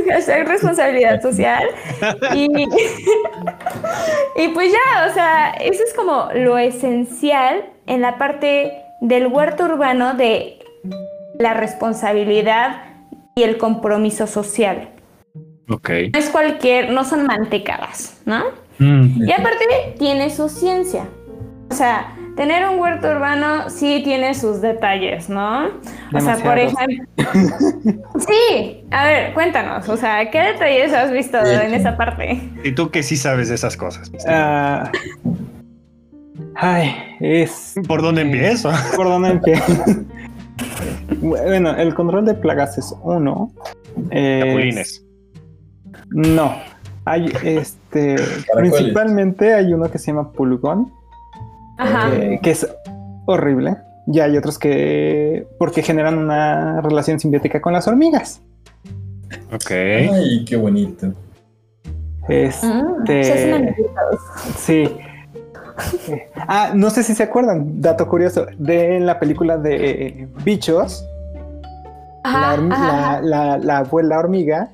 hashtag 0.09 0.47
responsabilidad 0.47 1.21
social. 1.23 1.69
Y, 2.35 2.47
y 4.37 4.49
pues 4.49 4.73
ya, 4.73 5.09
o 5.11 5.15
sea, 5.15 5.51
eso 5.61 5.83
es 5.83 5.95
como 5.95 6.29
lo 6.35 6.59
esencial 6.59 7.65
en 7.87 8.01
la 8.01 8.19
parte 8.19 8.73
del 9.01 9.27
huerto 9.27 9.65
urbano 9.65 10.15
de 10.15 10.59
la 11.39 11.55
responsabilidad 11.55 12.83
y 13.35 13.43
el 13.43 13.59
compromiso 13.59 14.27
social. 14.27 14.89
Ok. 15.69 15.91
No 16.13 16.19
es 16.19 16.29
cualquier, 16.31 16.91
no 16.91 17.05
son 17.05 17.27
mantecadas, 17.27 18.21
¿no? 18.27 18.43
Mm, 18.79 19.27
Y 19.29 19.33
aparte 19.33 19.65
tiene 19.99 20.31
su 20.31 20.49
ciencia. 20.49 21.05
O 21.71 21.75
sea, 21.75 22.13
tener 22.37 22.69
un 22.69 22.79
huerto 22.79 23.09
urbano 23.11 23.71
sí 23.71 24.01
tiene 24.05 24.35
sus 24.35 24.61
detalles, 24.61 25.29
¿no? 25.29 25.69
O 26.13 26.21
sea, 26.21 26.37
por 26.37 26.59
ejemplo. 26.59 27.05
Sí, 28.19 28.85
a 28.91 29.05
ver, 29.05 29.35
cuéntanos, 29.35 29.89
o 29.89 29.97
sea, 29.97 30.31
¿qué 30.31 30.41
detalles 30.41 30.93
has 30.93 31.11
visto 31.11 31.39
en 31.39 31.75
esa 31.75 31.97
parte? 31.97 32.41
Y 32.63 32.73
tú 32.73 32.91
que 32.91 33.03
sí 33.03 33.17
sabes 33.17 33.49
de 33.49 33.55
esas 33.57 33.77
cosas. 33.77 34.11
Ah, 34.29 34.91
ay, 36.57 36.95
es. 37.21 37.75
¿Por 37.89 38.03
dónde 38.03 38.23
empiezo? 38.23 38.71
¿Por 38.97 39.07
dónde 39.07 39.31
empiezo? 39.31 39.85
bueno, 41.21 41.75
el 41.77 41.95
control 41.95 42.25
de 42.27 42.35
plagas 42.35 42.79
es 42.79 42.95
uno. 43.03 43.53
Es- 44.11 44.45
Capulines. 44.45 45.04
No. 46.11 46.55
Hay 47.07 47.31
este. 47.43 48.17
Principalmente 48.57 49.53
hay 49.55 49.73
uno 49.75 49.91
que 49.91 49.99
se 49.99 50.07
llama 50.13 50.33
pulgón, 50.33 50.91
Ajá. 51.79 52.11
que, 52.11 52.39
que 52.43 52.51
es 52.51 52.67
horrible. 53.27 53.77
Y 54.07 54.21
hay 54.21 54.37
otros 54.37 54.59
que. 54.59 55.47
porque 55.59 55.83
generan 55.83 56.17
una 56.19 56.81
relación 56.81 57.21
simbiótica 57.21 57.61
con 57.61 57.73
las 57.75 57.87
hormigas. 57.89 58.41
Ok. 59.53 59.71
Ay, 59.71 60.45
qué 60.47 60.57
bonito. 60.57 61.13
Este. 62.29 63.25
Se 63.25 63.53
amiguitos. 63.53 64.21
Sí. 64.57 64.97
Ah, 66.37 66.71
no 66.75 66.89
sé 66.91 67.03
si 67.03 67.15
se 67.15 67.25
acuerdan, 67.25 67.81
dato 67.81 68.09
curioso, 68.09 68.47
de 68.59 69.01
la 69.01 69.19
película 69.19 69.59
de 69.59 70.29
Bichos, 70.45 71.05
la, 72.23 72.53
ajá. 72.53 73.21
la, 73.21 73.21
la- 73.23 73.59
la 73.59 73.79
abuela 73.79 74.19
hormiga, 74.21 74.71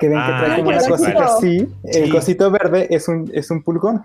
que 0.00 0.08
ven 0.08 0.18
que 0.18 0.24
Ah, 0.32 0.42
trae 0.44 0.56
como 0.58 0.70
una 0.70 0.78
cosita 0.88 1.24
así, 1.24 1.68
el 1.84 2.10
cosito 2.10 2.50
verde 2.50 2.88
es 2.90 3.06
un, 3.08 3.30
es 3.32 3.50
un 3.50 3.62
pulgón. 3.62 4.02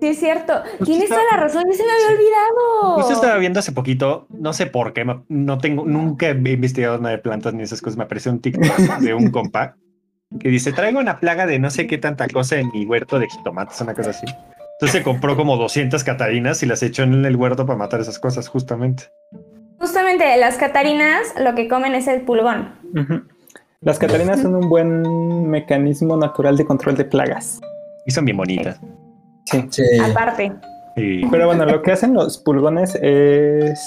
Sí, 0.00 0.06
es 0.08 0.18
cierto. 0.20 0.52
Pues 0.78 0.88
Tienes 0.88 1.04
está- 1.10 1.16
toda 1.16 1.30
la 1.32 1.36
razón, 1.42 1.64
ya 1.70 1.76
se 1.76 1.84
me 1.84 1.92
había 1.92 2.06
olvidado. 2.08 2.94
Justo 2.96 3.12
estaba 3.12 3.36
viendo 3.38 3.58
hace 3.60 3.72
poquito, 3.72 4.26
no 4.30 4.52
sé 4.52 4.66
por 4.66 4.92
qué, 4.92 5.04
no 5.28 5.58
tengo, 5.58 5.84
nunca 5.84 6.28
he 6.28 6.30
investigado 6.52 6.98
nada 6.98 7.10
de 7.16 7.18
plantas 7.18 7.52
ni 7.54 7.62
esas 7.62 7.82
cosas. 7.82 7.96
Me 7.96 8.04
apareció 8.04 8.30
un 8.30 8.40
TikTok 8.40 8.62
de 9.00 9.14
un 9.14 9.30
compa 9.30 9.76
que 10.38 10.48
dice: 10.48 10.72
Traigo 10.72 11.00
una 11.00 11.18
plaga 11.18 11.46
de 11.46 11.58
no 11.58 11.70
sé 11.70 11.86
qué 11.86 11.98
tanta 11.98 12.28
cosa 12.28 12.56
en 12.58 12.70
mi 12.72 12.86
huerto 12.86 13.18
de 13.18 13.28
jitomates, 13.28 13.80
una 13.80 13.94
cosa 13.94 14.10
así. 14.10 14.26
Entonces 14.74 14.98
se 14.98 15.02
compró 15.02 15.36
como 15.36 15.56
200 15.56 16.04
catarinas 16.04 16.62
y 16.62 16.66
las 16.66 16.82
echó 16.82 17.02
en 17.02 17.24
el 17.24 17.36
huerto 17.36 17.66
para 17.66 17.78
matar 17.78 18.00
esas 18.00 18.18
cosas, 18.18 18.48
justamente. 18.48 19.04
Justamente 19.78 20.36
las 20.38 20.56
catarinas 20.56 21.34
lo 21.38 21.54
que 21.54 21.68
comen 21.68 21.94
es 21.94 22.06
el 22.06 22.22
pulgón. 22.22 22.74
Ujú. 22.94 23.22
Las 23.82 23.98
catarinas 23.98 24.42
son 24.42 24.54
un 24.56 24.68
buen 24.68 25.48
mecanismo 25.48 26.14
natural 26.14 26.54
de 26.58 26.66
control 26.66 26.96
de 26.98 27.06
plagas. 27.06 27.60
Y 28.04 28.10
son 28.10 28.26
bien 28.26 28.36
bonitas. 28.36 28.78
Sí. 29.46 29.64
Sí. 29.70 29.82
Aparte. 29.98 30.52
Pero 30.96 31.46
bueno, 31.46 31.64
lo 31.64 31.80
que 31.80 31.92
hacen 31.92 32.12
los 32.12 32.36
pulgones 32.36 32.94
es 33.00 33.80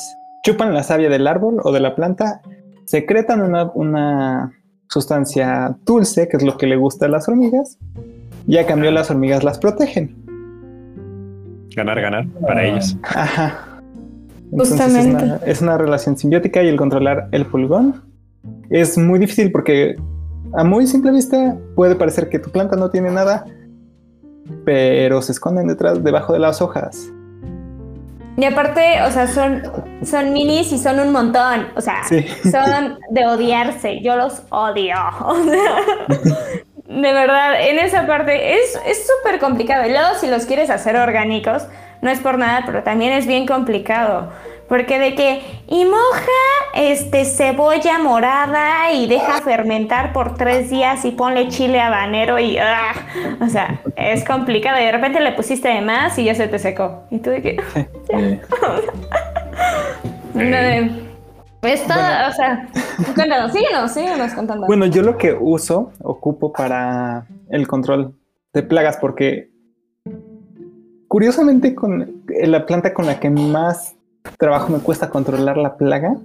chupan 0.44 0.74
la 0.74 0.82
savia 0.82 1.10
del 1.10 1.28
árbol 1.28 1.60
o 1.64 1.72
de 1.72 1.80
la 1.80 1.94
planta, 1.94 2.42
secretan 2.86 3.42
una, 3.42 3.66
una 3.76 4.52
sustancia 4.90 5.78
dulce, 5.86 6.28
que 6.28 6.38
es 6.38 6.44
lo 6.44 6.58
que 6.58 6.66
le 6.66 6.76
gusta 6.76 7.06
a 7.06 7.10
las 7.10 7.30
hormigas, 7.30 7.78
y 8.48 8.58
a 8.58 8.66
cambio 8.66 8.90
las 8.90 9.12
hormigas 9.12 9.44
las 9.44 9.60
protegen. 9.60 10.16
ganar, 11.76 12.02
ganar 12.02 12.26
para 12.42 12.62
Ah. 12.62 12.66
ellos. 12.66 12.98
Ajá. 13.04 13.80
Entonces 14.52 14.76
Justamente. 14.80 15.18
Es 15.18 15.24
una, 15.24 15.36
es 15.52 15.62
una 15.62 15.78
relación 15.78 16.18
simbiótica 16.18 16.64
y 16.64 16.68
el 16.68 16.78
controlar 16.78 17.28
el 17.32 17.46
pulgón 17.46 18.02
es 18.70 18.98
muy 18.98 19.20
difícil 19.20 19.52
porque 19.52 19.96
a 20.56 20.64
muy 20.64 20.88
simple 20.88 21.12
vista 21.12 21.56
puede 21.76 21.96
parecer 21.96 22.30
que 22.30 22.40
tu 22.40 22.50
planta 22.52 22.76
no 22.76 22.90
tiene 22.90 23.12
nada, 23.12 23.46
pero 24.66 25.22
se 25.22 25.32
esconden 25.32 25.68
detrás, 25.68 26.04
debajo 26.04 26.34
de 26.34 26.40
las 26.40 26.62
hojas. 26.62 27.10
Y 28.36 28.46
aparte, 28.46 29.02
o 29.08 29.12
sea, 29.12 29.28
son, 29.28 29.62
son 30.04 30.34
minis 30.34 30.72
y 30.72 30.80
son 30.80 31.00
un 31.00 31.12
montón. 31.12 31.68
O 31.76 31.82
sea, 31.82 32.04
Sí. 32.04 32.26
son 32.52 32.98
de 33.12 33.28
odiarse. 33.28 34.02
Yo 34.02 34.16
los 34.16 34.42
odio. 34.50 34.96
O 35.26 35.36
sea, 35.36 37.02
de 37.02 37.14
verdad, 37.14 37.70
en 37.70 37.80
esa 37.80 38.06
parte 38.06 38.56
es 38.56 38.78
es 38.88 39.08
súper 39.08 39.40
complicado. 39.40 39.88
Y 39.88 39.92
luego, 39.92 40.16
si 40.20 40.28
los 40.28 40.46
quieres 40.46 40.70
hacer 40.70 40.96
orgánicos, 40.96 41.66
no 42.02 42.10
es 42.10 42.20
por 42.20 42.38
nada, 42.38 42.64
pero 42.66 42.84
también 42.84 43.14
es 43.14 43.26
bien 43.26 43.46
complicado. 43.48 44.30
Porque 44.70 44.98
de 44.98 45.14
que, 45.14 45.42
y 45.68 45.86
moja 45.86 46.22
este, 46.74 47.26
cebolla 47.26 48.00
morada 48.00 48.92
y 48.94 49.08
deja 49.08 49.42
fermentar 49.42 50.14
por 50.14 50.36
tres 50.36 50.70
días 50.70 51.04
y 51.06 51.12
ponle 51.12 51.50
chile 51.50 51.80
habanero 51.82 52.40
y, 52.40 52.58
ah, 52.58 52.94
o 53.42 53.48
sea, 53.50 53.82
es 53.96 54.24
complicado. 54.26 54.80
Y 54.82 54.86
de 54.86 54.92
repente 54.92 55.20
le 55.20 55.34
pusiste 55.34 55.68
de 55.68 55.82
más 55.82 56.18
y 56.18 56.24
ya 56.24 56.34
se 56.36 56.48
te 56.48 56.58
secó. 56.60 57.04
Y 57.12 57.20
tú 57.20 57.30
de 57.30 57.42
que, 57.42 57.58
Sí. 57.74 58.40
no, 60.34 60.42
de- 60.44 61.04
es 61.64 61.88
todo, 61.88 61.98
o 62.30 62.34
sea, 62.34 62.68
cuéntanos, 63.16 63.54
síguenos, 63.54 63.92
síguenos 63.92 64.34
contando. 64.34 64.68
Bueno, 64.68 64.86
yo 64.86 65.02
lo 65.02 65.18
que 65.18 65.34
uso, 65.34 65.94
ocupo 66.02 66.52
para 66.52 67.26
el 67.50 67.68
control 67.68 68.14
de 68.54 68.64
plagas, 68.64 68.98
porque 68.98 69.50
curiosamente 71.08 71.74
con 71.76 72.24
la 72.28 72.66
planta 72.66 72.94
con 72.94 73.06
la 73.06 73.20
que 73.20 73.30
más 73.30 73.96
trabajo 74.38 74.72
me 74.72 74.80
cuesta 74.80 75.10
controlar 75.10 75.58
la 75.58 75.78
plaga 75.78 76.18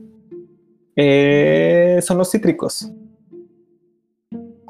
eh, 1.01 2.01
son 2.03 2.19
los 2.19 2.29
cítricos. 2.33 2.91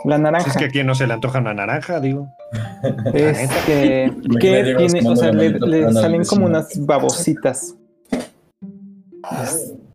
La 0.05 0.17
Si 0.17 0.23
naranja 0.23 0.51
es 0.51 0.57
que 0.59 0.65
a 0.67 0.69
quien 0.69 0.87
no 0.87 0.95
se 0.95 1.07
le 1.07 1.15
antoja 1.15 1.39
una 1.39 1.55
naranja, 1.55 2.01
digo. 2.01 2.29
es 3.15 3.51
que, 3.65 4.13
Me 4.29 4.39
que 4.39 4.39
quedé 4.39 4.75
tiene, 4.77 5.09
o 5.09 5.17
sea, 5.17 5.33
le, 5.33 5.59
salen 5.93 6.25
como 6.25 6.45
una 6.45 6.59
unas 6.59 6.87
babositas. 6.87 7.77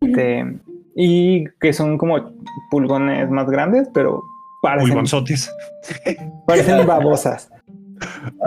Este, 0.02 0.58
y 0.96 1.46
que 1.60 1.72
son 1.72 2.00
como 2.00 2.34
pulgones 2.72 3.30
más 3.30 3.48
grandes, 3.48 3.88
pero 3.94 4.24
parecen 4.64 4.90
Pulgonzotes. 4.90 5.52
Parecen 6.48 6.86
babosas. 6.88 7.50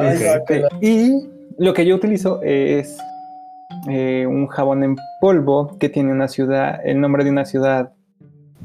Este, 0.00 0.64
y 0.80 1.28
lo 1.58 1.72
que 1.72 1.86
yo 1.86 1.94
utilizo 1.94 2.42
es 2.42 2.98
eh, 3.88 4.26
un 4.26 4.46
jabón 4.48 4.82
en 4.84 4.96
polvo 5.20 5.76
que 5.78 5.88
tiene 5.88 6.12
una 6.12 6.28
ciudad, 6.28 6.80
el 6.84 7.00
nombre 7.00 7.24
de 7.24 7.30
una 7.30 7.44
ciudad 7.44 7.92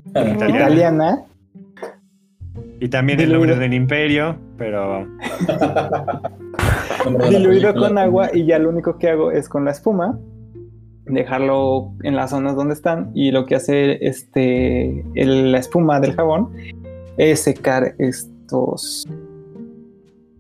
Italiana. 0.10 0.50
italiana. 0.58 1.24
Y 2.80 2.90
también 2.90 3.20
el 3.20 3.32
nombre 3.32 3.56
del 3.56 3.74
imperio, 3.74 4.36
pero 4.58 5.06
diluido 7.30 7.74
con 7.76 7.98
agua 7.98 8.30
y 8.34 8.46
ya 8.46 8.60
lo 8.60 8.70
único 8.70 8.98
que 8.98 9.10
hago 9.10 9.32
es 9.32 9.48
con 9.48 9.66
la 9.66 9.72
espuma 9.72 10.18
dejarlo 11.06 11.92
en 12.04 12.16
las 12.16 12.30
zonas 12.32 12.56
donde 12.56 12.74
están 12.74 13.12
y 13.14 13.32
lo 13.32 13.46
que 13.46 13.56
hace 13.56 14.04
este 14.06 15.04
el- 15.16 15.52
la 15.52 15.58
espuma 15.60 16.00
del 16.00 16.14
jabón 16.14 16.50
es 17.18 17.42
secar 17.42 17.94
estos, 18.00 19.08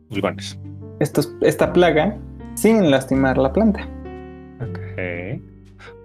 pulgones. 0.10 0.58
estos 1.00 1.34
esta 1.41 1.74
plaga 1.74 2.15
sin 2.56 2.89
lastimar 2.91 3.38
la 3.38 3.52
planta. 3.54 3.88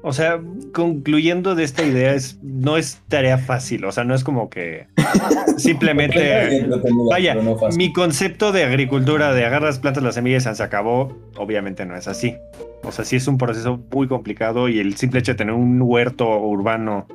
O 0.03 0.13
sea, 0.13 0.41
concluyendo 0.73 1.55
de 1.55 1.65
esta 1.65 1.85
idea, 1.85 2.15
es, 2.15 2.39
no 2.43 2.77
es 2.77 3.03
tarea 3.09 3.39
fácil. 3.39 3.85
O 3.85 3.93
sea, 3.93 4.05
no 4.05 4.15
es 4.15 4.23
como 4.23 4.49
que 4.49 4.87
simplemente. 5.57 6.67
Vaya, 7.11 7.35
no 7.35 7.57
mi 7.77 7.93
concepto 7.93 8.53
de 8.53 8.65
agricultura 8.65 9.33
de 9.33 9.45
agarrar 9.45 9.69
las 9.69 9.79
plantas, 9.79 10.03
las 10.03 10.15
semillas 10.15 10.47
y 10.47 10.55
se 10.55 10.63
acabó, 10.63 11.17
obviamente 11.37 11.85
no 11.87 11.97
es 11.97 12.07
así. 12.07 12.37
O 12.85 12.93
sea, 12.93 13.05
sí 13.05 13.17
es 13.17 13.27
un 13.27 13.37
proceso 13.37 13.81
muy 13.93 14.07
complicado 14.07 14.69
y 14.69 14.79
el 14.79 14.97
simple 14.97 15.21
hecho 15.21 15.33
de 15.33 15.39
tener 15.39 15.55
un 15.55 15.83
huerto 15.83 16.39
urbano 16.39 17.07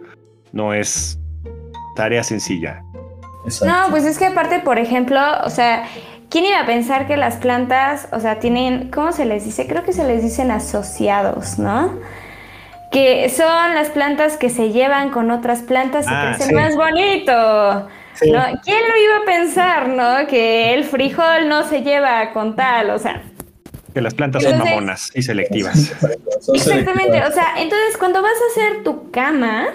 no 0.51 0.73
es 0.73 1.17
tarea 1.95 2.23
sencilla. 2.23 2.83
Exacto. 3.45 3.73
No, 3.73 3.89
pues 3.89 4.03
es 4.05 4.17
que 4.17 4.25
aparte, 4.25 4.59
por 4.59 4.77
ejemplo, 4.77 5.19
o 5.45 5.49
sea, 5.49 5.85
¿quién 6.31 6.45
iba 6.45 6.59
a 6.61 6.65
pensar 6.65 7.05
que 7.07 7.17
las 7.17 7.35
plantas, 7.35 8.07
o 8.11 8.19
sea, 8.19 8.39
tienen, 8.39 8.89
¿cómo 8.89 9.11
se 9.11 9.25
les 9.25 9.45
dice? 9.45 9.67
Creo 9.67 9.83
que 9.83 9.93
se 9.93 10.05
les 10.05 10.23
dicen 10.23 10.49
asociados, 10.49 11.59
¿no? 11.59 11.99
Que 12.91 13.29
son 13.29 13.75
las 13.75 13.89
plantas 13.89 14.37
que 14.37 14.49
se 14.49 14.71
llevan 14.71 15.11
con 15.11 15.29
otras 15.29 15.61
plantas 15.61 16.05
y 16.05 16.09
Ah, 16.11 16.29
crecen 16.29 16.47
sí. 16.49 16.55
más 16.55 16.75
bonito. 16.75 17.87
Sí. 18.15 18.31
¿no? 18.31 18.41
¿Quién 18.63 18.79
lo 18.89 18.97
iba 18.97 19.17
a 19.21 19.25
pensar, 19.25 19.87
no? 19.89 20.27
Que 20.27 20.73
el 20.73 20.83
frijol 20.83 21.47
no 21.47 21.63
se 21.63 21.81
lleva 21.81 22.31
con 22.33 22.55
tal, 22.55 22.89
o 22.89 22.99
sea, 22.99 23.21
Que 23.93 24.01
las 24.01 24.13
plantas 24.13 24.43
son 24.43 24.57
mamonas 24.57 25.11
y 25.13 25.21
selectivas. 25.21 25.93
Exactamente, 26.53 27.23
o 27.23 27.31
sea, 27.31 27.53
entonces 27.57 27.97
cuando 27.97 28.21
vas 28.21 28.31
a 28.33 28.51
hacer 28.51 28.83
tu 28.83 29.11
cama, 29.11 29.67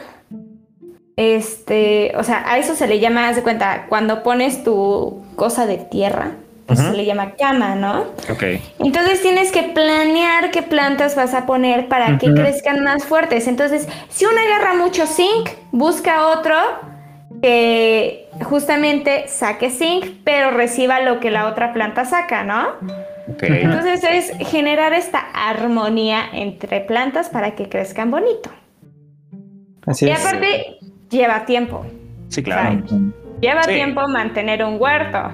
este, 1.17 2.13
o 2.17 2.23
sea, 2.25 2.45
a 2.51 2.59
eso 2.59 2.75
se 2.75 2.87
le 2.87 2.99
llama, 2.99 3.29
haz 3.29 3.37
de 3.37 3.43
cuenta, 3.43 3.87
cuando 3.89 4.23
pones 4.23 4.63
tu 4.65 5.23
cosa 5.37 5.67
de 5.67 5.79
tierra, 5.79 6.33
pues 6.67 6.81
se 6.81 6.93
le 6.93 7.05
llama 7.05 7.33
cama, 7.39 7.77
¿no? 7.77 8.01
Ok. 8.31 8.43
Entonces 8.81 9.23
tienes 9.23 9.53
que 9.53 9.63
planear 9.63 10.51
qué 10.51 10.63
plantas 10.63 11.15
vas 11.15 11.33
a 11.33 11.47
poner 11.47 11.87
para 11.89 12.19
que 12.19 12.33
crezcan 12.35 12.83
más 12.83 13.05
fuertes. 13.05 13.47
Entonces, 13.47 13.89
si 14.09 14.25
uno 14.25 14.37
agarra 14.47 14.75
mucho 14.75 15.07
zinc, 15.07 15.49
busca 15.71 16.27
otro 16.27 16.57
que 17.41 18.29
justamente 18.43 19.29
saque 19.29 19.71
zinc, 19.71 20.07
pero 20.25 20.51
reciba 20.51 21.01
lo 21.01 21.21
que 21.21 21.31
la 21.31 21.47
otra 21.47 21.73
planta 21.73 22.05
saca, 22.05 22.43
¿no? 22.43 22.69
Ok. 23.29 23.43
Entonces 23.43 24.03
es 24.05 24.33
generar 24.49 24.93
esta 24.93 25.19
armonía 25.35 26.23
entre 26.33 26.81
plantas 26.81 27.29
para 27.29 27.55
que 27.55 27.69
crezcan 27.69 28.11
bonito. 28.11 28.51
Así 29.87 30.07
Y 30.07 30.11
es. 30.11 30.21
aparte, 30.25 30.79
lleva 31.11 31.45
tiempo. 31.45 31.85
Sí, 32.29 32.43
claro. 32.43 32.83
Lleva 33.41 33.63
Sí. 33.65 33.75
tiempo 33.75 34.09
mantener 34.09 34.65
un 34.65 34.81
huerto, 34.81 35.31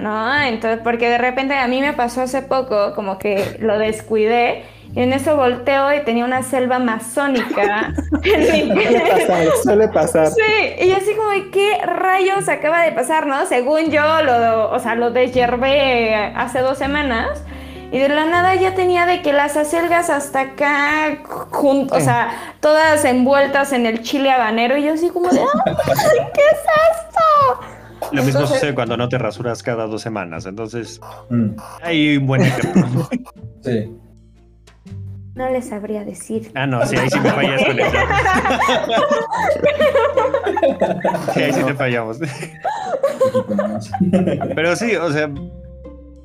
¿no? 0.00 0.42
Entonces, 0.42 0.80
porque 0.82 1.08
de 1.08 1.18
repente 1.18 1.54
a 1.54 1.66
mí 1.68 1.80
me 1.80 1.92
pasó 1.92 2.22
hace 2.22 2.42
poco, 2.42 2.94
como 2.94 3.18
que 3.18 3.56
lo 3.60 3.78
descuidé, 3.78 4.64
y 4.92 5.02
en 5.02 5.12
eso 5.12 5.36
volteo 5.36 5.94
y 5.94 6.00
tenía 6.00 6.24
una 6.24 6.42
selva 6.42 6.76
amazónica. 6.76 7.92
Suele 8.24 9.00
pasar, 9.08 9.46
suele 9.62 9.88
pasar. 9.88 10.26
Sí, 10.28 10.84
y 10.84 10.90
así 10.92 11.14
como, 11.14 11.30
¿qué 11.52 11.78
rayos 11.86 12.48
acaba 12.48 12.82
de 12.82 12.92
pasar, 12.92 13.26
no? 13.26 13.46
Según 13.46 13.90
yo, 13.90 14.02
lo, 14.22 14.70
o 14.72 14.78
sea, 14.80 14.96
lo 14.96 15.10
deshiervé 15.12 16.32
hace 16.34 16.58
dos 16.60 16.76
semanas. 16.78 17.44
Y 17.92 17.98
de 17.98 18.08
la 18.08 18.24
nada 18.24 18.54
ya 18.54 18.74
tenía 18.76 19.04
de 19.04 19.20
que 19.20 19.32
las 19.32 19.56
acelgas 19.56 20.10
hasta 20.10 20.40
acá, 20.42 21.18
jun- 21.50 21.88
o 21.92 21.98
sea, 22.00 22.30
todas 22.60 23.04
envueltas 23.04 23.72
en 23.72 23.84
el 23.84 24.02
chile 24.02 24.30
habanero. 24.30 24.76
Y 24.76 24.84
yo 24.84 24.92
así 24.94 25.08
como 25.10 25.28
de, 25.28 25.40
¡ay, 25.40 26.26
qué 26.34 26.42
es 26.52 26.60
esto! 26.92 27.60
Lo 28.12 28.22
mismo 28.22 28.40
Entonces- 28.40 28.58
sucede 28.58 28.74
cuando 28.74 28.96
no 28.96 29.08
te 29.08 29.18
rasuras 29.18 29.62
cada 29.62 29.86
dos 29.86 30.02
semanas. 30.02 30.46
Entonces, 30.46 31.00
Mm, 31.30 31.50
hay 31.82 32.16
un 32.16 32.26
buen 32.26 32.42
ejemplo. 32.42 33.08
sí. 33.62 33.92
No 35.34 35.48
les 35.48 35.68
sabría 35.68 36.04
decir. 36.04 36.50
Ah, 36.54 36.66
no, 36.66 36.84
sí, 36.86 36.96
ahí 36.96 37.08
sí 37.08 37.18
me 37.20 37.30
fallas 37.30 37.62
con 37.64 37.78
el 37.78 37.92
dato. 37.92 37.98
Sí, 41.34 41.42
ahí 41.42 41.52
sí 41.52 41.62
te 41.64 41.74
fallamos. 41.74 42.18
Pero 44.54 44.76
sí, 44.76 44.94
o 44.96 45.10
sea, 45.12 45.30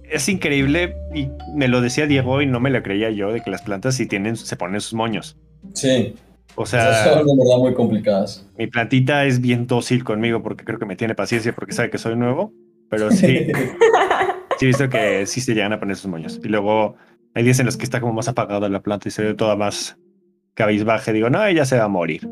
es 0.03 0.29
increíble 0.29 0.95
y 1.13 1.29
me 1.53 1.67
lo 1.67 1.81
decía 1.81 2.07
Diego 2.07 2.41
y 2.41 2.45
no 2.45 2.59
me 2.59 2.69
lo 2.69 2.81
creía 2.83 3.09
yo 3.11 3.31
de 3.31 3.41
que 3.41 3.51
las 3.51 3.61
plantas 3.61 3.95
sí 3.95 4.05
tienen, 4.07 4.35
se 4.35 4.55
ponen 4.55 4.81
sus 4.81 4.93
moños. 4.93 5.37
Sí, 5.73 6.15
O 6.55 6.65
sea, 6.65 7.03
son 7.03 7.25
verdad 7.37 7.57
muy 7.57 7.73
complicadas. 7.73 8.45
mi 8.57 8.67
plantita 8.67 9.25
es 9.25 9.41
bien 9.41 9.67
dócil 9.67 10.03
conmigo 10.03 10.41
porque 10.41 10.63
creo 10.63 10.79
que 10.79 10.85
me 10.85 10.95
tiene 10.95 11.13
paciencia 11.15 11.53
porque 11.53 11.73
sabe 11.73 11.89
que 11.89 11.97
soy 11.97 12.15
nuevo, 12.15 12.53
pero 12.89 13.11
sí, 13.11 13.47
sí 14.57 14.65
he 14.65 14.67
visto 14.67 14.89
que 14.89 15.25
sí 15.25 15.41
se 15.41 15.53
llegan 15.53 15.73
a 15.73 15.79
poner 15.79 15.97
sus 15.97 16.09
moños. 16.09 16.39
Y 16.43 16.47
luego 16.47 16.95
hay 17.33 17.43
días 17.43 17.59
en 17.59 17.65
los 17.65 17.75
que 17.77 17.83
está 17.83 17.99
como 17.99 18.13
más 18.13 18.27
apagada 18.27 18.69
la 18.69 18.81
planta 18.81 19.09
y 19.09 19.11
se 19.11 19.21
ve 19.21 19.33
toda 19.33 19.55
más 19.55 19.97
cabizbaje. 20.53 21.11
Digo, 21.11 21.29
no, 21.29 21.43
ella 21.45 21.65
se 21.65 21.77
va 21.77 21.85
a 21.85 21.89
morir. 21.89 22.27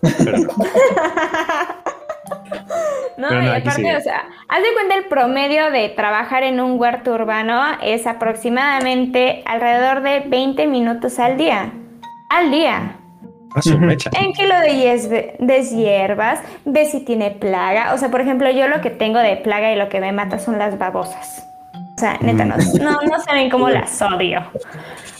Pero 0.00 0.38
no. 0.38 0.48
No, 3.16 3.28
Pero 3.28 3.40
no, 3.40 3.46
y 3.46 3.60
aparte, 3.60 3.96
o 3.96 4.00
sea, 4.00 4.28
haz 4.46 4.62
de 4.62 4.74
cuenta 4.74 4.94
el 4.94 5.06
promedio 5.06 5.70
de 5.70 5.88
trabajar 5.88 6.42
en 6.42 6.60
un 6.60 6.78
huerto 6.78 7.14
urbano 7.14 7.62
es 7.82 8.06
aproximadamente 8.06 9.42
alrededor 9.46 10.02
de 10.02 10.20
20 10.20 10.66
minutos 10.66 11.18
al 11.18 11.38
día. 11.38 11.72
Al 12.28 12.50
día. 12.50 12.98
En 14.18 14.32
que 14.32 14.46
lo 14.46 14.60
de 14.60 15.36
deshiervas, 15.38 16.40
ves 16.64 16.90
si 16.90 17.00
tiene 17.00 17.30
plaga. 17.30 17.94
O 17.94 17.98
sea, 17.98 18.10
por 18.10 18.20
ejemplo, 18.20 18.50
yo 18.50 18.68
lo 18.68 18.80
que 18.80 18.90
tengo 18.90 19.18
de 19.18 19.36
plaga 19.36 19.72
y 19.72 19.76
lo 19.76 19.88
que 19.88 20.00
me 20.00 20.12
mata 20.12 20.38
son 20.38 20.58
las 20.58 20.78
babosas. 20.78 21.48
O 21.74 21.98
sea, 21.98 22.18
neta, 22.20 22.44
no, 22.44 22.56
no, 22.56 23.00
no 23.02 23.20
saben 23.20 23.50
cómo 23.50 23.70
las 23.70 24.00
odio. 24.02 24.42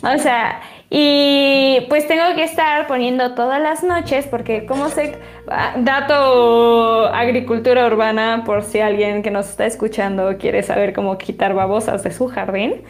O 0.02 0.18
sea, 0.18 0.60
y 0.90 1.78
pues 1.88 2.06
tengo 2.06 2.34
que 2.34 2.44
estar 2.44 2.86
poniendo 2.86 3.34
todas 3.34 3.60
las 3.60 3.82
noches 3.82 4.26
porque 4.26 4.66
como 4.66 4.88
sé, 4.88 5.18
ah, 5.48 5.74
dato 5.78 7.06
agricultura 7.06 7.86
urbana 7.86 8.42
por 8.44 8.62
si 8.62 8.80
alguien 8.80 9.22
que 9.22 9.30
nos 9.30 9.48
está 9.48 9.66
escuchando 9.66 10.36
quiere 10.38 10.62
saber 10.62 10.92
cómo 10.92 11.18
quitar 11.18 11.54
babosas 11.54 12.02
de 12.02 12.12
su 12.12 12.28
jardín, 12.28 12.82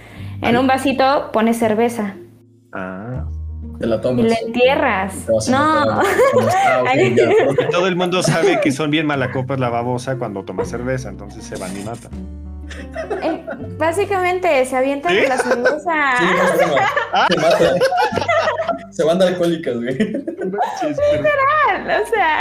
en 0.43 0.59
un 0.59 0.67
vasito 0.67 1.31
pones 1.33 1.59
cerveza 1.59 2.17
Ah. 2.77 3.25
Te 3.79 3.87
la 3.87 3.97
y 3.97 4.01
tomas. 4.01 4.25
la 4.27 4.35
entierras. 4.37 5.15
No. 5.49 5.59
Ah. 5.59 6.03
Y 6.97 7.15
todo 7.71 7.87
el 7.87 7.97
mundo 7.97 8.23
sabe 8.23 8.61
que 8.61 8.73
son 8.73 8.91
bien 8.91 9.07
malacopas 9.07 9.59
la 9.61 9.69
babosa 9.69 10.17
cuando 10.17 10.45
toma 10.45 10.65
cerveza, 10.65 11.09
entonces 11.09 11.45
se 11.45 11.57
van 11.57 11.77
y 11.77 11.85
matan. 11.85 12.11
Eh, 13.23 13.45
Básicamente 13.79 14.65
se 14.65 14.77
avientan 14.77 15.13
¿Sí? 15.13 15.19
de 15.21 15.29
la 15.29 15.37
cerveza. 15.39 16.17
Sí, 16.19 16.25
no 16.25 16.57
broma. 16.57 16.81
Se 17.29 17.37
matan. 17.37 17.79
Se 18.91 19.05
van 19.05 19.19
de 19.19 19.27
alcohólicas, 19.27 19.75
güey. 19.77 19.95
O 19.97 20.01
sea, 22.09 22.41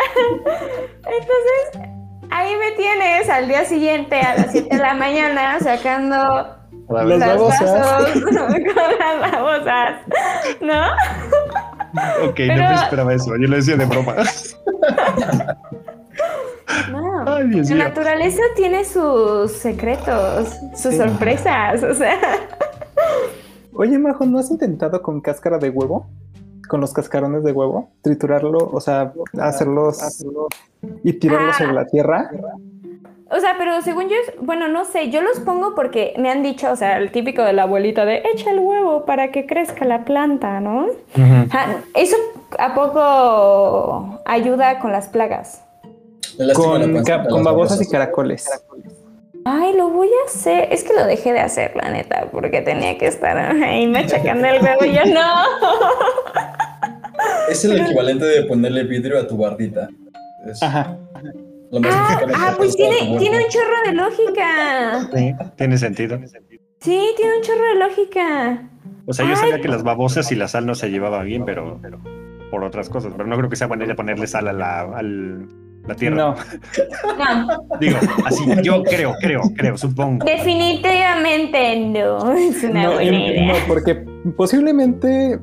entonces 1.06 1.92
ahí 2.32 2.54
me 2.56 2.72
tienes 2.78 3.30
al 3.30 3.48
día 3.48 3.66
siguiente 3.66 4.16
a 4.20 4.36
las 4.38 4.52
7 4.52 4.76
de 4.76 4.82
la 4.82 4.94
mañana 4.94 5.60
sacando 5.60 6.56
Las 6.90 7.06
las 7.08 7.20
babosas. 7.20 8.14
con 8.14 9.00
las 9.00 9.32
babosas, 9.32 10.02
¿no? 10.62 10.84
Ok, 12.28 12.36
Pero- 12.36 12.56
no 12.64 12.70
me 12.70 12.76
esperaba 12.76 13.14
eso. 13.14 13.32
Yo 13.40 13.48
lo 13.48 13.56
decía 13.56 13.76
de 13.78 13.86
broma. 13.86 14.16
No. 16.92 17.24
Ay, 17.28 17.48
Dios 17.50 17.70
La 17.70 17.76
mío. 17.76 17.84
naturaleza 17.86 18.42
tiene 18.56 18.84
sus 18.86 19.52
secretos, 19.52 20.50
sus 20.76 20.96
sorpresas, 20.96 21.84
o 21.84 21.94
sea. 21.94 22.18
Oye, 23.74 23.98
Majo, 24.00 24.26
¿no 24.26 24.40
has 24.40 24.50
intentado 24.50 25.02
con 25.02 25.22
cáscara 25.22 25.58
de 25.60 25.70
huevo? 25.70 26.08
Con 26.68 26.82
los 26.82 26.92
cascarones 26.94 27.44
de 27.44 27.52
huevo, 27.52 27.92
triturarlo, 28.02 28.58
o 28.72 28.82
sea, 28.82 29.14
hacerlos 29.40 30.00
y 31.04 31.14
tirarlos 31.14 31.56
Ah. 31.56 31.60
sobre 31.60 31.74
la 31.74 31.86
tierra. 31.86 32.32
O 33.36 33.40
sea, 33.40 33.56
pero 33.58 33.82
según 33.82 34.08
yo, 34.10 34.16
es- 34.16 34.34
bueno, 34.40 34.68
no 34.68 34.86
sé, 34.86 35.10
yo 35.10 35.22
los 35.22 35.40
pongo 35.40 35.76
porque 35.76 36.14
me 36.18 36.30
han 36.30 36.42
dicho, 36.44 36.72
o 36.72 36.76
sea, 36.76 36.98
el 36.98 37.12
típico 37.12 37.42
de 37.44 37.54
la 37.54 37.64
abuelita 37.64 38.06
de 38.06 38.24
echa 38.34 38.52
el 38.52 38.60
huevo 38.60 39.06
para 39.06 39.32
que 39.32 39.46
crezca 39.46 39.84
la 39.86 40.06
planta, 40.06 40.60
¿no? 40.60 40.88
¿Eso 41.94 42.16
a 42.58 42.74
poco 42.74 44.22
ayuda 44.26 44.80
con 44.80 44.92
las 44.92 45.08
plagas? 45.10 45.62
La 46.38 46.54
Con, 46.54 47.44
babosas 47.44 47.82
y 47.82 47.90
caracoles. 47.90 48.50
Ay, 49.46 49.74
lo 49.78 49.90
voy 49.90 50.08
a 50.08 50.26
hacer. 50.28 50.70
Es 50.72 50.84
que 50.84 50.94
lo 50.94 51.06
dejé 51.06 51.32
de 51.32 51.40
hacer, 51.40 51.76
la 51.76 51.90
neta, 51.90 52.28
porque 52.32 52.62
tenía 52.62 52.98
que 52.98 53.08
estar 53.08 53.38
ahí 53.38 53.88
machacando 53.92 54.48
el 54.48 54.62
huevo 54.62 54.86
y 54.86 54.94
yo 54.94 55.06
no. 55.06 55.44
Es 57.50 57.64
el 57.64 57.80
equivalente 57.82 58.26
de 58.26 58.44
ponerle 58.44 58.84
vidrio 58.84 59.20
a 59.20 59.28
tu 59.28 59.38
bardita. 59.38 59.88
Es 60.50 60.62
Ajá. 60.64 60.98
Lo 61.72 61.80
más 61.82 61.92
Ah, 61.94 62.22
ah, 62.36 62.54
pues 62.58 62.76
tiene, 62.76 63.18
tiene 63.18 63.38
un 63.38 63.50
chorro 63.50 63.82
de 63.86 63.94
lógica. 63.94 65.10
Sí, 65.14 65.34
tiene 65.58 65.78
sentido. 65.78 66.18
Sí, 66.80 67.00
tiene 67.18 67.38
un 67.38 67.42
chorro 67.44 67.64
de 67.74 67.76
lógica. 67.80 68.70
O 69.08 69.14
sea, 69.14 69.26
yo 69.26 69.32
Ay. 69.32 69.38
sabía 69.38 69.62
que 69.62 69.68
las 69.68 69.84
babosas 69.84 70.32
y 70.32 70.36
la 70.36 70.48
sal 70.48 70.66
no 70.66 70.76
se 70.76 70.90
llevaban 70.90 71.26
bien, 71.26 71.46
pero, 71.46 71.80
pero 71.82 72.00
por 72.52 72.64
otras 72.64 72.90
cosas. 72.90 73.14
Pero 73.16 73.28
no 73.28 73.38
creo 73.38 73.50
que 73.50 73.56
sea 73.56 73.68
buena 73.68 73.86
idea 73.86 73.96
ponerle 73.96 74.28
sal 74.28 74.48
a 74.48 74.54
la, 74.54 74.82
al- 74.82 75.48
la 75.88 75.96
tierra. 75.96 76.16
No, 76.16 76.36
No, 77.18 77.78
Digo, 77.80 77.98
así, 78.26 78.44
yo 78.64 78.84
creo, 78.84 79.14
creo, 79.20 79.42
creo, 79.56 79.78
supongo. 79.78 80.26
definitivamente 80.26 81.80
no. 81.80 82.32
Es 82.34 82.64
una 82.64 82.84
no, 82.84 82.94
buena 82.94 83.28
idea. 83.28 83.48
no, 83.48 83.54
porque 83.68 83.96
posiblemente 84.36 85.40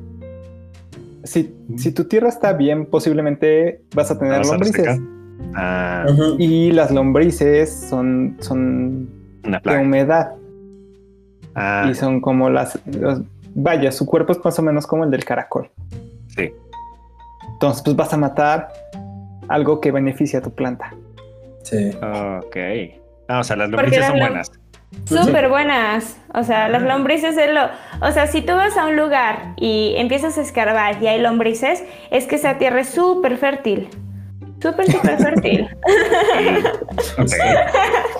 si, 1.23 1.53
si 1.77 1.91
tu 1.93 2.05
tierra 2.05 2.27
está 2.29 2.53
bien, 2.53 2.85
posiblemente 2.87 3.81
vas 3.95 4.11
a 4.11 4.19
tener 4.19 4.39
¿Vas 4.39 4.49
a 4.49 4.51
lombrices. 4.53 4.99
Ah. 5.55 6.05
Y 6.37 6.71
las 6.71 6.91
lombrices 6.91 7.71
son, 7.89 8.37
son 8.39 9.09
una 9.45 9.59
de 9.59 9.77
humedad 9.77 10.31
Ah, 11.55 11.87
y 11.89 11.93
son 11.93 12.19
como 12.21 12.49
las, 12.49 12.79
los- 12.85 13.21
Vaya, 13.55 13.91
su 13.91 14.05
cuerpo 14.07 14.31
es 14.31 14.43
más 14.43 14.57
o 14.57 14.63
menos 14.63 14.87
como 14.87 15.03
el 15.03 15.11
del 15.11 15.23
caracol. 15.25 15.69
sí. 16.27 16.51
Entonces, 17.53 17.83
pues 17.83 17.95
vas 17.95 18.11
a 18.13 18.17
matar 18.17 18.69
algo 19.47 19.79
que 19.79 19.91
beneficia 19.91 20.39
a 20.39 20.41
tu 20.41 20.49
planta. 20.51 20.93
Sí. 21.61 21.91
Ok. 22.01 22.57
Ah, 23.29 23.39
o 23.39 23.43
sea, 23.43 23.55
las 23.55 23.69
lombrices 23.69 23.99
las 23.99 24.09
son 24.09 24.19
buenas. 24.19 24.51
Súper 25.05 25.49
buenas. 25.49 26.17
O 26.33 26.43
sea, 26.43 26.67
las 26.67 26.81
lombrices 26.81 27.37
es 27.37 27.53
lo. 27.53 27.61
O 28.05 28.11
sea, 28.11 28.27
si 28.27 28.41
tú 28.41 28.53
vas 28.53 28.75
a 28.75 28.87
un 28.87 28.97
lugar 28.97 29.53
y 29.57 29.93
empiezas 29.97 30.37
a 30.37 30.41
escarbar 30.41 31.01
y 31.01 31.07
hay 31.07 31.21
lombrices, 31.21 31.83
es 32.11 32.25
que 32.25 32.35
esa 32.35 32.57
tierra 32.57 32.81
es 32.81 32.89
súper 32.89 33.37
fértil. 33.37 33.87
Súper, 34.63 34.89
súper 34.89 35.17
fértil. 35.17 35.67
Ok, 37.17 37.29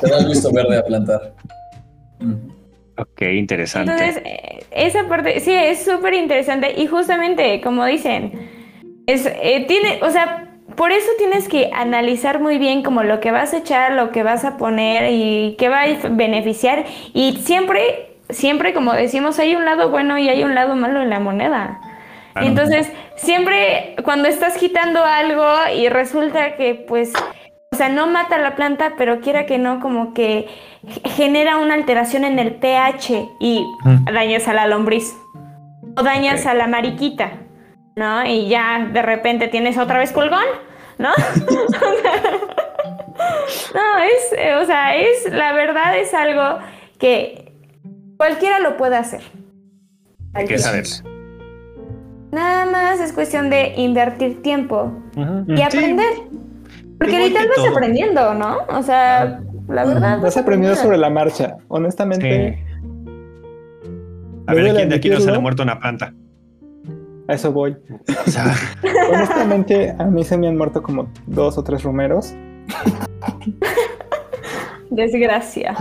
Te 0.01 0.09
da 0.09 0.17
el 0.17 0.27
visto 0.27 0.51
verde 0.51 0.77
a 0.77 0.83
plantar. 0.83 1.33
Ok, 2.97 3.21
interesante. 3.21 3.91
Entonces, 3.93 4.21
eh, 4.25 4.65
esa 4.71 5.07
parte, 5.07 5.39
sí, 5.39 5.53
es 5.53 5.85
súper 5.85 6.13
interesante. 6.13 6.73
Y 6.77 6.87
justamente, 6.87 7.61
como 7.61 7.85
dicen, 7.85 8.33
es, 9.07 9.25
eh, 9.25 9.63
tiene, 9.69 9.99
o 10.03 10.09
sea, 10.09 10.49
por 10.75 10.91
eso 10.91 11.07
tienes 11.17 11.47
que 11.47 11.71
analizar 11.73 12.41
muy 12.41 12.57
bien 12.57 12.83
como 12.83 13.03
lo 13.03 13.21
que 13.21 13.31
vas 13.31 13.53
a 13.53 13.59
echar, 13.59 13.93
lo 13.93 14.11
que 14.11 14.23
vas 14.23 14.43
a 14.43 14.57
poner 14.57 15.11
y 15.13 15.55
qué 15.57 15.69
va 15.69 15.83
a 15.83 16.09
beneficiar. 16.09 16.83
Y 17.13 17.37
siempre, 17.37 18.17
siempre, 18.29 18.73
como 18.73 18.91
decimos, 18.91 19.39
hay 19.39 19.55
un 19.55 19.63
lado 19.63 19.89
bueno 19.91 20.17
y 20.17 20.27
hay 20.27 20.43
un 20.43 20.55
lado 20.55 20.75
malo 20.75 21.01
en 21.01 21.09
la 21.09 21.21
moneda. 21.21 21.79
Ah. 22.35 22.45
Entonces, 22.45 22.91
siempre 23.15 23.95
cuando 24.03 24.27
estás 24.27 24.57
quitando 24.57 25.03
algo 25.03 25.45
y 25.75 25.89
resulta 25.89 26.55
que 26.55 26.75
pues 26.75 27.13
o 27.71 27.75
sea, 27.75 27.89
no 27.89 28.05
mata 28.05 28.37
la 28.37 28.55
planta, 28.55 28.93
pero 28.99 29.19
quiera 29.19 29.47
que 29.47 29.57
no, 29.57 29.79
como 29.79 30.13
que 30.13 30.47
genera 31.15 31.57
una 31.57 31.73
alteración 31.73 32.23
en 32.23 32.37
el 32.37 32.53
pH 32.53 33.27
y 33.39 33.65
Mm. 33.83 34.05
dañas 34.13 34.47
a 34.47 34.53
la 34.53 34.67
lombriz. 34.67 35.11
O 35.97 36.03
dañas 36.03 36.45
a 36.45 36.53
la 36.53 36.67
mariquita, 36.67 37.31
¿no? 37.95 38.23
Y 38.27 38.47
ya 38.47 38.87
de 38.93 39.01
repente 39.01 39.47
tienes 39.47 39.79
otra 39.79 39.97
vez 39.97 40.11
colgón, 40.11 40.45
¿no? 40.99 41.09
no, 43.73 43.97
es, 44.03 44.33
eh, 44.37 44.53
o 44.55 44.65
sea, 44.65 44.95
es, 44.95 45.31
la 45.31 45.53
verdad 45.53 45.97
es 45.97 46.13
algo 46.13 46.59
que 46.99 47.53
cualquiera 48.17 48.59
lo 48.59 48.77
puede 48.77 48.97
hacer. 48.97 49.21
Hay 50.35 50.45
que 50.45 50.59
saber. 50.59 50.85
Nada 52.33 52.65
más 52.65 52.99
es 52.99 53.13
cuestión 53.13 53.51
de 53.51 53.73
invertir 53.77 54.41
tiempo 54.41 54.91
y 55.47 55.61
aprender. 55.61 56.13
Porque 56.97 57.13
Igual 57.15 57.21
ahorita 57.21 57.39
vas 57.47 57.55
todo. 57.57 57.69
aprendiendo, 57.69 58.33
¿no? 58.33 58.57
O 58.69 58.81
sea, 58.81 59.39
la 59.69 59.85
verdad. 59.85 60.19
Vas 60.19 60.35
aprendiendo 60.35 60.75
sobre 60.75 60.97
la 60.97 61.11
marcha. 61.11 61.57
Honestamente, 61.67 62.57
Sí. 62.57 62.63
A 64.47 64.53
ver, 64.53 64.63
Debo 64.65 64.75
¿quién 64.77 64.89
de 64.89 64.95
aquí 64.95 65.09
no 65.09 65.19
se 65.19 65.31
le 65.31 65.37
ha 65.37 65.39
muerto 65.39 65.63
una 65.63 65.79
planta? 65.79 66.13
a 67.27 67.33
eso 67.33 67.51
voy. 67.53 67.77
O 68.25 68.29
sea, 68.29 68.53
Honestamente, 69.13 69.95
a 69.97 70.03
mí 70.05 70.23
se 70.25 70.37
me 70.37 70.47
han 70.49 70.57
muerto 70.57 70.81
como 70.83 71.07
dos 71.27 71.57
o 71.57 71.63
tres 71.63 71.83
romeros. 71.83 72.33
Desgracia. 74.89 75.75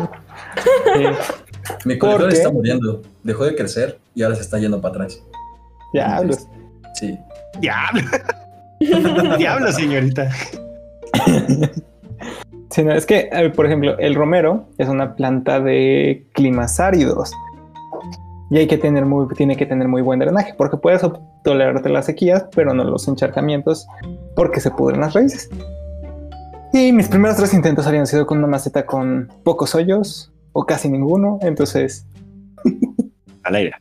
Mi 1.85 1.97
¿Por 1.97 2.11
colector 2.11 2.33
está 2.33 2.51
muriendo. 2.53 3.03
Dejó 3.23 3.45
de 3.45 3.55
crecer 3.57 3.99
y 4.15 4.23
ahora 4.23 4.37
se 4.37 4.43
está 4.43 4.59
yendo 4.59 4.81
para 4.81 4.95
atrás. 4.95 5.23
Diablos. 5.93 6.49
Sí. 6.95 7.19
diablo. 7.61 8.03
diablo, 9.39 9.73
señorita. 9.73 10.31
Sí, 12.71 12.83
no, 12.83 12.93
es 12.93 13.05
que, 13.05 13.29
por 13.55 13.67
ejemplo, 13.67 13.99
el 13.99 14.15
romero 14.15 14.67
es 14.79 14.89
una 14.89 15.15
planta 15.15 15.61
de 15.61 16.27
climas 16.33 16.81
áridos. 16.81 17.33
Y 18.51 18.59
hay 18.59 18.67
que 18.67 18.79
tener 18.79 19.05
muy, 19.07 19.29
tiene 19.35 19.57
que 19.57 19.67
tener 19.67 19.89
muy 19.89 20.03
buen 20.03 20.19
drenaje, 20.19 20.55
porque 20.57 20.77
puedes 20.77 21.03
tolerarte 21.45 21.89
las 21.89 22.07
sequías, 22.07 22.47
pero 22.55 22.75
no 22.75 22.85
los 22.85 23.09
encharcamientos, 23.09 23.87
porque 24.37 24.61
se 24.61 24.71
pudren 24.71 25.01
las 25.01 25.15
raíces. 25.15 25.51
Y 26.73 26.93
mis 26.93 27.09
primeros 27.09 27.37
tres 27.37 27.53
intentos 27.55 27.87
habían 27.87 28.07
sido 28.07 28.27
con 28.27 28.39
una 28.39 28.47
maceta 28.47 28.87
con 28.87 29.31
pocos 29.43 29.75
hoyos, 29.75 30.33
o 30.53 30.65
casi 30.65 30.89
ninguno, 30.89 31.39
entonces, 31.43 32.07
Al 33.43 33.55
aire. 33.55 33.73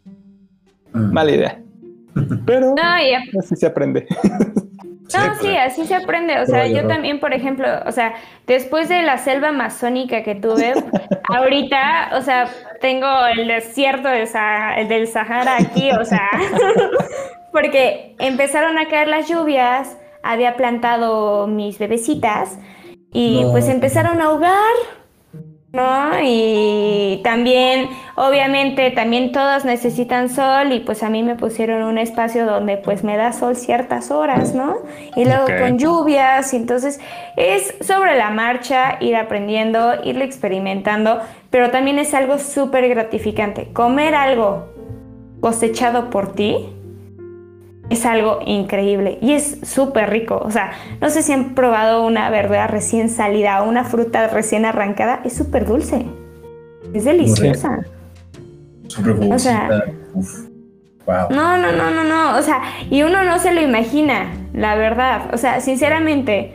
Mm. 0.93 1.13
mala 1.13 1.31
idea. 1.31 1.61
Pero 2.45 2.73
No, 2.75 3.01
y 3.01 3.13
así 3.39 3.55
se 3.55 3.65
aprende. 3.67 4.05
No, 5.13 5.25
pues, 5.27 5.39
sí, 5.41 5.57
así 5.57 5.85
se 5.85 5.95
aprende. 5.95 6.39
O 6.39 6.45
sea, 6.45 6.67
yo 6.67 6.87
también, 6.87 7.19
por 7.19 7.33
ejemplo, 7.33 7.67
o 7.85 7.91
sea, 7.91 8.13
después 8.47 8.87
de 8.87 9.01
la 9.01 9.17
selva 9.17 9.49
amazónica 9.49 10.23
que 10.23 10.35
tuve, 10.35 10.73
ahorita, 11.29 12.11
o 12.13 12.21
sea, 12.21 12.47
tengo 12.79 13.07
el 13.35 13.47
desierto 13.47 14.07
de 14.07 14.25
Sa- 14.25 14.75
el 14.77 14.87
del 14.87 15.07
Sahara 15.07 15.57
aquí, 15.57 15.91
o 15.91 16.05
sea, 16.05 16.29
porque 17.51 18.15
empezaron 18.19 18.77
a 18.77 18.87
caer 18.87 19.07
las 19.07 19.27
lluvias, 19.27 19.97
había 20.23 20.55
plantado 20.55 21.47
mis 21.47 21.77
bebecitas 21.79 22.57
y 23.11 23.41
No. 23.43 23.51
pues 23.51 23.67
empezaron 23.67 24.21
a 24.21 24.25
ahogar. 24.25 24.53
¿No? 25.73 26.11
Y 26.21 27.21
también, 27.23 27.89
obviamente, 28.15 28.91
también 28.91 29.31
todos 29.31 29.63
necesitan 29.63 30.29
sol 30.29 30.73
y 30.73 30.79
pues 30.81 31.01
a 31.01 31.09
mí 31.09 31.23
me 31.23 31.35
pusieron 31.35 31.83
un 31.83 31.97
espacio 31.97 32.45
donde 32.45 32.77
pues 32.77 33.03
me 33.03 33.15
da 33.15 33.31
sol 33.31 33.55
ciertas 33.55 34.11
horas, 34.11 34.53
¿no? 34.53 34.77
Y 35.15 35.25
luego 35.25 35.45
con 35.45 35.77
lluvias, 35.77 36.53
entonces 36.53 36.99
es 37.37 37.73
sobre 37.81 38.17
la 38.17 38.31
marcha, 38.31 38.97
ir 38.99 39.15
aprendiendo, 39.15 40.03
irlo 40.03 40.23
experimentando, 40.23 41.21
pero 41.49 41.71
también 41.71 41.99
es 41.99 42.13
algo 42.13 42.37
súper 42.37 42.89
gratificante. 42.89 43.71
Comer 43.71 44.13
algo 44.13 44.67
cosechado 45.39 46.09
por 46.09 46.33
ti 46.33 46.67
es 47.91 48.05
algo 48.05 48.39
increíble 48.45 49.17
y 49.21 49.33
es 49.33 49.57
súper 49.63 50.09
rico. 50.09 50.41
O 50.43 50.49
sea, 50.49 50.71
no 51.01 51.09
sé 51.09 51.21
si 51.21 51.33
han 51.33 51.53
probado 51.55 52.05
una 52.05 52.29
verdura 52.29 52.67
recién 52.67 53.09
salida 53.09 53.61
o 53.61 53.67
una 53.69 53.83
fruta 53.83 54.27
recién 54.29 54.65
arrancada, 54.65 55.19
es 55.25 55.35
súper 55.35 55.65
dulce. 55.65 56.05
Es 56.93 57.03
deliciosa. 57.03 57.85
Súper 58.87 59.33
O 59.33 59.39
sea-. 59.39 59.85
Uf. 60.13 60.47
Wow. 61.05 61.27
No, 61.31 61.57
no, 61.57 61.71
no, 61.73 61.91
no, 61.91 62.03
no. 62.03 62.37
O 62.37 62.41
sea, 62.41 62.61
y 62.89 63.03
uno 63.03 63.23
no 63.23 63.39
se 63.39 63.53
lo 63.53 63.59
imagina, 63.59 64.31
la 64.53 64.75
verdad. 64.75 65.33
O 65.33 65.37
sea, 65.37 65.59
sinceramente, 65.59 66.53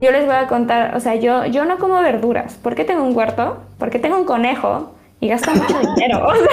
yo 0.00 0.12
les 0.12 0.26
voy 0.26 0.36
a 0.36 0.46
contar, 0.46 0.94
o 0.94 1.00
sea, 1.00 1.16
yo, 1.16 1.46
yo 1.46 1.64
no 1.64 1.78
como 1.78 2.00
verduras. 2.00 2.54
¿Por 2.54 2.76
qué 2.76 2.84
tengo 2.84 3.02
un 3.02 3.16
huerto? 3.16 3.64
Porque 3.78 3.98
tengo 3.98 4.18
un 4.18 4.24
conejo 4.24 4.94
y 5.18 5.28
gasto 5.28 5.50
mucho 5.50 5.78
dinero. 5.96 6.26
O 6.28 6.34
sea, 6.34 6.46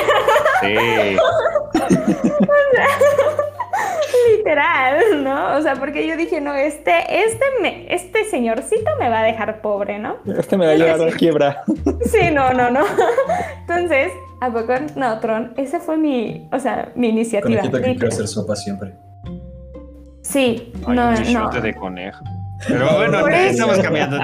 Sí. 0.62 1.18
literal, 4.38 5.24
¿no? 5.24 5.56
O 5.58 5.62
sea, 5.62 5.76
porque 5.76 6.08
yo 6.08 6.16
dije, 6.18 6.42
no, 6.42 6.54
este, 6.54 6.94
este, 7.26 7.44
me, 7.62 7.94
este 7.94 8.26
señorcito 8.26 8.92
me 9.00 9.10
va 9.10 9.20
a 9.20 9.24
dejar 9.24 9.62
pobre, 9.62 10.00
¿no? 10.00 10.18
Este 10.38 10.58
me 10.58 10.66
va 10.66 10.72
a 10.74 10.76
llevar 10.76 11.02
a 11.02 11.06
la 11.06 11.12
quiebra. 11.12 11.64
Sí, 12.06 12.32
no, 12.32 12.54
no, 12.54 12.70
no. 12.70 12.82
Entonces, 13.62 14.12
¿a 14.42 14.50
poco 14.52 14.74
no, 14.96 15.20
Tron? 15.20 15.54
Esa 15.58 15.80
fue 15.80 15.98
mi, 15.98 16.48
o 16.52 16.60
sea, 16.60 16.92
mi 16.96 17.10
iniciativa. 17.10 17.62
Conejito 17.62 17.78
que 17.78 17.92
quiere 17.96 18.08
hacer 18.08 18.28
sopa 18.28 18.56
siempre. 18.56 18.94
Sí, 20.22 20.72
Ay, 20.88 20.96
no, 20.96 21.10
un 21.10 21.34
no. 21.34 21.50
de 21.50 21.74
conejo. 21.74 22.24
Pero 22.68 22.96
bueno, 22.96 23.20
Por 23.22 23.34
eso. 23.34 23.52
estamos 23.52 23.80
cambiando. 23.80 24.18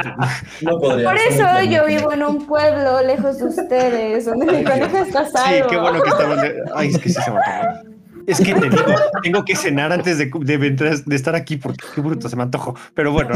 No 0.62 0.80
podría. 0.80 1.10
Por 1.10 1.18
eso 1.18 1.43
muy 1.54 1.70
yo 1.70 1.86
vivo 1.86 2.14
en 2.14 2.24
un 2.24 2.47
pueblo 2.47 3.02
lejos 3.02 3.38
de 3.39 3.45
ustedes, 3.45 4.26
donde 4.26 4.45
mi 4.45 4.64
conejo 4.64 4.97
está 4.97 5.26
Sí, 5.26 5.32
salvo. 5.34 5.68
qué 5.70 5.78
bueno 5.78 6.02
que 6.02 6.10
estamos. 6.10 6.38
Ay, 6.76 6.88
es 6.89 6.97
que 7.00 7.10
sí 7.10 7.22
se 7.22 7.32
me 7.32 7.38
antojó. 7.38 7.99
Es 8.28 8.39
que 8.41 8.53
te 8.53 8.70
digo, 8.70 8.84
tengo 9.24 9.45
que 9.45 9.55
cenar 9.55 9.91
antes 9.91 10.17
de, 10.17 10.26
de, 10.34 10.55
entrar- 10.67 11.03
de 11.03 11.15
estar 11.15 11.36
aquí 11.36 11.57
porque 11.57 11.86
qué 11.95 12.01
bruto 12.01 12.30
se 12.30 12.36
me 12.36 12.43
antojó. 12.43 12.76
Pero 12.93 13.11
bueno, 13.11 13.32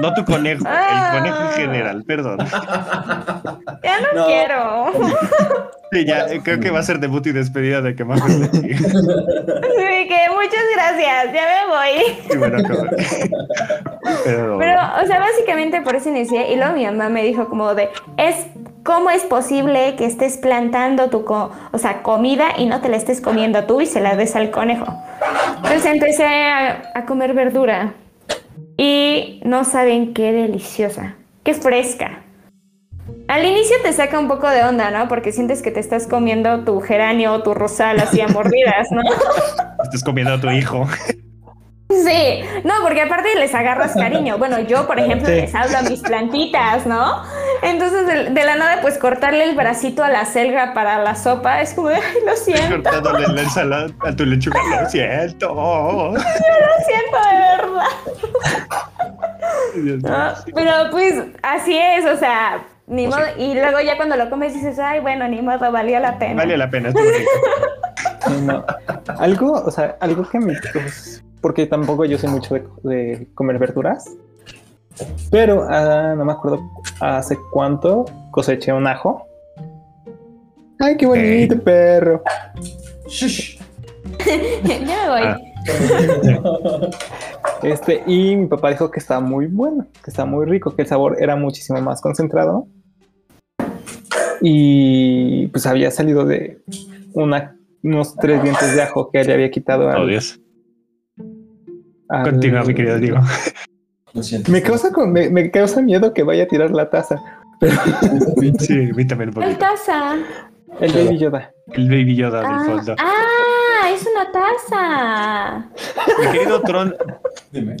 no 0.00 0.12
tu 0.14 0.24
conejo, 0.24 0.64
el 0.66 1.18
conejo 1.18 1.42
en 1.44 1.50
general, 1.52 2.04
perdón. 2.04 2.38
Ya 3.82 4.00
no, 4.00 4.06
No. 4.14 4.26
quiero. 4.26 4.92
Sí, 5.92 6.06
ya 6.06 6.26
eh, 6.26 6.40
creo 6.42 6.58
que 6.58 6.70
va 6.70 6.78
a 6.78 6.82
ser 6.82 6.98
debut 7.00 7.26
y 7.26 7.32
despedida 7.32 7.82
de 7.82 7.94
que 7.94 8.04
más 8.04 8.24
me 8.26 8.46
aquí. 8.46 8.58
Sí, 8.74 10.08
que 10.08 10.18
muchas 10.34 10.64
gracias, 10.74 11.32
ya 11.34 11.42
me 11.46 11.66
voy. 11.68 12.26
Y 12.34 12.36
bueno, 12.38 12.58
acabo. 12.58 12.86
Pero, 14.24 14.58
Pero, 14.58 14.80
o 15.02 15.06
sea, 15.06 15.20
básicamente 15.20 15.80
por 15.82 15.94
eso 15.94 16.08
inicié. 16.08 16.52
Y 16.52 16.56
luego 16.56 16.72
mi 16.74 16.86
mamá 16.86 17.08
me 17.10 17.22
dijo 17.22 17.46
como 17.48 17.74
de, 17.74 17.90
es, 18.16 18.36
¿cómo 18.84 19.10
es 19.10 19.22
posible 19.24 19.96
que 19.96 20.06
estés 20.06 20.36
plantando 20.38 21.08
tu, 21.10 21.24
co- 21.24 21.50
o 21.72 21.78
sea, 21.78 22.02
comida 22.02 22.48
y 22.58 22.66
no 22.66 22.80
te 22.80 22.88
la 22.88 22.96
estés 22.96 23.20
comiendo 23.20 23.64
tú 23.64 23.80
y 23.80 23.86
se 23.86 24.00
la 24.00 24.16
des 24.16 24.34
al 24.36 24.50
conejo? 24.50 24.86
Entonces 25.56 25.86
empecé 25.86 26.24
a, 26.26 26.90
a 26.94 27.04
comer 27.06 27.34
verdura. 27.34 27.94
Y 28.76 29.40
no 29.44 29.64
saben 29.64 30.14
qué 30.14 30.32
deliciosa, 30.32 31.14
qué 31.44 31.54
fresca. 31.54 32.22
Al 33.28 33.44
inicio 33.44 33.76
te 33.82 33.92
saca 33.92 34.18
un 34.18 34.28
poco 34.28 34.48
de 34.48 34.64
onda, 34.64 34.90
¿no? 34.90 35.08
Porque 35.08 35.32
sientes 35.32 35.62
que 35.62 35.70
te 35.70 35.80
estás 35.80 36.06
comiendo 36.06 36.64
tu 36.64 36.80
geranio 36.80 37.32
o 37.34 37.42
tu 37.42 37.54
rosal 37.54 38.00
así 38.00 38.20
a 38.20 38.28
mordidas, 38.28 38.88
¿no? 38.90 39.02
estás 39.84 40.02
comiendo 40.02 40.34
a 40.34 40.40
tu 40.40 40.50
hijo. 40.50 40.86
Sí, 41.88 42.40
no, 42.64 42.72
porque 42.82 43.02
aparte 43.02 43.34
les 43.38 43.54
agarras 43.54 43.92
cariño. 43.94 44.38
Bueno, 44.38 44.60
yo, 44.60 44.86
por 44.86 44.98
ejemplo, 44.98 45.28
Sí. 45.28 45.34
les 45.34 45.54
hablo 45.54 45.78
a 45.78 45.82
mis 45.82 46.00
plantitas, 46.00 46.86
¿no? 46.86 47.22
Entonces, 47.62 48.06
de, 48.06 48.30
de 48.30 48.44
la 48.44 48.56
nada, 48.56 48.80
pues 48.82 48.98
cortarle 48.98 49.44
el 49.44 49.54
bracito 49.54 50.02
a 50.02 50.08
la 50.08 50.24
selga 50.24 50.74
para 50.74 50.98
la 50.98 51.14
sopa 51.14 51.60
es 51.60 51.74
como 51.74 51.88
de, 51.88 51.94
ay, 51.94 52.18
lo 52.26 52.36
siento, 52.36 52.82
Cortándole 52.90 53.28
la 53.28 53.42
ensalada 53.42 53.86
a 54.00 54.16
tu 54.16 54.26
lechuga. 54.26 54.58
Lo 54.82 54.88
siento. 54.90 55.54
lo 55.54 56.14
siento 56.86 57.18
de 57.30 57.38
verdad. 57.38 57.86
¿no? 60.02 60.52
Pero 60.54 60.72
pues 60.90 61.22
así 61.42 61.78
es, 61.78 62.04
o 62.04 62.16
sea, 62.16 62.64
ni 62.88 63.06
modo. 63.06 63.22
Y 63.38 63.54
luego 63.54 63.80
ya 63.80 63.96
cuando 63.96 64.16
lo 64.16 64.28
comes 64.28 64.54
dices, 64.54 64.78
ay, 64.80 64.98
bueno, 65.00 65.28
ni 65.28 65.40
modo, 65.40 65.70
valió 65.70 66.00
la 66.00 66.18
pena. 66.18 66.34
Vale 66.34 66.56
la 66.56 66.68
pena. 66.68 66.92
no. 68.42 68.64
Algo, 69.18 69.52
o 69.52 69.70
sea, 69.70 69.96
algo 70.00 70.28
que 70.28 70.40
me. 70.40 70.54
pues, 70.72 71.22
porque 71.40 71.66
tampoco 71.66 72.04
yo 72.04 72.18
soy 72.18 72.30
mucho 72.30 72.54
de, 72.54 72.64
de 72.82 73.28
comer 73.34 73.58
verduras. 73.58 74.10
Pero 75.30 75.66
ah, 75.68 76.14
no 76.16 76.24
me 76.24 76.32
acuerdo 76.32 76.60
hace 77.00 77.38
cuánto 77.52 78.04
coseché 78.30 78.72
un 78.72 78.86
ajo. 78.86 79.26
Ay, 80.78 80.96
qué 80.96 81.06
bonito 81.06 81.58
perro. 81.62 82.22
Shush. 83.08 83.58
ya 84.64 85.04
me 85.04 85.08
voy. 85.08 85.22
Ah. 85.22 85.38
Este, 87.62 88.02
y 88.06 88.34
mi 88.36 88.46
papá 88.48 88.70
dijo 88.70 88.90
que 88.90 88.98
estaba 88.98 89.20
muy 89.20 89.46
bueno, 89.46 89.86
que 90.02 90.10
estaba 90.10 90.28
muy 90.28 90.44
rico, 90.46 90.74
que 90.74 90.82
el 90.82 90.88
sabor 90.88 91.16
era 91.20 91.36
muchísimo 91.36 91.80
más 91.80 92.00
concentrado. 92.00 92.66
Y 94.40 95.46
pues 95.48 95.66
había 95.66 95.90
salido 95.92 96.24
de 96.24 96.60
una, 97.14 97.56
unos 97.84 98.16
tres 98.16 98.42
dientes 98.42 98.74
de 98.74 98.82
ajo 98.82 99.10
que 99.12 99.22
le 99.22 99.32
había 99.32 99.50
quitado 99.52 99.88
al, 99.88 100.02
Oh, 100.02 100.06
Dios. 100.06 100.40
al- 102.08 102.24
Continúa, 102.24 102.64
mi 102.64 102.74
querido 102.74 102.98
Diego. 102.98 103.18
Lo 104.14 104.22
siento. 104.22 104.50
Me 104.52 104.62
causa, 104.62 104.92
con- 104.92 105.10
me, 105.12 105.30
me 105.30 105.50
causa 105.50 105.80
miedo 105.82 106.12
que 106.12 106.22
vaya 106.22 106.44
a 106.44 106.46
tirar 106.46 106.70
la 106.70 106.88
taza. 106.90 107.16
Sí, 108.58 108.90
a 108.90 108.94
mí 108.94 109.06
también 109.06 109.28
un 109.28 109.34
¿Cuál 109.34 109.46
poquito. 109.56 109.58
taza? 109.60 110.16
El 110.80 110.92
Baby 110.92 111.18
Yoda. 111.18 111.52
El 111.72 111.88
Baby 111.88 112.16
Yoda 112.16 112.38
del 112.38 112.46
Ah, 112.50 112.62
fondo. 112.66 112.94
ah, 112.98 113.90
es 113.94 114.04
una 114.06 114.32
taza. 114.32 115.68
Mi 116.18 116.32
querido 116.32 116.60
Tron, 116.62 116.96
Dime. 117.52 117.76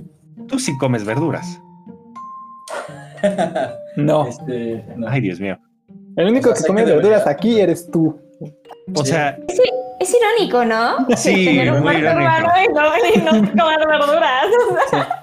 tú 0.46 0.58
sí 0.58 0.76
comes 0.78 1.04
verduras. 1.04 1.60
No. 3.96 4.26
Este, 4.26 4.84
no. 4.96 5.06
Ay, 5.08 5.20
Dios 5.20 5.38
mío. 5.40 5.58
El 6.16 6.28
único 6.28 6.50
O 6.50 6.54
sea, 6.54 6.62
que 6.62 6.66
come 6.68 6.84
verduras 6.84 7.26
aquí 7.26 7.60
eres 7.60 7.90
tú. 7.90 8.18
O 8.94 9.04
Sí. 9.04 9.10
sea, 9.10 9.36
Es 10.00 10.12
irónico, 10.14 10.64
¿no? 10.64 11.06
Sí, 11.16 11.44
Tener 11.44 11.72
un 11.72 11.82
muy 11.82 11.96
irónico. 11.96 12.30
y 12.64 12.68
no, 12.72 12.96
y 13.14 13.18
no 13.54 13.64
comer 13.64 13.86
verduras. 13.86 14.46
O 14.86 14.90
sea, 14.90 15.21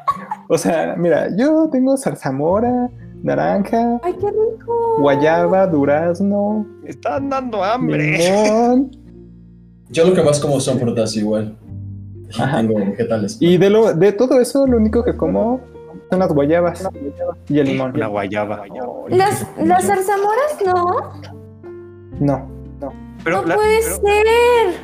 mira, 0.97 1.28
yo 1.38 1.70
tengo 1.72 1.95
zarzamora, 1.97 2.89
naranja, 3.22 4.00
Ay, 4.04 4.14
qué 4.14 4.28
rico. 4.28 4.95
guayaba, 5.00 5.68
durazno, 5.68 6.66
me 6.84 6.89
están 6.89 7.30
dando 7.30 7.64
hambre. 7.64 8.18
limón. 8.18 8.91
Yo 9.89 10.06
lo 10.08 10.14
que 10.14 10.22
más 10.24 10.39
como 10.39 10.60
son 10.60 10.80
frutas 10.80 11.16
igual. 11.16 11.56
Y 12.30 12.41
Ajá. 12.41 12.58
tengo 12.58 12.76
vegetales. 12.80 13.38
Y 13.39 13.58
de, 13.58 13.70
lo, 13.70 13.93
de 13.93 14.12
todo 14.12 14.39
eso, 14.39 14.66
lo 14.68 14.78
único 14.78 15.04
que 15.04 15.16
como 15.18 15.62
son 16.10 16.20
las 16.20 16.32
guayabas 16.34 16.88
y 17.47 17.60
el 17.60 17.68
limón. 17.68 17.91
Una 17.95 18.08
guayaba. 18.08 18.64
Las, 19.10 19.45
las 19.64 19.86
zarzamoras 19.86 20.58
no. 20.66 20.86
No, 22.20 22.50
Pero 23.24 23.41
no 23.41 23.47
la- 23.47 23.56
puede 23.56 23.80
pero- 23.82 23.95
ser. 23.95 24.26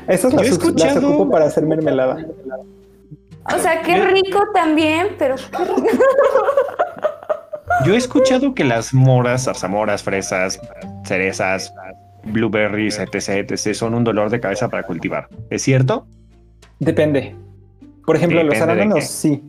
esas 0.07 0.33
las, 0.33 0.47
las 0.75 0.97
ocupo 1.03 1.29
para 1.29 1.45
hacer 1.45 1.65
mermelada. 1.65 2.17
O 3.53 3.59
sea, 3.59 3.81
qué 3.81 4.03
rico 4.05 4.39
también, 4.53 5.09
pero 5.19 5.35
qué 5.35 5.63
rico. 5.63 6.03
Yo 7.85 7.93
he 7.93 7.97
escuchado 7.97 8.53
que 8.53 8.63
las 8.63 8.93
moras, 8.93 9.45
zarzamoras, 9.45 10.01
fresas, 10.01 10.59
cerezas, 11.03 11.73
blueberries, 12.23 12.99
etc, 12.99 13.51
etc, 13.51 13.73
son 13.73 13.93
un 13.93 14.03
dolor 14.03 14.29
de 14.29 14.39
cabeza 14.39 14.69
para 14.69 14.83
cultivar. 14.83 15.27
¿Es 15.49 15.61
cierto? 15.61 16.07
Depende. 16.79 17.35
Por 18.05 18.15
ejemplo, 18.15 18.41
los 18.43 18.53
Depende 18.53 18.73
arándanos 18.73 19.05
sí. 19.05 19.47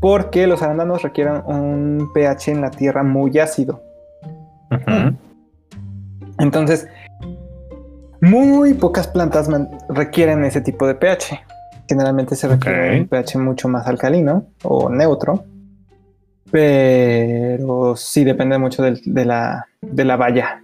Porque 0.00 0.46
los 0.46 0.62
arándanos 0.62 1.02
requieren 1.02 1.42
un 1.46 2.10
pH 2.14 2.52
en 2.52 2.60
la 2.60 2.70
tierra 2.70 3.02
muy 3.02 3.38
ácido. 3.38 3.82
Entonces, 6.38 6.86
muy 8.20 8.74
pocas 8.74 9.08
plantas 9.08 9.48
requieren 9.88 10.44
ese 10.44 10.60
tipo 10.60 10.86
de 10.86 10.94
pH. 10.94 11.42
Generalmente 11.88 12.34
se 12.36 12.48
requiere 12.48 12.94
Ok. 12.96 13.00
un 13.02 13.08
pH 13.08 13.38
mucho 13.38 13.68
más 13.68 13.86
alcalino 13.86 14.46
o 14.64 14.88
neutro. 14.90 15.44
Pero 16.50 17.96
sí 17.96 18.24
depende 18.24 18.56
mucho 18.58 18.82
de, 18.82 19.24
la, 19.24 19.66
de 19.82 20.04
la 20.04 20.16
valla 20.16 20.62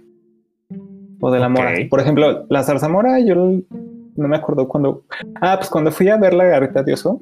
o 1.19 1.31
de 1.31 1.39
la 1.39 1.49
mora. 1.49 1.71
Por 1.89 1.99
ejemplo, 1.99 2.45
la 2.49 2.63
zarzamora, 2.63 3.19
yo 3.19 3.35
no 3.35 4.27
me 4.27 4.35
acuerdo 4.37 4.67
cuando. 4.67 5.03
Ah, 5.41 5.55
pues 5.57 5.69
cuando 5.69 5.91
fui 5.91 6.09
a 6.09 6.17
ver 6.17 6.33
la 6.33 6.45
garrita 6.45 6.83
de 6.83 6.93
oso. 6.93 7.19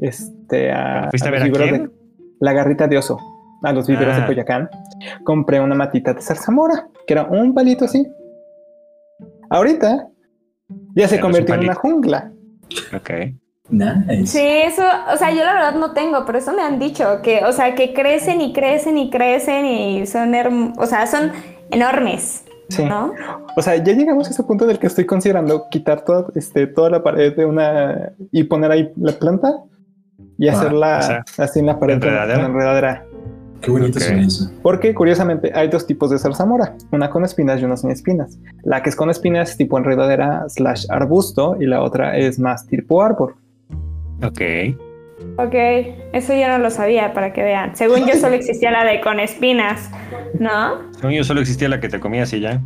Este, 0.00 0.70
a, 0.72 1.08
¿Fuiste 1.10 1.28
a 1.28 1.30
los 1.32 1.40
ver 1.40 1.42
a 1.42 1.44
viveros 1.44 1.68
quién? 1.68 1.82
de- 1.84 1.90
la 2.40 2.52
garrita 2.54 2.88
de 2.88 2.98
oso, 2.98 3.18
a 3.62 3.72
los 3.72 3.86
viveros 3.86 4.16
de 4.16 4.22
Ah. 4.22 4.26
Coyacán. 4.26 4.70
Compré 5.22 5.60
una 5.60 5.74
matita 5.74 6.14
de 6.14 6.22
zarzamora, 6.22 6.88
que 7.06 7.12
era 7.14 7.24
un 7.24 7.52
palito 7.54 7.84
así. 7.84 8.06
Ahorita 9.50 10.08
ya 10.94 11.06
se 11.08 11.16
Ya 11.16 11.20
no 11.20 11.26
convirtió 11.26 11.54
en 11.54 11.60
una 11.64 11.74
jungla. 11.74 12.31
Ok. 12.94 13.10
Nice. 13.70 14.26
Sí, 14.26 14.40
eso, 14.42 14.82
o 15.12 15.16
sea, 15.16 15.30
yo 15.30 15.44
la 15.44 15.54
verdad 15.54 15.74
no 15.76 15.92
tengo, 15.92 16.24
pero 16.26 16.38
eso 16.38 16.52
me 16.52 16.62
han 16.62 16.78
dicho, 16.78 17.20
que, 17.22 17.44
o 17.44 17.52
sea, 17.52 17.74
que 17.74 17.94
crecen 17.94 18.40
y 18.40 18.52
crecen 18.52 18.98
y 18.98 19.08
crecen 19.08 19.64
y 19.64 20.06
son, 20.06 20.74
o 20.76 20.86
sea, 20.86 21.06
son 21.06 21.32
enormes, 21.70 22.44
Sí. 22.68 22.84
¿no? 22.84 23.12
O 23.56 23.62
sea, 23.62 23.76
ya 23.76 23.92
llegamos 23.92 24.28
a 24.28 24.30
ese 24.30 24.42
punto 24.44 24.66
del 24.66 24.78
que 24.78 24.86
estoy 24.86 25.04
considerando 25.06 25.68
quitar 25.70 26.04
toda, 26.04 26.26
este, 26.34 26.66
toda 26.66 26.90
la 26.90 27.02
pared 27.02 27.34
de 27.36 27.44
una 27.46 28.12
y 28.30 28.44
poner 28.44 28.70
ahí 28.72 28.92
la 28.96 29.12
planta 29.12 29.52
y 30.38 30.48
Ah, 30.48 30.52
hacerla 30.52 30.98
o 30.98 31.02
sea, 31.02 31.24
así 31.44 31.60
en 31.60 31.66
la 31.66 31.78
pared 31.78 32.00
con 32.00 32.14
la 32.14 32.24
enredadera. 32.46 33.04
Qué 33.62 33.70
bonito 33.70 33.98
Ok. 33.98 34.04
se 34.04 34.14
ve 34.14 34.20
eso. 34.22 34.50
Porque 34.62 34.92
curiosamente 34.94 35.52
hay 35.54 35.68
dos 35.68 35.86
tipos 35.86 36.10
de 36.10 36.18
zarzamora, 36.18 36.74
una 36.90 37.08
con 37.08 37.24
espinas 37.24 37.60
y 37.60 37.64
una 37.64 37.76
sin 37.76 37.90
espinas. 37.90 38.38
La 38.64 38.82
que 38.82 38.90
es 38.90 38.96
con 38.96 39.08
espinas 39.08 39.50
es 39.52 39.56
tipo 39.56 39.78
enredadera 39.78 40.44
slash 40.48 40.86
arbusto 40.90 41.56
y 41.60 41.66
la 41.66 41.82
otra 41.82 42.16
es 42.18 42.38
más 42.38 42.66
tipo 42.66 43.02
árbol. 43.02 43.34
Ok. 44.22 44.40
Ok, 45.36 45.54
eso 46.12 46.34
yo 46.34 46.48
no 46.48 46.58
lo 46.58 46.70
sabía, 46.70 47.14
para 47.14 47.32
que 47.32 47.42
vean. 47.44 47.76
Según 47.76 48.06
yo 48.06 48.14
solo 48.16 48.34
existía 48.34 48.72
la 48.72 48.84
de 48.84 49.00
con 49.00 49.20
espinas, 49.20 49.88
¿no? 50.40 50.80
Según 50.96 51.12
yo 51.12 51.22
solo 51.22 51.40
existía 51.40 51.68
la 51.68 51.78
que 51.78 51.88
te 51.88 52.00
comías 52.00 52.32
y 52.32 52.40
ya. 52.40 52.60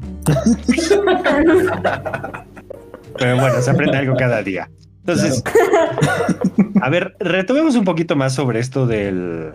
Pero 3.19 3.37
bueno, 3.41 3.61
se 3.61 3.71
aprende 3.71 3.99
algo 3.99 4.17
cada 4.17 4.43
día. 4.43 4.69
Entonces, 5.01 5.43
a 6.81 6.91
ver, 6.91 7.15
retomemos 7.21 7.77
un 7.77 7.85
poquito 7.85 8.17
más 8.17 8.35
sobre 8.35 8.59
esto 8.59 8.87
del 8.87 9.53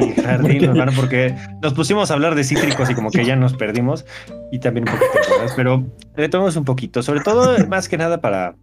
el 0.00 0.14
jardín 0.22 0.70
urbano, 0.70 0.92
porque 0.94 1.34
nos 1.62 1.74
pusimos 1.74 2.10
a 2.10 2.14
hablar 2.14 2.34
de 2.34 2.44
cítricos 2.44 2.90
y 2.90 2.94
como 2.94 3.10
que 3.10 3.24
ya 3.24 3.36
nos 3.36 3.54
perdimos 3.54 4.06
y 4.50 4.58
también 4.58 4.88
un 4.88 4.94
poquito 4.94 5.18
de 5.18 5.34
cosas, 5.36 5.52
pero 5.56 5.84
retomemos 6.16 6.56
un 6.56 6.64
poquito, 6.64 7.02
sobre 7.02 7.20
todo 7.20 7.66
más 7.66 7.88
que 7.88 7.96
nada 7.96 8.20
para 8.20 8.54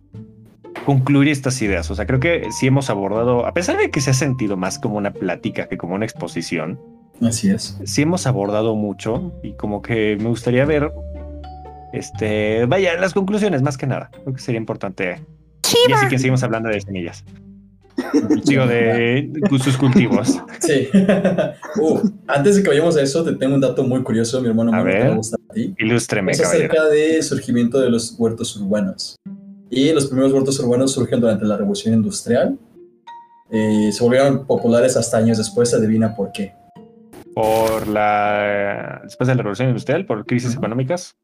concluir 0.85 1.29
estas 1.29 1.61
ideas. 1.61 1.89
O 1.91 1.95
sea, 1.95 2.05
creo 2.05 2.19
que 2.19 2.47
sí 2.51 2.67
hemos 2.67 2.89
abordado, 2.89 3.45
a 3.45 3.53
pesar 3.53 3.77
de 3.77 3.89
que 3.89 4.01
se 4.01 4.11
ha 4.11 4.13
sentido 4.13 4.57
más 4.57 4.79
como 4.79 4.97
una 4.97 5.11
plática 5.11 5.67
que 5.67 5.77
como 5.77 5.95
una 5.95 6.05
exposición, 6.05 6.79
Así 7.21 7.49
es. 7.49 7.79
sí 7.83 8.03
hemos 8.03 8.27
abordado 8.27 8.75
mucho 8.75 9.33
y 9.43 9.53
como 9.53 9.81
que 9.81 10.17
me 10.19 10.29
gustaría 10.29 10.65
ver, 10.65 10.91
este, 11.93 12.65
vaya, 12.65 12.95
las 12.95 13.13
conclusiones 13.13 13.61
más 13.61 13.77
que 13.77 13.87
nada. 13.87 14.09
Creo 14.11 14.33
que 14.33 14.41
sería 14.41 14.59
importante. 14.59 15.21
Y 15.87 15.91
así 15.91 16.07
que 16.07 16.17
seguimos 16.17 16.43
hablando 16.43 16.69
de 16.69 16.79
semillas. 16.79 17.25
Digo, 18.45 18.67
de 18.67 19.31
sus 19.63 19.77
cultivos. 19.77 20.37
Sí. 20.59 20.89
Uh, 21.79 21.99
antes 22.27 22.55
de 22.55 22.63
que 22.63 22.69
vayamos 22.69 22.97
a 22.97 23.01
eso, 23.01 23.23
te 23.23 23.33
tengo 23.33 23.53
un 23.53 23.61
dato 23.61 23.83
muy 23.83 24.01
curioso, 24.01 24.41
mi 24.41 24.47
hermano. 24.47 24.73
A 24.73 24.81
ver. 24.81 25.15
gusta 25.15 25.37
a 25.49 25.53
ti. 25.53 25.75
Ilústreme, 25.77 26.31
Es 26.31 26.41
caballero. 26.41 26.71
acerca 26.71 26.85
del 26.89 27.21
surgimiento 27.23 27.79
de 27.79 27.89
los 27.89 28.15
huertos 28.17 28.55
urbanos. 28.57 29.15
Y 29.69 29.91
los 29.91 30.07
primeros 30.07 30.33
huertos 30.33 30.59
urbanos 30.59 30.93
surgen 30.93 31.19
durante 31.21 31.45
la 31.45 31.55
Revolución 31.57 31.93
Industrial. 31.93 32.57
Eh, 33.51 33.91
se 33.91 34.03
volvieron 34.03 34.45
populares 34.47 34.97
hasta 34.97 35.17
años 35.17 35.37
después, 35.37 35.73
adivina 35.73 36.15
por 36.15 36.31
qué. 36.31 36.53
Por 37.35 37.87
la. 37.87 39.01
Después 39.03 39.27
de 39.27 39.35
la 39.35 39.43
revolución 39.43 39.69
industrial, 39.69 40.05
por 40.07 40.25
crisis 40.25 40.55
económicas. 40.55 41.15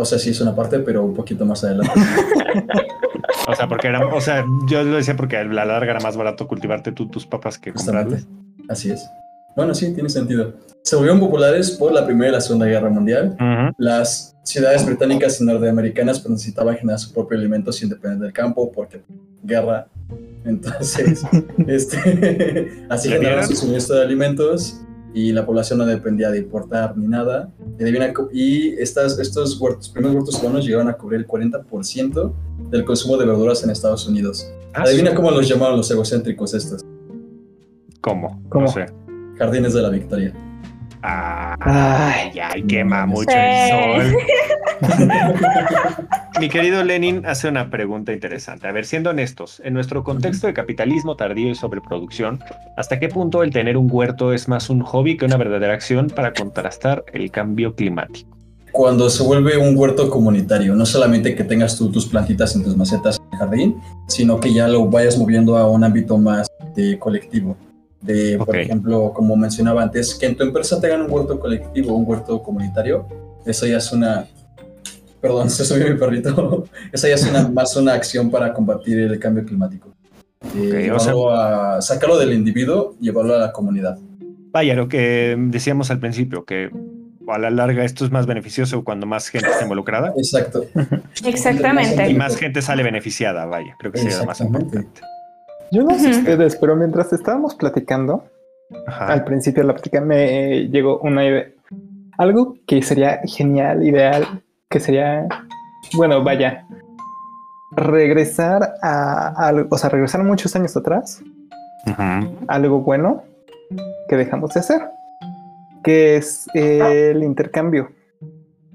O 0.00 0.04
sea, 0.06 0.18
sí 0.18 0.30
es 0.30 0.40
una 0.40 0.56
parte, 0.56 0.78
pero 0.78 1.04
un 1.04 1.12
poquito 1.12 1.44
más 1.44 1.62
adelante. 1.62 1.92
O 3.48 3.54
sea, 3.54 3.66
porque 3.66 3.88
era. 3.88 4.06
O 4.06 4.20
sea, 4.20 4.44
yo 4.68 4.82
lo 4.82 4.96
decía 4.96 5.16
porque 5.16 5.36
a 5.36 5.44
la 5.44 5.64
larga 5.64 5.90
era 5.90 6.00
más 6.00 6.16
barato 6.16 6.46
cultivarte 6.46 6.92
tú 6.92 7.08
tus 7.08 7.26
papas 7.26 7.58
que 7.58 7.72
comprarlas. 7.72 8.26
Así 8.68 8.90
es. 8.90 9.08
Bueno, 9.56 9.74
sí, 9.74 9.92
tiene 9.92 10.08
sentido. 10.08 10.54
Se 10.82 10.94
volvieron 10.94 11.18
populares 11.18 11.72
por 11.72 11.92
la 11.92 12.06
Primera 12.06 12.30
y 12.30 12.32
la 12.32 12.40
Segunda 12.40 12.66
Guerra 12.66 12.90
Mundial. 12.90 13.36
Las 13.76 14.36
ciudades 14.44 14.86
británicas 14.86 15.40
y 15.40 15.44
norteamericanas 15.44 16.20
pues, 16.20 16.30
necesitaban 16.30 16.76
generar 16.76 16.98
su 16.98 17.12
propio 17.12 17.38
alimento 17.38 17.72
sin 17.72 17.88
depender 17.88 18.18
del 18.18 18.32
campo 18.32 18.70
porque 18.70 19.02
guerra. 19.42 19.86
Entonces, 20.44 21.22
este, 21.66 22.86
así 22.88 23.08
¿Le 23.08 23.16
generaron 23.16 23.46
su 23.46 23.56
suministro 23.56 23.96
de 23.96 24.04
alimentos 24.04 24.80
y 25.14 25.32
la 25.32 25.44
población 25.44 25.78
no 25.80 25.86
dependía 25.86 26.30
de 26.30 26.38
importar 26.38 26.96
ni 26.96 27.06
nada. 27.08 27.52
Y, 28.32 28.74
estas, 28.80 29.18
estos 29.18 29.60
huertos, 29.60 29.88
primeros 29.88 30.14
huertos 30.16 30.42
urbanos 30.42 30.64
llegaron 30.64 30.88
a 30.88 30.94
cubrir 30.94 31.20
el 31.20 31.26
40% 31.26 32.32
del 32.70 32.84
consumo 32.84 33.16
de 33.16 33.26
verduras 33.26 33.62
en 33.64 33.70
Estados 33.70 34.06
Unidos. 34.06 34.50
Ah, 34.74 34.82
Adivina 34.82 35.10
su- 35.10 35.16
cómo 35.16 35.30
los 35.32 35.48
llamaron 35.48 35.76
los 35.78 35.90
egocéntricos 35.90 36.54
estos. 36.54 36.82
¿Cómo? 38.00 38.42
¿Cómo? 38.48 38.66
No 38.66 38.72
sé. 38.72 38.86
Jardines 39.36 39.74
de 39.74 39.82
la 39.82 39.90
Victoria. 39.90 40.32
Ay, 41.02 42.30
ya, 42.34 42.50
quema 42.68 43.06
mucho 43.06 43.30
Sí. 43.30 43.36
el 43.36 44.02
sol. 44.02 44.16
Mi 46.40 46.48
querido 46.48 46.82
Lenin 46.84 47.26
hace 47.26 47.48
una 47.48 47.70
pregunta 47.70 48.12
interesante. 48.12 48.66
A 48.66 48.72
ver, 48.72 48.86
siendo 48.86 49.10
honestos, 49.10 49.60
en 49.64 49.74
nuestro 49.74 50.04
contexto 50.04 50.46
de 50.46 50.54
capitalismo 50.54 51.16
tardío 51.16 51.50
y 51.50 51.54
sobreproducción, 51.54 52.40
¿hasta 52.76 52.98
qué 52.98 53.08
punto 53.08 53.42
el 53.42 53.52
tener 53.52 53.76
un 53.76 53.88
huerto 53.90 54.32
es 54.32 54.48
más 54.48 54.70
un 54.70 54.80
hobby 54.80 55.16
que 55.16 55.24
una 55.26 55.36
verdadera 55.36 55.74
acción 55.74 56.08
para 56.08 56.32
contrastar 56.32 57.04
el 57.12 57.30
cambio 57.30 57.74
climático? 57.74 58.40
cuando 58.72 59.10
se 59.10 59.22
vuelve 59.22 59.56
un 59.56 59.76
huerto 59.76 60.08
comunitario, 60.08 60.74
no 60.74 60.86
solamente 60.86 61.34
que 61.34 61.44
tengas 61.44 61.76
tú 61.76 61.90
tus 61.90 62.06
plantitas 62.06 62.54
en 62.54 62.62
tus 62.62 62.76
macetas 62.76 63.18
en 63.18 63.32
el 63.32 63.38
jardín, 63.38 63.76
sino 64.06 64.38
que 64.38 64.52
ya 64.52 64.68
lo 64.68 64.86
vayas 64.86 65.18
moviendo 65.18 65.56
a 65.56 65.68
un 65.68 65.82
ámbito 65.84 66.18
más 66.18 66.46
de 66.74 66.98
colectivo. 66.98 67.56
De, 68.00 68.38
por 68.38 68.56
ejemplo, 68.56 69.12
como 69.12 69.36
mencionaba 69.36 69.82
antes, 69.82 70.14
que 70.14 70.26
en 70.26 70.36
tu 70.36 70.42
empresa 70.44 70.80
tengan 70.80 71.02
un 71.02 71.10
huerto 71.10 71.38
colectivo, 71.38 71.94
un 71.94 72.04
huerto 72.08 72.42
comunitario, 72.42 73.06
eso 73.44 73.66
ya 73.66 73.76
es 73.78 73.92
una... 73.92 74.26
Perdón, 75.20 75.50
se 75.50 75.64
subió 75.64 75.86
mi 75.92 75.98
perrito. 75.98 76.64
Esa 76.92 77.08
ya 77.08 77.14
es 77.14 77.26
una, 77.28 77.48
más 77.52 77.76
una 77.76 77.92
acción 77.94 78.30
para 78.30 78.52
combatir 78.54 78.98
el 79.00 79.18
cambio 79.18 79.44
climático. 79.44 79.90
Eh, 80.56 80.88
Ok, 80.90 80.96
o 80.96 80.98
sea- 81.00 81.12
llevarlo 81.12 81.30
a- 81.34 81.82
sacarlo 81.82 82.18
del 82.18 82.32
individuo 82.32 82.96
y 83.00 83.04
llevarlo 83.06 83.34
a 83.34 83.38
la 83.38 83.52
comunidad. 83.52 83.98
Vaya, 84.52 84.74
lo 84.74 84.88
que 84.88 85.36
decíamos 85.38 85.90
al 85.90 86.00
principio, 86.00 86.44
que 86.46 86.70
a 87.28 87.38
la 87.38 87.50
larga 87.50 87.84
esto 87.84 88.04
es 88.04 88.10
más 88.10 88.26
beneficioso 88.26 88.82
cuando 88.82 89.06
más 89.06 89.28
gente 89.28 89.48
está 89.48 89.62
involucrada 89.62 90.12
Exacto. 90.16 90.64
Exactamente. 91.24 92.10
y 92.10 92.14
más 92.14 92.36
gente 92.36 92.60
sale 92.62 92.82
beneficiada, 92.82 93.44
vaya, 93.44 93.76
creo 93.78 93.92
que 93.92 93.98
sería 93.98 94.18
lo 94.18 94.24
más 94.24 94.40
importante. 94.40 95.00
Yo 95.72 95.84
no 95.84 95.96
sé 95.98 96.10
ustedes, 96.10 96.56
pero 96.56 96.74
mientras 96.76 97.12
estábamos 97.12 97.54
platicando, 97.54 98.24
Ajá. 98.86 99.06
al 99.06 99.24
principio 99.24 99.62
de 99.62 99.68
la 99.68 99.74
plática 99.74 100.00
me 100.00 100.68
llegó 100.68 100.98
una 100.98 101.24
idea. 101.24 101.46
Algo 102.18 102.56
que 102.66 102.82
sería 102.82 103.20
genial, 103.24 103.86
ideal, 103.86 104.42
que 104.68 104.80
sería, 104.80 105.26
bueno, 105.94 106.22
vaya, 106.22 106.66
regresar 107.72 108.74
a, 108.82 109.46
algo, 109.46 109.68
o 109.70 109.78
sea, 109.78 109.90
regresar 109.90 110.22
muchos 110.24 110.54
años 110.56 110.76
atrás, 110.76 111.22
Ujú. 111.86 112.36
algo 112.48 112.80
bueno 112.80 113.22
que 114.08 114.16
dejamos 114.16 114.52
de 114.54 114.60
hacer, 114.60 114.82
que 115.84 116.16
es 116.16 116.46
el 116.52 117.22
intercambio. 117.22 117.90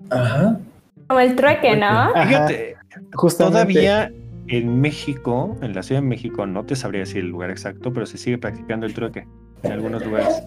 Ajá. 0.10 0.58
Como 1.08 1.20
el 1.20 1.36
trueque, 1.36 1.76
¿no? 1.76 1.86
Ajá, 1.88 2.26
Fíjate, 2.26 2.76
justamente. 3.14 3.74
todavía 3.74 4.12
en 4.48 4.80
México, 4.82 5.58
en 5.62 5.74
la 5.74 5.84
Ciudad 5.84 6.02
de 6.02 6.08
México, 6.08 6.46
no 6.46 6.66
te 6.66 6.76
sabría 6.76 7.02
decir 7.02 7.18
el 7.24 7.30
lugar 7.30 7.50
exacto, 7.50 7.92
pero 7.94 8.06
se 8.06 8.18
sigue 8.18 8.38
practicando 8.38 8.86
el 8.86 8.94
trueque 8.94 9.26
en 9.64 9.72
algunos 9.72 10.06
lugares. 10.06 10.44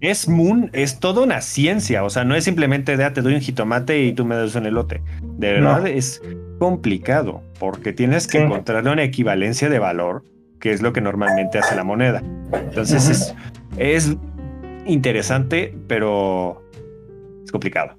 Es 0.00 0.28
moon, 0.28 0.68
es 0.72 0.98
toda 0.98 1.22
una 1.22 1.40
ciencia, 1.40 2.02
o 2.02 2.10
sea, 2.10 2.24
no 2.24 2.34
es 2.34 2.42
simplemente 2.44 2.96
de 2.96 3.04
"Ah, 3.04 3.12
te 3.12 3.22
doy 3.22 3.34
un 3.34 3.40
jitomate 3.40 4.02
y 4.02 4.12
tú 4.12 4.24
me 4.24 4.34
das 4.34 4.54
un 4.56 4.66
elote. 4.66 5.00
De 5.38 5.60
No. 5.60 5.68
verdad 5.74 5.86
es 5.86 6.20
complicado, 6.58 7.42
porque 7.60 7.92
tienes 7.92 8.26
que 8.26 8.38
Sí. 8.38 8.44
encontrar 8.44 8.84
una 8.88 9.04
equivalencia 9.04 9.68
de 9.68 9.78
valor, 9.78 10.24
que 10.60 10.72
es 10.72 10.82
lo 10.82 10.92
que 10.92 11.00
normalmente 11.00 11.58
hace 11.58 11.76
la 11.76 11.84
moneda. 11.84 12.20
Entonces 12.52 13.08
es, 13.08 13.34
es 13.76 14.16
interesante, 14.86 15.72
pero 15.86 16.60
es 17.44 17.52
complicado. 17.52 17.94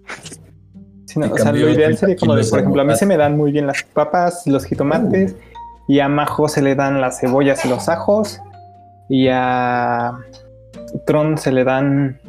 Sí, 1.13 1.19
no, 1.19 1.27
En 1.27 1.31
o 1.31 1.37
sea, 1.37 1.51
lo 1.51 1.59
ideal 1.59 1.83
ahorita 1.83 1.99
sería 1.99 2.15
como 2.15 2.35
de, 2.35 2.43
por 2.45 2.59
ejemplo, 2.59 2.81
a 2.81 2.85
mí 2.85 2.95
se 2.95 3.05
me 3.05 3.17
dan 3.17 3.37
muy 3.37 3.51
bien 3.51 3.67
las 3.67 3.83
papas, 3.83 4.47
los 4.47 4.65
jitomates, 4.65 5.35
y 5.87 5.99
a 5.99 6.09
Majo 6.09 6.47
se 6.49 6.63
le 6.63 6.73
dan 6.73 7.01
las 7.01 7.19
cebollas 7.19 7.63
y 7.65 7.69
los 7.69 7.87
ajos, 7.87 8.41
y 9.09 9.27
a 9.29 10.13
Tron 11.05 11.37
se 11.37 11.51
le 11.51 11.63
dan 11.63 12.19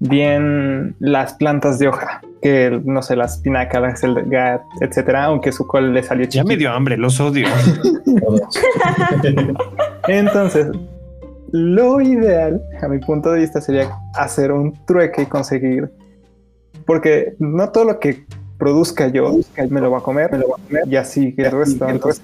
bien 0.00 0.96
las 0.98 1.34
plantas 1.34 1.78
de 1.78 1.86
hoja, 1.86 2.20
que 2.40 2.80
no 2.84 3.00
sé, 3.00 3.14
la 3.14 3.26
espinaca, 3.26 3.78
la 3.78 3.94
selga, 3.94 4.60
etcétera, 4.80 5.26
aunque 5.26 5.52
su 5.52 5.64
col 5.68 5.94
le 5.94 6.02
salió 6.02 6.24
Ya 6.24 6.30
chiquito. 6.30 6.48
me 6.48 6.56
dio 6.56 6.72
hambre, 6.72 6.96
los 6.96 7.20
odio. 7.20 7.46
Entonces, 10.08 10.66
lo 11.52 12.00
ideal, 12.00 12.60
a 12.82 12.88
mi 12.88 12.98
punto 12.98 13.30
de 13.30 13.40
vista, 13.40 13.60
sería 13.60 13.88
hacer 14.14 14.50
un 14.50 14.74
trueque 14.86 15.22
y 15.22 15.26
conseguir. 15.26 15.92
Porque 16.86 17.34
no 17.38 17.70
todo 17.70 17.84
lo 17.84 18.00
que 18.00 18.24
produzca 18.58 19.08
yo 19.08 19.38
me 19.70 19.80
lo 19.80 19.90
va 19.90 19.98
a 19.98 20.02
comer, 20.02 20.30
me 20.32 20.38
lo 20.38 20.48
va 20.48 20.56
a 20.56 20.66
comer 20.66 20.82
y 20.88 20.96
así 20.96 21.34
el 21.36 21.50
resto. 21.50 21.88
entonces, 21.88 22.22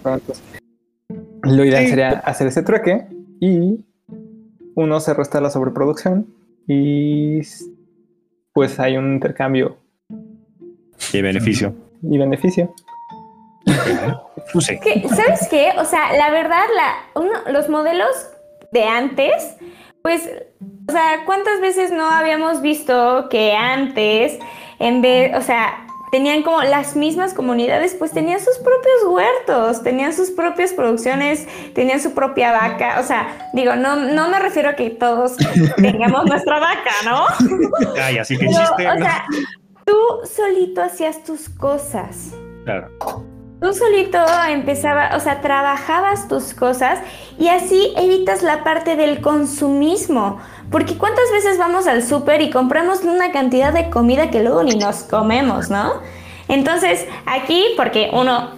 lo 1.43 1.65
ideal 1.65 1.87
sería 1.87 2.09
hacer 2.21 2.47
ese 2.49 2.63
trueque 2.63 3.07
y 3.41 3.85
uno 4.75 5.01
se 5.01 5.15
resta 5.15 5.41
la 5.41 5.51
sobreproducción 5.51 6.27
y 6.67 7.41
pues 8.53 8.79
hay 8.79 8.97
un 8.97 9.15
intercambio 9.15 9.79
Qué 11.11 11.23
beneficio. 11.23 11.75
y 12.03 12.19
beneficio. 12.19 12.73
No 14.55 14.61
sé. 14.61 14.79
Que, 14.81 15.07
¿Sabes 15.09 15.47
qué? 15.51 15.71
O 15.79 15.85
sea, 15.85 16.13
la 16.17 16.31
verdad, 16.31 16.63
la, 16.75 17.21
uno- 17.21 17.51
los 17.53 17.69
modelos 17.69 18.09
de 18.73 18.85
antes, 18.85 19.57
pues, 20.03 20.29
o 20.89 20.93
sea, 20.93 21.25
¿cuántas 21.27 21.61
veces 21.61 21.91
no 21.91 22.09
habíamos 22.11 22.63
visto 22.63 23.29
que 23.29 23.55
antes, 23.55 24.39
en 24.79 25.03
vez, 25.03 25.37
o 25.37 25.43
sea, 25.43 25.87
tenían 26.11 26.43
como 26.43 26.63
las 26.63 26.97
mismas 26.97 27.35
comunidades, 27.35 27.95
pues 27.95 28.13
tenían 28.13 28.41
sus 28.41 28.57
propios 28.59 29.05
huertos, 29.07 29.83
tenían 29.83 30.13
sus 30.13 30.31
propias 30.31 30.73
producciones, 30.73 31.47
tenían 31.75 32.01
su 32.01 32.15
propia 32.15 32.53
vaca, 32.53 32.99
o 33.01 33.03
sea, 33.03 33.51
digo, 33.53 33.77
no, 33.77 33.97
no 33.97 34.29
me 34.29 34.39
refiero 34.39 34.71
a 34.71 34.75
que 34.75 34.91
todos 34.91 35.37
tengamos 35.77 36.25
nuestra 36.27 36.59
vaca, 36.59 36.93
¿no? 37.05 37.27
Ay, 38.03 38.19
así 38.19 38.39
que 38.39 38.47
Pero, 38.47 38.59
chiste. 38.59 38.89
o 38.89 38.95
¿no? 38.95 39.05
sea, 39.05 39.25
tú 39.85 39.97
solito 40.25 40.83
hacías 40.83 41.23
tus 41.25 41.49
cosas. 41.49 42.33
Claro. 42.65 42.91
Tú 43.61 43.73
solito 43.75 44.19
empezaba, 44.49 45.17
o 45.17 45.21
sea, 45.21 45.41
trabajabas 45.41 46.29
tus 46.29 46.55
cosas 46.55 47.01
y 47.39 47.49
así 47.49 47.93
evitas 47.97 48.43
la 48.45 48.63
parte 48.63 48.95
del 48.95 49.21
consumismo. 49.21 50.39
Porque 50.71 50.97
cuántas 50.97 51.25
veces 51.33 51.59
vamos 51.59 51.87
al 51.89 52.05
súper 52.05 52.41
y 52.41 52.51
compramos 52.51 53.03
una 53.03 53.33
cantidad 53.33 53.73
de 53.73 53.91
comida 53.91 54.31
que 54.31 54.43
luego 54.43 54.63
ni 54.63 54.77
nos 54.77 54.99
comemos, 55.03 55.71
¿no? 55.71 55.95
Entonces, 56.47 57.07
aquí, 57.27 57.65
porque 57.77 58.11
uno 58.13 58.51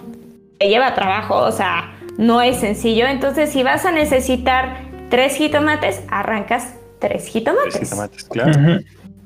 te 0.58 0.68
lleva 0.68 0.94
trabajo, 0.94 1.36
o 1.36 1.52
sea, 1.52 1.96
no 2.18 2.42
es 2.42 2.58
sencillo. 2.58 3.06
Entonces, 3.06 3.50
si 3.50 3.62
vas 3.62 3.86
a 3.86 3.92
necesitar 3.92 4.82
tres 5.08 5.36
jitomates, 5.36 6.02
arrancas 6.08 6.74
tres 6.98 7.26
jitomates. 7.26 7.72
Tres 7.72 7.88
jitomates, 7.88 8.24
claro. 8.24 8.80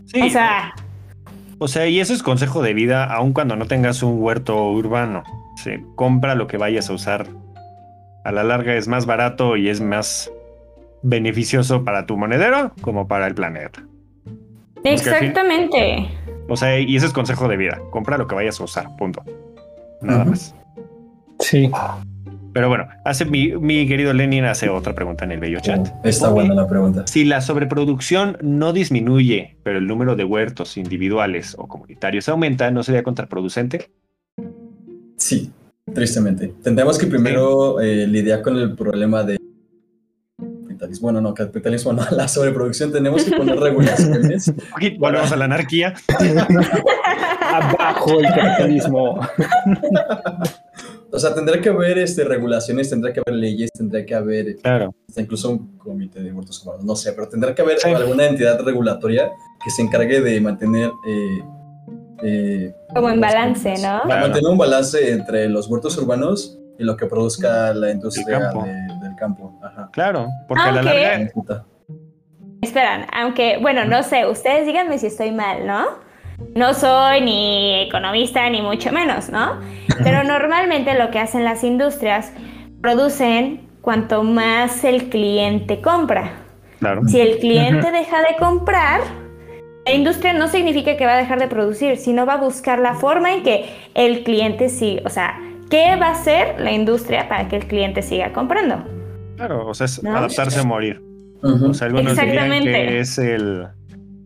Sí, 0.07 0.23
O 0.23 0.31
sea, 0.31 0.75
O 1.59 1.67
sea, 1.67 1.89
y 1.89 1.99
eso 1.99 2.15
es 2.15 2.23
consejo 2.23 2.63
de 2.63 2.75
vida, 2.75 3.05
aun 3.05 3.33
cuando 3.33 3.57
no 3.57 3.67
tengas 3.67 4.03
un 4.03 4.23
huerto 4.23 4.71
urbano. 4.71 5.25
Se 5.57 5.83
compra 5.95 6.35
lo 6.35 6.47
que 6.47 6.57
vayas 6.57 6.91
a 6.91 6.93
usar. 6.95 7.27
A 8.25 8.33
la 8.33 8.43
larga 8.43 8.75
es 8.75 8.89
más 8.89 9.07
barato 9.07 9.57
y 9.57 9.69
es 9.69 9.81
más 9.81 10.31
beneficioso 11.03 11.85
para 11.85 12.07
tu 12.07 12.17
monedero 12.17 12.73
como 12.81 13.07
para 13.07 13.27
el 13.27 13.35
planeta. 13.35 13.83
Exactamente. 14.85 16.09
O 16.49 16.57
sea, 16.57 16.79
y 16.79 16.97
ese 16.97 17.07
es 17.07 17.13
consejo 17.13 17.49
de 17.49 17.57
vida. 17.57 17.81
Compra 17.91 18.19
lo 18.19 18.27
que 18.27 18.35
vayas 18.35 18.61
a 18.61 18.65
usar, 18.65 18.97
punto. 18.97 19.23
Nada 20.03 20.25
más. 20.25 20.55
Sí. 21.41 21.71
Pero 22.53 22.69
bueno, 22.69 22.87
hace 23.05 23.25
mi, 23.25 23.49
mi 23.57 23.87
querido 23.89 24.13
Lenin 24.13 24.45
hace 24.45 24.69
otra 24.69 24.95
pregunta 24.95 25.25
en 25.25 25.33
el 25.33 25.41
bello 25.41 25.59
chat. 25.61 25.89
Está 26.05 26.29
Ok. 26.29 26.35
buena 26.35 26.55
la 26.55 26.69
pregunta. 26.69 27.07
Si 27.07 27.25
la 27.25 27.41
sobreproducción 27.41 28.37
no 28.43 28.73
disminuye, 28.73 29.57
pero 29.65 29.79
el 29.79 29.87
número 29.87 30.15
de 30.17 30.25
huertos 30.25 30.77
individuales 30.77 31.57
o 31.59 31.67
comunitarios 31.67 32.29
aumenta, 32.29 32.71
¿no 32.71 32.83
sería 32.83 33.03
contraproducente? 33.03 33.91
Sí, 35.17 35.51
tristemente. 35.95 36.55
Tendremos 36.63 36.99
que 36.99 37.07
primero 37.07 37.81
eh, 37.81 38.07
lidiar 38.07 38.43
con 38.43 38.57
el 38.57 38.75
problema 38.75 39.23
de 39.23 39.39
capitalismo. 40.67 41.03
Bueno, 41.07 41.21
no, 41.21 41.35
capitalismo 41.35 41.93
no, 41.93 42.03
la 42.11 42.29
sobreproducción. 42.29 42.93
Tenemos 42.93 43.25
que 43.25 43.37
poner 43.37 43.59
regulaciones. 43.59 44.53
Volvemos 44.99 45.33
a 45.33 45.37
la 45.37 45.45
anarquía. 45.47 45.95
Abajo 47.41 48.19
el 48.21 48.27
capitalismo. 48.27 49.21
O 51.11 51.19
sea, 51.19 51.33
tendrá 51.33 51.61
que 51.61 51.69
haber 51.69 51.99
este, 51.99 52.25
regulaciones, 52.25 52.91
tendrá 52.91 53.13
que 53.13 53.21
haber 53.25 53.39
leyes, 53.39 53.71
tendrá 53.73 54.05
que 54.05 54.15
haber 54.17 54.57
Claro. 54.57 54.93
hasta 55.09 55.21
incluso 55.21 55.51
un 55.51 55.79
comité 55.79 56.21
de 56.21 56.33
huertos 56.33 56.61
urbanos, 56.67 56.85
no 56.85 56.97
sé, 56.97 57.13
pero 57.13 57.29
tendrá 57.29 57.55
que 57.55 57.63
haber 57.63 57.79
Sí. 57.79 57.89
alguna 57.91 58.27
entidad 58.27 58.61
regulatoria 58.61 59.31
que 59.65 59.71
se 59.71 59.83
encargue 59.83 60.21
de 60.21 60.41
mantener, 60.41 60.91
eh, 61.07 61.45
eh, 62.25 62.75
Como 62.95 63.11
en 63.11 63.21
balance, 63.21 63.75
¿no? 63.83 64.01
Claro. 64.03 64.21
mantener 64.23 64.51
un 64.51 64.59
balance 64.59 65.13
entre 65.13 65.49
los 65.49 65.69
huertos 65.69 65.97
urbanos 65.99 66.59
y 66.79 66.85
lo 66.85 66.97
que 66.97 67.07
produzca 67.07 67.73
la 67.75 67.91
industria 67.91 68.37
El 68.39 68.43
campo. 68.43 68.63
de- 68.65 68.73
del 69.05 69.17
campo. 69.17 69.53
Ajá. 69.63 69.89
Claro, 69.93 70.27
porque 70.49 70.63
a 70.65 70.73
la 70.73 70.83
larga. 70.83 71.31
Esperan, 72.63 73.07
aunque, 73.13 73.59
bueno, 73.61 73.85
no 73.85 74.03
sé, 74.03 74.27
ustedes 74.27 74.67
díganme 74.67 74.99
si 74.99 75.07
estoy 75.09 75.31
mal, 75.33 75.67
¿no? 75.67 75.85
No 76.55 76.73
soy 76.75 77.21
ni 77.21 77.83
economista 77.83 78.49
ni 78.49 78.63
mucho 78.63 78.91
menos, 78.91 79.29
¿no? 79.29 79.61
Pero 80.03 80.25
normalmente 80.25 80.99
lo 80.99 81.11
que 81.11 81.19
hacen 81.19 81.45
las 81.45 81.63
industrias 81.63 82.33
producen 82.81 83.69
cuanto 83.83 84.23
más 84.23 84.83
el 84.85 85.11
cliente 85.11 85.81
compra. 85.83 86.33
Claro. 86.81 87.03
Si 87.07 87.21
el 87.21 87.39
cliente 87.41 87.91
deja 87.93 88.21
de 88.23 88.37
comprar, 88.39 89.01
la 89.87 89.93
industria 89.93 90.33
no 90.33 90.49
significa 90.49 90.97
que 90.97 91.05
va 91.05 91.15
a 91.15 91.19
dejar 91.19 91.39
de 91.39 91.49
producir, 91.49 91.97
sino 91.99 92.25
va 92.25 92.35
a 92.35 92.39
buscar 92.39 92.79
la 92.79 92.95
forma 92.95 93.35
en 93.35 93.43
que 93.43 93.67
el 93.95 94.25
cliente 94.25 94.69
siga, 94.69 95.03
o 95.05 95.11
sea, 95.11 95.39
¿qué 95.69 95.97
va 95.97 96.09
a 96.09 96.13
hacer 96.13 96.61
la 96.61 96.73
industria 96.73 97.29
para 97.29 97.49
que 97.49 97.57
el 97.57 97.67
cliente 97.67 98.03
siga 98.03 98.33
comprando? 98.33 98.85
Claro, 99.37 99.67
o 99.67 99.75
sea, 99.75 99.87
es 99.87 100.03
¿No? 100.03 100.17
adaptarse 100.17 100.61
a 100.61 100.65
morir. 100.65 101.03
Ujú. 101.43 101.71
O 101.71 101.75
sea, 101.75 101.89
algunos 101.89 102.17
dirían 102.17 102.29
Exactamente. 102.29 102.73
que 102.73 103.01
es 103.01 103.19
el. 103.19 103.67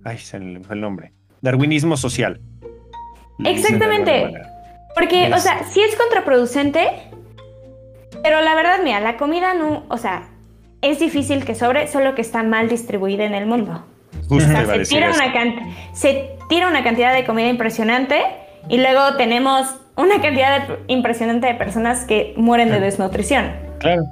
Ay, 0.04 0.18
se 0.18 0.38
me 0.38 0.61
fue 0.61 0.76
el 0.76 0.80
nombre. 0.80 1.12
Darwinismo 1.40 1.96
social. 1.96 2.40
Exactamente. 3.44 4.34
Porque, 4.94 5.32
o 5.32 5.38
sea, 5.38 5.64
sí 5.64 5.80
es 5.80 5.96
contraproducente, 5.96 6.88
pero 8.22 8.40
la 8.40 8.54
verdad, 8.54 8.78
mira, 8.82 9.00
la 9.00 9.16
comida 9.16 9.54
no, 9.54 9.84
o 9.88 9.96
sea, 9.96 10.28
es 10.82 10.98
difícil 10.98 11.44
que 11.44 11.54
sobre, 11.54 11.88
solo 11.88 12.14
que 12.14 12.20
está 12.22 12.42
mal 12.42 12.68
distribuida 12.68 13.24
en 13.24 13.34
el 13.34 13.46
mundo. 13.46 13.84
Justo 14.29 14.49
O 14.49 14.53
sea, 14.53 14.62
iba 14.62 14.74
a 14.74 14.85
se 14.85 14.95
tira, 14.95 15.11
una 15.11 15.33
can- 15.33 15.74
se 15.93 16.31
tira 16.49 16.68
una 16.68 16.83
cantidad 16.85 17.12
de 17.14 17.24
comida 17.24 17.49
impresionante 17.49 18.20
y 18.68 18.79
luego 18.79 19.16
tenemos 19.16 19.74
una 19.97 20.20
cantidad 20.20 20.66
de- 20.68 20.79
impresionante 20.89 21.47
de 21.47 21.55
personas 21.55 22.05
que 22.05 22.35
mueren 22.37 22.70
de 22.70 22.81
desnutrición. 22.81 23.53
Claro. 23.81 24.03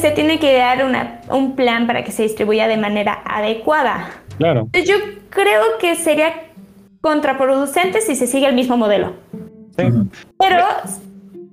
se 0.00 0.10
tiene 0.10 0.38
que 0.38 0.54
dar 0.56 0.84
una, 0.84 1.20
un 1.30 1.56
plan 1.56 1.86
para 1.86 2.04
que 2.04 2.12
se 2.12 2.22
distribuya 2.22 2.68
de 2.68 2.76
manera 2.76 3.22
adecuada. 3.24 4.10
Claro. 4.36 4.68
Yo 4.72 4.96
creo 5.30 5.62
que 5.80 5.94
sería 5.94 6.32
contraproducente 7.00 8.00
si 8.00 8.14
se 8.14 8.26
sigue 8.26 8.46
el 8.46 8.54
mismo 8.54 8.76
modelo. 8.76 9.14
Sí. 9.76 9.84
Pero 10.38 10.64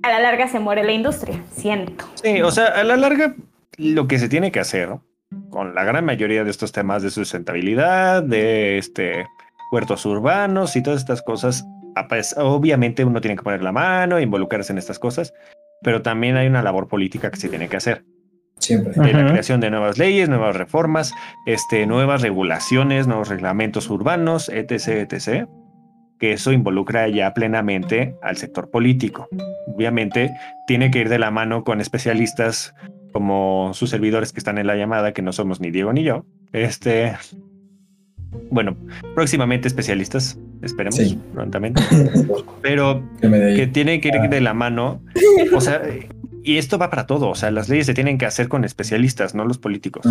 a 0.02 0.08
la 0.10 0.18
larga 0.20 0.48
se 0.48 0.58
muere 0.58 0.84
la 0.84 0.92
industria, 0.92 1.40
siento. 1.52 2.04
Sí, 2.22 2.42
o 2.42 2.50
sea, 2.50 2.66
a 2.66 2.84
la 2.84 2.96
larga, 2.96 3.34
lo 3.78 4.06
que 4.06 4.18
se 4.18 4.28
tiene 4.28 4.50
que 4.52 4.60
hacer 4.60 4.90
con 5.56 5.74
la 5.74 5.84
gran 5.84 6.04
mayoría 6.04 6.44
de 6.44 6.50
estos 6.50 6.70
temas 6.70 7.02
de 7.02 7.08
sustentabilidad, 7.08 8.22
de 8.22 8.76
este 8.76 9.26
huertos 9.72 10.04
urbanos 10.04 10.76
y 10.76 10.82
todas 10.82 11.00
estas 11.00 11.22
cosas, 11.22 11.64
ah, 11.94 12.08
pues, 12.08 12.34
obviamente 12.36 13.06
uno 13.06 13.22
tiene 13.22 13.36
que 13.36 13.42
poner 13.42 13.62
la 13.62 13.72
mano, 13.72 14.20
involucrarse 14.20 14.74
en 14.74 14.78
estas 14.78 14.98
cosas, 14.98 15.32
pero 15.80 16.02
también 16.02 16.36
hay 16.36 16.46
una 16.46 16.62
labor 16.62 16.88
política 16.88 17.30
que 17.30 17.38
se 17.38 17.48
tiene 17.48 17.70
que 17.70 17.78
hacer. 17.78 18.04
Siempre. 18.58 18.92
de 18.92 19.12
la 19.14 19.26
creación 19.26 19.60
de 19.60 19.70
nuevas 19.70 19.96
leyes, 19.96 20.28
nuevas 20.28 20.56
reformas, 20.56 21.14
este, 21.46 21.86
nuevas 21.86 22.20
regulaciones, 22.20 23.06
nuevos 23.06 23.30
reglamentos 23.30 23.88
urbanos, 23.88 24.50
etc., 24.50 25.10
etc., 25.10 25.46
que 26.18 26.32
eso 26.32 26.52
involucra 26.52 27.08
ya 27.08 27.32
plenamente 27.32 28.14
al 28.22 28.36
sector 28.36 28.70
político. 28.70 29.26
Obviamente 29.74 30.34
tiene 30.66 30.90
que 30.90 30.98
ir 30.98 31.08
de 31.08 31.18
la 31.18 31.30
mano 31.30 31.64
con 31.64 31.80
especialistas 31.80 32.74
como 33.16 33.70
sus 33.72 33.88
servidores 33.88 34.30
que 34.34 34.38
están 34.40 34.58
en 34.58 34.66
la 34.66 34.76
llamada, 34.76 35.12
que 35.12 35.22
no 35.22 35.32
somos 35.32 35.58
ni 35.58 35.70
Diego 35.70 35.90
ni 35.94 36.02
yo. 36.04 36.26
Este, 36.52 37.14
bueno, 38.50 38.76
próximamente 39.14 39.68
especialistas, 39.68 40.38
esperemos 40.60 40.96
Sí. 40.96 41.18
prontamente, 41.32 41.80
pero 42.60 43.02
Que 43.20 43.66
tiene 43.72 44.02
que 44.02 44.08
ir 44.08 44.28
de 44.28 44.40
la 44.42 44.52
mano. 44.52 45.00
O 45.54 45.62
sea, 45.62 45.80
y 46.44 46.58
esto 46.58 46.76
va 46.76 46.90
para 46.90 47.06
todo. 47.06 47.30
O 47.30 47.34
sea, 47.34 47.50
las 47.50 47.70
leyes 47.70 47.86
se 47.86 47.94
tienen 47.94 48.18
que 48.18 48.26
hacer 48.26 48.48
con 48.48 48.66
especialistas, 48.66 49.34
no 49.34 49.46
los 49.46 49.56
políticos. 49.56 50.04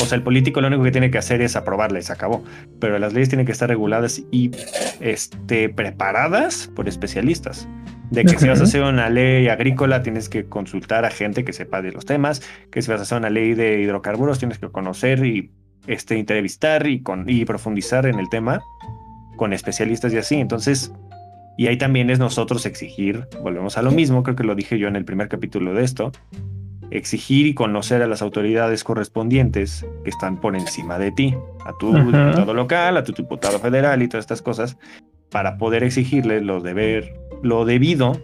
O 0.00 0.06
sea, 0.06 0.16
el 0.16 0.22
político 0.22 0.62
lo 0.62 0.68
único 0.68 0.84
que 0.84 0.90
tiene 0.92 1.10
que 1.10 1.18
hacer 1.18 1.42
es 1.42 1.54
aprobarla 1.54 1.98
y 1.98 2.02
se 2.02 2.14
acabó. 2.14 2.42
Pero 2.80 2.98
las 2.98 3.12
leyes 3.12 3.28
tienen 3.28 3.44
que 3.44 3.52
estar 3.52 3.68
reguladas 3.68 4.22
y 4.30 4.52
este, 5.00 5.68
preparadas 5.68 6.70
por 6.74 6.88
especialistas. 6.88 7.68
De 8.10 8.24
que 8.24 8.38
si 8.38 8.48
vas 8.48 8.60
a 8.60 8.64
hacer 8.64 8.82
una 8.82 9.10
ley 9.10 9.48
agrícola, 9.48 10.02
tienes 10.02 10.28
que 10.28 10.46
consultar 10.46 11.04
a 11.04 11.10
gente 11.10 11.44
que 11.44 11.52
sepa 11.52 11.82
de 11.82 11.92
los 11.92 12.06
temas. 12.06 12.40
Que 12.70 12.80
si 12.82 12.90
vas 12.90 13.00
a 13.00 13.02
hacer 13.02 13.18
una 13.18 13.30
ley 13.30 13.54
de 13.54 13.80
hidrocarburos, 13.80 14.38
tienes 14.38 14.58
que 14.58 14.68
conocer 14.68 15.24
y 15.26 15.50
este, 15.86 16.18
entrevistar 16.18 16.86
y, 16.86 17.02
con, 17.02 17.28
y 17.28 17.44
profundizar 17.44 18.06
en 18.06 18.18
el 18.18 18.28
tema 18.28 18.60
con 19.36 19.52
especialistas 19.52 20.12
y 20.12 20.18
así. 20.18 20.36
Entonces, 20.36 20.92
y 21.56 21.68
ahí 21.68 21.78
también 21.78 22.10
es 22.10 22.18
nosotros 22.18 22.66
exigir, 22.66 23.26
volvemos 23.42 23.78
a 23.78 23.82
lo 23.82 23.90
mismo, 23.90 24.22
creo 24.22 24.36
que 24.36 24.44
lo 24.44 24.54
dije 24.54 24.78
yo 24.78 24.88
en 24.88 24.96
el 24.96 25.04
primer 25.04 25.28
capítulo 25.28 25.72
de 25.74 25.84
esto, 25.84 26.12
exigir 26.90 27.46
y 27.46 27.54
conocer 27.54 28.02
a 28.02 28.06
las 28.06 28.22
autoridades 28.22 28.84
correspondientes 28.84 29.86
que 30.04 30.10
están 30.10 30.40
por 30.40 30.56
encima 30.56 30.98
de 30.98 31.12
ti, 31.12 31.34
a 31.64 31.72
tu 31.78 31.88
Ujú. 31.88 32.12
diputado 32.12 32.54
local, 32.54 32.96
a 32.96 33.04
tu 33.04 33.12
diputado 33.12 33.58
federal 33.58 34.02
y 34.02 34.08
todas 34.08 34.24
estas 34.24 34.42
cosas, 34.42 34.76
para 35.30 35.58
poder 35.58 35.82
exigirle 35.82 36.40
lo 36.40 36.60
deber, 36.60 37.12
lo 37.42 37.64
debido 37.64 38.20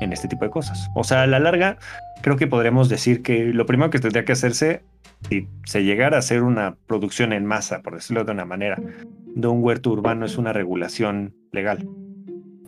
en 0.00 0.12
este 0.12 0.28
tipo 0.28 0.44
de 0.44 0.50
cosas. 0.50 0.88
O 0.94 1.04
sea, 1.04 1.22
a 1.22 1.26
la 1.26 1.38
larga, 1.40 1.76
creo 2.22 2.36
que 2.36 2.46
podremos 2.46 2.88
decir 2.88 3.22
que 3.22 3.46
lo 3.46 3.66
primero 3.66 3.90
que 3.90 3.98
tendría 3.98 4.24
que 4.24 4.32
hacerse, 4.32 4.82
si 5.28 5.46
se 5.64 5.84
llegara 5.84 6.16
a 6.16 6.20
hacer 6.20 6.42
una 6.42 6.76
producción 6.86 7.32
en 7.32 7.44
masa, 7.44 7.82
por 7.82 7.94
decirlo 7.94 8.24
de 8.24 8.32
una 8.32 8.44
manera, 8.44 8.78
de 9.34 9.46
un 9.48 9.62
huerto 9.62 9.90
urbano 9.90 10.24
es 10.26 10.38
una 10.38 10.52
regulación 10.52 11.34
legal. 11.52 11.86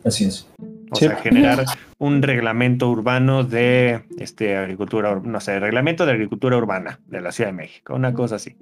Así 0.05 0.25
es. 0.25 0.47
O 0.91 0.95
Sí. 0.95 1.07
sea, 1.07 1.15
generar 1.15 1.65
un 1.97 2.21
reglamento 2.21 2.87
urbano 2.91 3.43
de 3.43 4.03
este, 4.19 4.55
agricultura, 4.57 5.11
ur- 5.15 5.23
no 5.23 5.39
sé, 5.39 5.59
reglamento 5.59 6.05
de 6.05 6.11
agricultura 6.11 6.55
urbana 6.57 6.99
de 7.07 7.19
la 7.21 7.31
Ciudad 7.31 7.49
de 7.49 7.55
México, 7.57 7.95
una 7.95 8.13
cosa 8.13 8.35
así. 8.35 8.55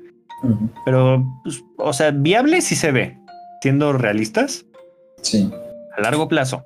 Pero, 0.86 1.26
pues, 1.44 1.62
o 1.78 1.92
sea, 1.94 2.12
viable 2.12 2.62
sí 2.62 2.76
se 2.76 2.92
ve, 2.94 3.18
siendo 3.62 3.92
realistas, 3.94 4.66
Sí. 5.22 5.52
a 5.98 6.02
largo 6.02 6.28
plazo. 6.30 6.64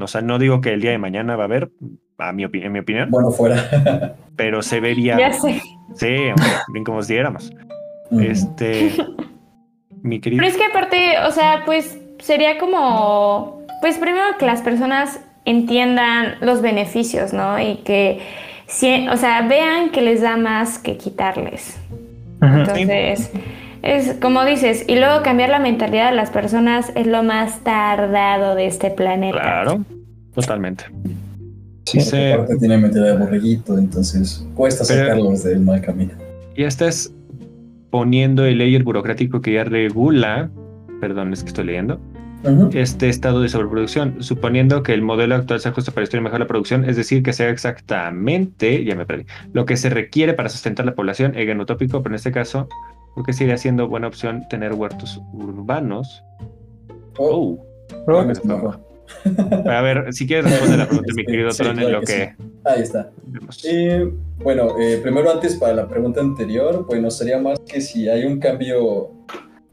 O 0.00 0.06
sea, 0.06 0.20
no 0.22 0.38
digo 0.38 0.60
que 0.60 0.72
el 0.72 0.80
día 0.80 0.90
de 0.92 0.98
mañana 0.98 1.36
va 1.36 1.44
a 1.44 1.46
haber, 1.46 1.70
a 2.18 2.32
mi 2.32 2.44
opi- 2.44 2.64
en 2.64 2.72
mi 2.72 2.78
opinión, 2.78 3.10
Bueno, 3.10 3.30
fuera. 3.30 4.14
pero 4.36 4.62
se 4.62 4.80
vería. 4.80 5.18
Ya 5.18 5.32
sé. 5.32 5.60
Sí, 5.94 6.06
hombre, 6.28 6.46
bien 6.72 6.84
como 6.84 7.02
si 7.02 7.12
diéramos. 7.14 7.52
Ujú. 8.10 8.20
Este, 8.20 8.92
mi 10.02 10.20
querido. 10.20 10.40
Pero 10.42 10.50
es 10.50 10.56
que 10.58 10.64
aparte, 10.64 11.12
o 11.26 11.30
sea, 11.30 11.62
pues 11.66 11.98
sería 12.20 12.58
como, 12.58 13.62
pues 13.80 13.98
primero 13.98 14.24
que 14.38 14.46
las 14.46 14.62
personas 14.62 15.20
entiendan 15.44 16.36
los 16.40 16.62
beneficios, 16.62 17.32
¿no? 17.32 17.58
Y 17.60 17.76
que, 17.84 18.20
si- 18.66 19.08
o 19.08 19.16
sea, 19.16 19.42
vean 19.48 19.90
que 19.90 20.00
les 20.00 20.22
da 20.22 20.36
más 20.36 20.78
que 20.78 20.96
quitarles. 20.96 21.78
Entonces, 22.40 23.30
es 23.82 24.14
como 24.20 24.44
dices, 24.44 24.84
y 24.86 24.96
luego 24.96 25.22
cambiar 25.22 25.50
la 25.50 25.58
mentalidad 25.58 26.10
de 26.10 26.16
las 26.16 26.30
personas 26.30 26.92
es 26.94 27.06
lo 27.06 27.22
más 27.22 27.60
tardado 27.64 28.54
de 28.54 28.66
este 28.66 28.90
planeta. 28.90 29.40
Claro, 29.40 29.84
totalmente. 30.34 30.84
Sí, 31.84 31.98
porque 31.98 32.32
aparte 32.32 32.56
tiene 32.58 32.78
mentira 32.78 33.06
de 33.06 33.16
borreguito, 33.18 33.76
entonces 33.76 34.46
cuesta 34.54 34.84
Pero- 34.86 35.04
sacarlos 35.04 35.42
del 35.42 35.60
mal 35.60 35.80
camino. 35.80 36.12
Ya 36.56 36.68
estás 36.68 37.12
poniendo 37.90 38.44
el 38.44 38.58
layer 38.58 38.84
burocrático 38.84 39.40
que 39.40 39.54
ya 39.54 39.64
regula, 39.64 40.50
perdón, 41.00 41.32
es 41.32 41.42
que 41.42 41.48
estoy 41.48 41.64
leyendo, 41.64 42.00
este 42.72 43.08
estado 43.08 43.40
de 43.40 43.48
sobreproducción, 43.48 44.16
suponiendo 44.22 44.82
que 44.82 44.94
el 44.94 45.02
modelo 45.02 45.34
actual 45.34 45.60
se 45.60 45.68
ajusta 45.68 45.92
para 45.92 46.04
estudiar 46.04 46.24
mejor 46.24 46.40
la 46.40 46.46
producción, 46.46 46.84
es 46.84 46.96
decir, 46.96 47.22
que 47.22 47.32
sea 47.32 47.50
exactamente, 47.50 48.84
ya 48.84 48.94
me 48.96 49.06
perdí, 49.06 49.26
lo 49.52 49.64
que 49.64 49.76
se 49.76 49.90
requiere 49.90 50.34
para 50.34 50.48
sustentar 50.48 50.86
la 50.86 50.94
población, 50.94 51.32
en 51.36 51.60
utópico, 51.60 52.02
pero 52.02 52.14
en 52.14 52.16
este 52.16 52.32
caso, 52.32 52.68
creo 53.14 53.24
que 53.24 53.32
sería 53.32 53.56
siendo 53.56 53.88
buena 53.88 54.08
opción 54.08 54.46
tener 54.48 54.72
huertos 54.74 55.20
urbanos. 55.32 56.22
Oh, 57.18 57.58
Oh, 58.06 58.24
Oh, 58.48 59.68
a 59.68 59.80
ver, 59.82 60.12
si 60.12 60.26
quieres 60.26 60.50
responder 60.50 60.78
la 60.78 60.86
pregunta, 60.86 61.12
mi 61.16 61.24
querido 61.24 61.50
sí, 61.50 61.62
Tron, 61.62 61.78
en 61.78 61.92
lo 61.92 62.00
que 62.00 62.06
que... 62.06 62.34
Ahí 62.64 62.82
está. 62.82 63.10
Eh, 63.64 64.10
bueno, 64.38 64.78
eh, 64.78 65.00
primero 65.02 65.30
antes 65.30 65.56
para 65.56 65.74
la 65.74 65.88
pregunta 65.88 66.20
anterior, 66.20 66.86
bueno, 66.86 67.10
sería 67.10 67.38
más 67.38 67.58
que 67.60 67.80
si 67.80 68.08
hay 68.08 68.24
un 68.24 68.38
cambio 68.38 69.10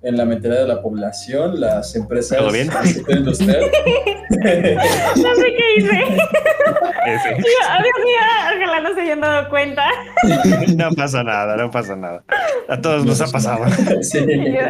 en 0.02 0.16
la 0.18 0.26
mentalidad 0.26 0.62
de 0.62 0.68
la 0.68 0.82
población, 0.82 1.60
las 1.60 1.96
empresas 1.96 2.38
¿Todo 2.38 2.52
bien? 2.52 2.70
del 2.70 2.88
sector 2.88 3.18
industrial. 3.18 3.60
No 4.30 5.36
sé 5.36 5.54
qué 5.58 5.76
hice. 5.78 5.90
Ese. 7.08 7.30
Digo, 7.30 7.62
oh, 7.68 7.84
Dios 7.84 8.06
mío, 8.06 8.62
ojalá 8.64 8.80
no 8.82 8.94
se 8.96 9.02
hayan 9.02 9.22
dado 9.22 9.50
cuenta. 9.50 9.84
No 10.76 10.92
pasa 10.92 11.24
nada, 11.24 11.58
no 11.58 11.70
pasa 11.72 11.96
nada. 11.96 12.24
A 12.70 12.80
todos 12.80 13.06
nos 13.06 13.20
ha 13.22 13.28
pasado. 13.28 13.66
Sí. 14.02 14.20
Yo, 14.20 14.62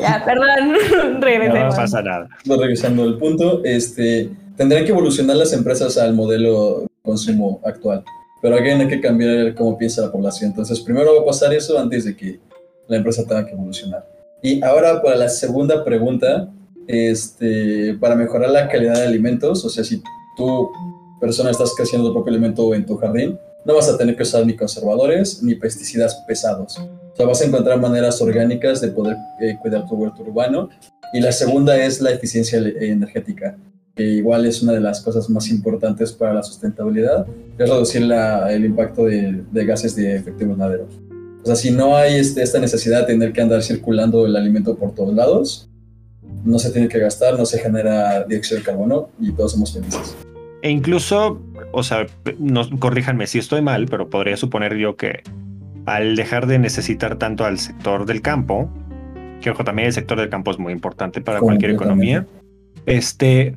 ya, 0.00 0.22
perdón, 0.24 0.72
No 1.14 1.20
regresemos. 1.20 1.74
pasa 1.74 2.02
nada. 2.02 2.28
No, 2.44 2.56
regresando 2.60 3.02
al 3.04 3.16
punto, 3.18 3.62
este, 3.64 4.30
tendrán 4.56 4.84
que 4.84 4.90
evolucionar 4.90 5.36
las 5.36 5.52
empresas 5.52 5.96
al 5.98 6.12
modelo 6.14 6.80
de 6.82 6.86
consumo 7.02 7.60
actual, 7.64 8.04
pero 8.46 8.58
alguien 8.58 8.80
hay 8.80 8.86
que 8.86 9.00
cambiar 9.00 9.56
cómo 9.56 9.76
piensa 9.76 10.02
la 10.02 10.12
población. 10.12 10.50
Entonces, 10.50 10.78
primero 10.78 11.16
va 11.16 11.22
a 11.22 11.24
pasar 11.24 11.52
eso 11.52 11.76
antes 11.76 12.04
de 12.04 12.16
que 12.16 12.38
la 12.86 12.98
empresa 12.98 13.24
tenga 13.26 13.44
que 13.44 13.50
evolucionar. 13.50 14.08
Y 14.40 14.62
ahora 14.62 15.02
para 15.02 15.16
la 15.16 15.28
segunda 15.28 15.84
pregunta, 15.84 16.48
este, 16.86 17.94
para 17.94 18.14
mejorar 18.14 18.50
la 18.50 18.68
calidad 18.68 18.94
de 18.94 19.02
alimentos, 19.02 19.64
o 19.64 19.68
sea, 19.68 19.82
si 19.82 20.00
tú, 20.36 20.70
persona, 21.20 21.50
estás 21.50 21.74
creciendo 21.76 22.06
tu 22.06 22.14
propio 22.14 22.34
alimento 22.34 22.72
en 22.72 22.86
tu 22.86 22.96
jardín, 22.96 23.36
no 23.64 23.74
vas 23.74 23.88
a 23.88 23.98
tener 23.98 24.14
que 24.14 24.22
usar 24.22 24.46
ni 24.46 24.54
conservadores 24.54 25.42
ni 25.42 25.56
pesticidas 25.56 26.14
pesados. 26.28 26.78
O 26.78 27.16
sea, 27.16 27.26
vas 27.26 27.42
a 27.42 27.46
encontrar 27.46 27.80
maneras 27.80 28.22
orgánicas 28.22 28.80
de 28.80 28.92
poder 28.92 29.16
eh, 29.40 29.56
cuidar 29.60 29.88
tu 29.88 29.96
huerto 29.96 30.22
urbano. 30.22 30.68
Y 31.12 31.18
la 31.18 31.32
segunda 31.32 31.76
es 31.84 32.00
la 32.00 32.12
eficiencia 32.12 32.60
energética, 32.60 33.58
que 33.96 34.04
igual 34.04 34.44
es 34.44 34.62
una 34.62 34.72
de 34.72 34.80
las 34.80 35.00
cosas 35.00 35.28
más 35.30 35.48
importantes 35.48 36.12
para 36.12 36.34
la 36.34 36.42
sustentabilidad, 36.42 37.26
es 37.58 37.68
reducir 37.68 38.02
la- 38.02 38.52
el 38.52 38.66
impacto 38.66 39.06
de, 39.06 39.42
de 39.50 39.64
gases 39.64 39.96
de 39.96 40.16
efecto 40.16 40.42
invernadero. 40.44 40.86
O 41.42 41.46
sea, 41.46 41.56
si 41.56 41.70
no 41.70 41.96
hay 41.96 42.16
este, 42.16 42.42
esta 42.42 42.58
necesidad 42.60 43.00
de 43.00 43.06
tener 43.06 43.32
que 43.32 43.40
andar 43.40 43.62
circulando 43.62 44.26
el 44.26 44.36
alimento 44.36 44.76
por 44.76 44.94
todos 44.94 45.14
lados, 45.14 45.70
no 46.44 46.58
se 46.58 46.70
tiene 46.70 46.88
que 46.88 46.98
gastar, 46.98 47.38
no 47.38 47.46
se 47.46 47.58
genera 47.58 48.24
dióxido 48.24 48.58
de 48.58 48.64
carbono 48.66 49.08
y 49.18 49.32
todos 49.32 49.52
somos 49.52 49.72
felices. 49.72 50.14
E 50.60 50.70
incluso, 50.70 51.40
o 51.72 51.82
sea, 51.82 52.06
no, 52.38 52.68
corríjanme 52.78 53.26
si 53.26 53.38
estoy 53.38 53.62
mal, 53.62 53.86
pero 53.86 54.10
podría 54.10 54.36
suponer 54.36 54.76
yo 54.76 54.96
que 54.96 55.22
al 55.86 56.16
dejar 56.16 56.46
de 56.46 56.58
necesitar 56.58 57.16
tanto 57.16 57.44
al 57.46 57.58
sector 57.58 58.04
del 58.04 58.20
campo, 58.20 58.68
que 59.40 59.50
ojo, 59.50 59.64
también 59.64 59.86
el 59.86 59.94
sector 59.94 60.18
del 60.20 60.28
campo 60.28 60.50
es 60.50 60.58
muy 60.58 60.72
importante 60.74 61.20
para 61.22 61.40
cualquier 61.40 61.70
economía, 61.70 62.26
este, 62.86 63.56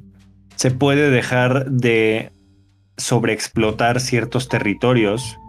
se 0.60 0.72
puede 0.72 1.10
dejar 1.10 1.72
de 1.72 2.34
sobreexplotar 2.98 4.02
ciertos 4.02 4.50
territorios 4.50 5.40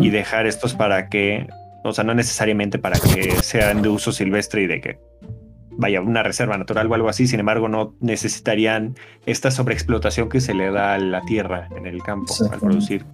y 0.00 0.10
dejar 0.10 0.46
estos 0.46 0.74
para 0.74 1.08
que, 1.08 1.48
o 1.82 1.92
sea, 1.92 2.04
no 2.04 2.14
necesariamente 2.14 2.78
para 2.78 2.96
que 3.00 3.32
sean 3.42 3.82
de 3.82 3.88
uso 3.88 4.12
silvestre 4.12 4.62
y 4.62 4.66
de 4.68 4.80
que 4.80 5.00
vaya, 5.72 6.00
una 6.00 6.22
reserva 6.22 6.56
natural 6.56 6.86
o 6.86 6.94
algo 6.94 7.08
así, 7.08 7.26
sin 7.26 7.40
embargo 7.40 7.68
no 7.68 7.96
necesitarían 7.98 8.94
esta 9.26 9.50
sobreexplotación 9.50 10.28
que 10.28 10.40
se 10.40 10.54
le 10.54 10.70
da 10.70 10.94
a 10.94 10.98
la 10.98 11.22
tierra 11.22 11.68
en 11.76 11.86
el 11.86 12.00
campo 12.00 12.32
al 12.48 12.60
producir 12.60 13.04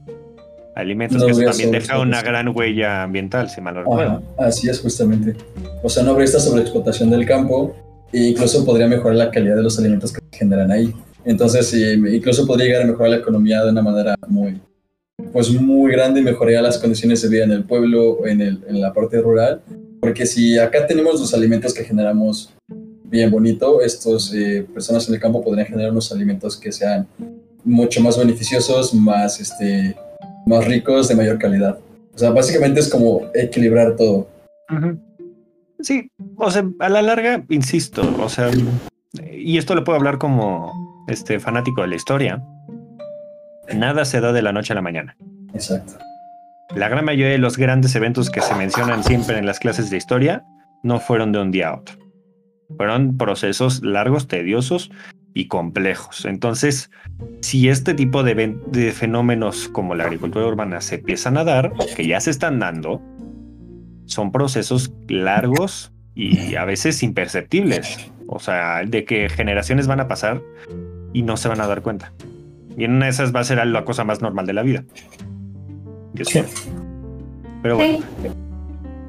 alimentos, 0.76 1.18
No 1.18 1.24
que 1.24 1.32
eso 1.32 1.44
también 1.44 1.70
deja 1.70 1.99
una 1.99 2.20
gran 2.20 2.55
huella 2.55 3.05
ambiental, 3.05 3.49
si 3.49 3.62
mal 3.62 3.72
no 3.72 3.80
recuerdo. 3.84 4.22
Así 4.38 4.68
es 4.68 4.82
justamente. 4.82 5.34
O 5.82 5.88
sea, 5.88 6.03
no 6.03 6.11
habría 6.11 6.26
esta 6.26 6.40
sobreexplotación 6.40 7.09
del 7.09 7.24
campo 7.24 7.74
e 8.12 8.18
incluso 8.18 8.66
podría 8.66 8.86
mejorar 8.86 9.16
la 9.16 9.30
calidad 9.30 9.57
de 9.57 9.62
los 9.62 9.78
alimentos 9.78 10.12
que 10.12 10.20
se 10.30 10.38
generan 10.38 10.70
ahí. 10.70 10.94
Entonces, 11.28 11.68
sí, 11.68 11.82
incluso 11.92 12.46
podría 12.46 12.68
llegar 12.68 12.82
a 12.84 12.86
mejorar 12.86 13.10
la 13.10 13.16
economía 13.18 13.62
de 13.62 13.70
una 13.70 13.82
manera 13.82 14.16
muy, 14.28 14.58
pues 15.30 15.50
muy 15.52 15.92
grande 15.92 16.20
y 16.20 16.24
mejoraría 16.24 16.62
las 16.62 16.78
condiciones 16.78 17.20
de 17.20 17.28
vida 17.28 17.44
en 17.44 17.50
el 17.50 17.64
pueblo, 17.64 18.26
en, 18.26 18.40
el, 18.40 18.64
en 18.66 18.80
la 18.80 18.94
parte 18.94 19.20
rural. 19.20 19.60
Porque 20.00 20.24
si 20.24 20.58
acá 20.58 20.86
tenemos 20.86 21.20
los 21.20 21.34
alimentos 21.34 21.74
que 21.74 21.84
generamos 21.84 22.54
bien 23.04 23.30
bonito, 23.30 23.82
estos 23.82 24.32
eh, 24.34 24.66
personas 24.72 25.06
en 25.06 25.16
el 25.16 25.20
campo 25.20 25.44
podrían 25.44 25.66
generar 25.66 25.92
unos 25.92 26.10
alimentos 26.10 26.56
que 26.56 26.72
sean 26.72 27.06
mucho 27.62 28.00
más 28.00 28.18
beneficiosos, 28.18 28.94
más, 28.94 29.38
este, 29.38 29.94
más 30.46 30.66
ricos, 30.66 31.08
de 31.08 31.14
mayor 31.14 31.38
calidad. 31.38 31.78
O 32.14 32.18
sea, 32.18 32.30
básicamente 32.30 32.80
es 32.80 32.88
como 32.88 33.30
equilibrar 33.34 33.96
todo. 33.96 34.28
Sí, 35.80 36.10
o 36.36 36.50
sea, 36.50 36.66
a 36.78 36.88
la 36.88 37.02
larga, 37.02 37.44
insisto, 37.50 38.00
o 38.18 38.30
sea, 38.30 38.50
y 39.30 39.58
esto 39.58 39.74
lo 39.74 39.84
puedo 39.84 39.98
hablar 39.98 40.16
como 40.16 40.88
este 41.09 41.40
fanático 41.40 41.82
de 41.82 41.88
la 41.88 41.96
historia. 41.96 42.42
Nada 43.74 44.04
se 44.04 44.20
da 44.20 44.32
de 44.32 44.42
la 44.42 44.52
noche 44.52 44.72
a 44.72 44.76
la 44.76 44.82
mañana. 44.82 45.16
Exacto. 45.52 45.98
La 46.74 46.88
gran 46.88 47.04
mayoría 47.04 47.32
de 47.32 47.38
los 47.38 47.56
grandes 47.56 47.94
eventos 47.96 48.30
que 48.30 48.40
se 48.40 48.54
mencionan 48.54 49.02
siempre 49.02 49.38
en 49.38 49.46
las 49.46 49.59
clases 49.59 49.90
de 49.90 49.96
historia 49.96 50.44
no 50.82 51.00
fueron 51.00 51.32
de 51.32 51.40
un 51.40 51.50
día 51.50 51.70
a 51.70 51.76
otro. 51.76 51.96
Fueron 52.76 53.16
procesos 53.16 53.82
largos, 53.82 54.28
tediosos 54.28 54.90
y 55.32 55.48
complejos. 55.48 56.26
Entonces, 56.26 56.90
si 57.40 57.68
este 57.68 57.94
tipo 57.94 58.22
de, 58.22 58.59
de 58.66 58.92
fenómenos 58.92 59.68
como 59.68 59.94
la 59.94 60.04
agricultura 60.04 60.46
urbana 60.46 60.80
se 60.82 60.96
empiezan 60.96 61.38
a 61.38 61.44
dar, 61.44 61.72
que 61.96 62.06
ya 62.06 62.20
se 62.20 62.30
están 62.30 62.59
dando, 62.59 63.00
son 64.04 64.30
procesos 64.30 64.92
largos 65.09 65.92
y 66.14 66.56
a 66.56 66.64
veces 66.64 67.02
imperceptibles. 67.02 68.11
O 68.26 68.40
sea, 68.40 68.82
de 68.84 69.04
que 69.04 69.28
generaciones 69.30 69.86
van 69.86 70.00
a 70.00 70.09
pasar 70.09 70.42
y 71.12 71.22
no 71.22 71.36
se 71.36 71.48
van 71.48 71.61
a 71.61 71.66
dar 71.66 71.82
cuenta. 71.82 72.12
Y 72.76 72.84
en 72.84 72.92
una 72.92 73.06
de 73.06 73.11
esas 73.11 73.34
va 73.34 73.40
a 73.40 73.44
ser 73.44 73.64
la 73.66 73.84
cosa 73.84 74.04
más 74.04 74.20
normal 74.20 74.46
de 74.46 74.52
la 74.52 74.62
vida. 74.62 74.84
Sí. 76.22 76.40
Pero 77.62 77.76
bueno, 77.76 77.98
Sí. 77.98 78.30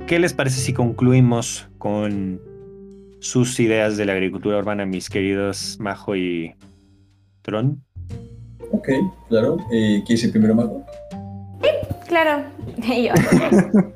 ¿qué 0.07 0.19
les 0.19 0.33
parece 0.33 0.59
si 0.59 0.73
concluimos 0.73 1.69
con 1.77 2.41
sus 3.19 3.59
ideas 3.59 3.97
de 3.97 4.05
la 4.05 4.13
agricultura 4.13 4.57
urbana, 4.57 4.85
mis 4.85 5.09
queridos 5.09 5.77
Majo 5.79 6.15
y 6.15 6.55
Tron? 7.41 7.83
Ok, 8.71 8.89
claro. 9.27 9.57
Eh, 9.71 10.03
¿Qué 10.05 10.13
hice 10.13 10.29
primero, 10.29 10.55
Majo? 10.55 10.83
Claro. 12.07 12.43
Y 12.81 13.07
yo. 13.07 13.13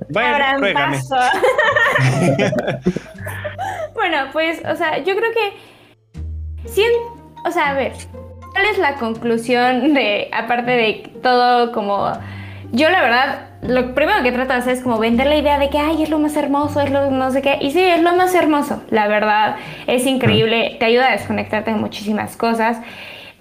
Bueno, 0.09 0.37
paso. 0.73 1.15
bueno, 3.95 4.17
pues, 4.33 4.61
o 4.69 4.75
sea, 4.75 4.97
yo 4.99 5.15
creo 5.15 5.31
que. 5.31 6.69
Sí, 6.69 6.83
o 7.45 7.51
sea, 7.51 7.69
a 7.69 7.73
ver. 7.73 7.93
¿Cuál 8.51 8.65
es 8.65 8.77
la 8.77 8.95
conclusión 8.95 9.93
de, 9.93 10.29
aparte 10.31 10.71
de 10.71 11.11
todo 11.21 11.71
como... 11.71 12.11
Yo 12.71 12.89
la 12.89 13.01
verdad, 13.01 13.49
lo 13.61 13.93
primero 13.93 14.23
que 14.23 14.31
trato 14.31 14.53
de 14.53 14.59
hacer 14.59 14.73
es 14.73 14.81
como 14.81 14.97
vender 14.97 15.27
la 15.27 15.37
idea 15.37 15.59
de 15.59 15.69
que, 15.69 15.77
ay, 15.77 16.01
es 16.03 16.09
lo 16.09 16.19
más 16.19 16.35
hermoso, 16.35 16.81
es 16.81 16.91
lo 16.91 17.11
no 17.11 17.31
sé 17.31 17.41
qué. 17.41 17.57
Y 17.61 17.71
sí, 17.71 17.79
es 17.79 18.01
lo 18.01 18.15
más 18.15 18.33
hermoso, 18.33 18.83
la 18.89 19.07
verdad. 19.07 19.57
Es 19.85 20.05
increíble, 20.05 20.77
te 20.79 20.85
ayuda 20.85 21.09
a 21.09 21.11
desconectarte 21.11 21.71
de 21.71 21.77
muchísimas 21.77 22.35
cosas. 22.35 22.77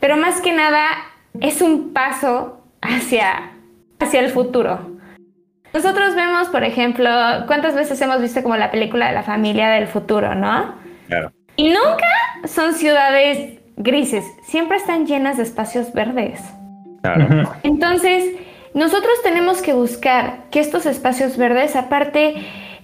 Pero 0.01 0.17
más 0.17 0.41
que 0.41 0.53
nada, 0.53 0.87
es 1.41 1.63
un 1.63 1.93
paso 1.93 2.63
hacia, 2.83 3.53
hacia 4.01 4.21
el 4.21 4.31
futuro. 4.31 4.99
Nosotros 5.73 6.15
vemos, 6.15 6.49
por 6.49 6.65
ejemplo, 6.65 7.09
cuántas 7.47 7.75
veces 7.75 8.01
hemos 8.03 8.21
visto 8.21 8.43
como 8.43 8.57
la 8.57 8.71
película 8.71 9.09
de 9.09 9.15
la 9.15 9.23
familia 9.23 9.71
del 9.71 9.87
futuro, 9.87 10.35
¿no? 10.35 10.75
Claro. 11.09 11.33
Y 11.57 11.69
nunca 11.71 12.07
son 12.45 12.75
ciudades 12.75 13.62
grises, 13.83 14.25
siempre 14.43 14.77
están 14.77 15.07
llenas 15.07 15.37
de 15.37 15.43
espacios 15.43 15.93
verdes. 15.93 16.41
Claro. 17.03 17.53
Entonces, 17.63 18.37
nosotros 18.75 19.13
tenemos 19.23 19.61
que 19.61 19.73
buscar 19.73 20.45
que 20.51 20.61
estos 20.61 20.87
espacios 20.87 21.37
verdes, 21.37 21.77
aparte 21.77 22.35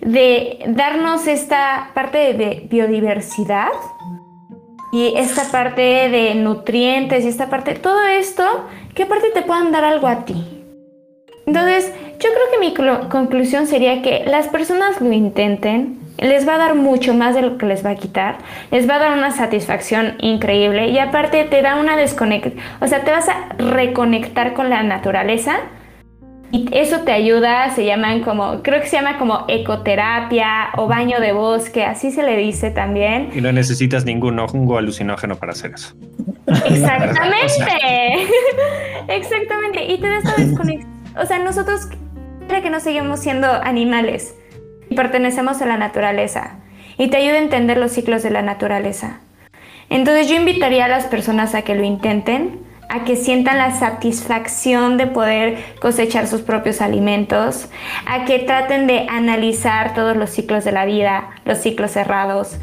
de 0.00 0.64
darnos 0.68 1.26
esta 1.26 1.90
parte 1.94 2.34
de 2.34 2.66
biodiversidad 2.70 3.72
y 4.92 5.14
esta 5.16 5.50
parte 5.50 5.82
de 5.82 6.34
nutrientes 6.34 7.24
y 7.24 7.28
esta 7.28 7.48
parte, 7.48 7.74
todo 7.74 8.06
esto, 8.06 8.44
que 8.94 9.04
aparte 9.04 9.30
te 9.32 9.42
puedan 9.42 9.72
dar 9.72 9.84
algo 9.84 10.06
a 10.06 10.24
ti. 10.24 10.44
Entonces, 11.46 11.92
yo 12.18 12.28
creo 12.30 12.50
que 12.52 12.58
mi 12.58 13.08
conclusión 13.08 13.66
sería 13.66 14.02
que 14.02 14.24
las 14.26 14.48
personas 14.48 15.00
lo 15.00 15.12
intenten, 15.12 15.98
les 16.18 16.46
va 16.46 16.54
a 16.54 16.58
dar 16.58 16.74
mucho 16.74 17.14
más 17.14 17.34
de 17.34 17.42
lo 17.42 17.58
que 17.58 17.66
les 17.66 17.84
va 17.84 17.90
a 17.90 17.94
quitar, 17.96 18.38
les 18.70 18.88
va 18.88 18.96
a 18.96 18.98
dar 18.98 19.16
una 19.16 19.30
satisfacción 19.30 20.14
increíble 20.20 20.88
y 20.88 20.98
aparte 20.98 21.44
te 21.44 21.62
da 21.62 21.76
una 21.76 21.96
desconecta, 21.96 22.50
o 22.80 22.86
sea, 22.86 23.04
te 23.04 23.10
vas 23.10 23.28
a 23.28 23.48
reconectar 23.58 24.52
con 24.54 24.68
la 24.68 24.82
naturaleza 24.82 25.60
y 26.50 26.66
eso 26.72 27.00
te 27.00 27.12
ayuda, 27.12 27.70
se 27.74 27.84
llaman 27.84 28.22
como, 28.22 28.62
creo 28.62 28.80
que 28.80 28.86
se 28.86 28.96
llama 28.96 29.18
como 29.18 29.44
ecoterapia 29.48 30.70
o 30.76 30.86
baño 30.86 31.20
de 31.20 31.32
bosque, 31.32 31.84
así 31.84 32.10
se 32.10 32.22
le 32.22 32.38
dice 32.38 32.70
también. 32.70 33.28
Y 33.34 33.42
no 33.42 33.52
necesitas 33.52 34.06
ningún 34.06 34.38
hongo 34.38 34.78
alucinógeno 34.78 35.36
para 35.36 35.52
hacer 35.52 35.72
eso. 35.74 35.94
Exactamente. 36.46 38.26
Exactamente. 39.08 39.84
Y 39.92 39.98
te 39.98 40.08
da 40.08 40.18
esta 40.18 40.36
desconexión. 40.36 40.90
O 41.20 41.26
sea, 41.26 41.38
nosotros 41.38 41.88
creo 42.48 42.62
que 42.62 42.70
no 42.70 42.80
seguimos 42.80 43.20
siendo 43.20 43.46
animales 43.46 44.34
pertenecemos 44.94 45.60
a 45.62 45.66
la 45.66 45.76
naturaleza. 45.76 46.56
Y 46.96 47.08
te 47.08 47.16
ayuda 47.16 47.34
a 47.34 47.42
entender 47.42 47.78
los 47.78 47.92
ciclos 47.92 48.22
de 48.22 48.30
la 48.30 48.42
naturaleza. 48.42 49.20
Entonces 49.90 50.28
yo 50.28 50.36
invitaría 50.36 50.84
a 50.84 50.88
las 50.88 51.04
personas 51.04 51.54
a 51.54 51.62
que 51.62 51.74
lo 51.74 51.84
intenten, 51.84 52.66
a 52.88 53.04
que 53.04 53.16
sientan 53.16 53.58
la 53.58 53.70
satisfacción 53.70 54.96
de 54.96 55.06
poder 55.06 55.58
cosechar 55.80 56.26
sus 56.26 56.40
propios 56.40 56.80
alimentos, 56.80 57.68
a 58.06 58.24
que 58.24 58.38
traten 58.38 58.86
de 58.86 59.06
analizar 59.10 59.94
todos 59.94 60.16
los 60.16 60.30
ciclos 60.30 60.64
de 60.64 60.72
la 60.72 60.86
vida, 60.86 61.30
los 61.44 61.58
ciclos 61.58 61.92
cerrados. 61.92 62.56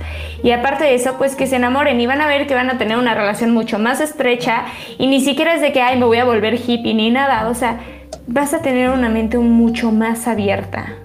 Y 0.44 0.52
aparte 0.52 0.84
de 0.84 0.96
eso, 0.96 1.18
pues 1.18 1.36
que 1.36 1.48
se 1.48 1.58
enamoren 1.58 2.00
y 2.02 2.08
van 2.08 2.22
a 2.22 2.28
ver 2.28 2.48
que 2.48 2.56
van 2.56 2.70
a 2.70 2.78
tener 2.78 2.98
una 2.98 3.14
relación 3.14 3.52
mucho 3.52 3.78
más 3.78 4.02
estrecha 4.02 4.66
y 4.98 5.08
ni 5.08 5.22
siquiera 5.22 5.54
es 5.54 5.62
de 5.62 5.72
que, 5.72 5.82
ay, 5.82 6.00
me 6.00 6.06
voy 6.06 6.18
a 6.18 6.26
volver 6.26 6.56
hippie 6.56 6.96
ni 6.96 7.12
nada. 7.12 7.48
O 7.48 7.54
sea, 7.54 7.80
vas 8.28 8.54
a 8.54 8.62
tener 8.62 8.90
una 8.90 9.10
mente 9.10 9.38
mucho 9.38 9.92
más 9.92 10.28
abierta. 10.28 10.96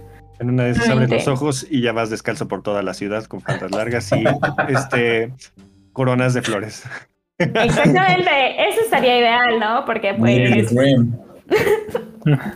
En 0.40 0.50
una 0.50 0.64
de 0.64 0.70
esas 0.70 0.88
abres 0.88 1.10
los 1.10 1.28
ojos 1.28 1.66
y 1.70 1.82
ya 1.82 1.92
vas 1.92 2.08
descalzo 2.08 2.48
por 2.48 2.62
toda 2.62 2.82
la 2.82 2.94
ciudad 2.94 3.24
con 3.26 3.42
faldas 3.42 3.70
largas 3.70 4.10
y 4.12 4.24
este 4.68 5.32
coronas 5.92 6.32
de 6.32 6.40
flores. 6.40 6.84
Exactamente, 7.38 8.68
eso 8.68 8.80
estaría 8.82 9.18
ideal, 9.18 9.60
¿no? 9.60 9.84
Porque 9.84 10.14
pues... 10.14 10.72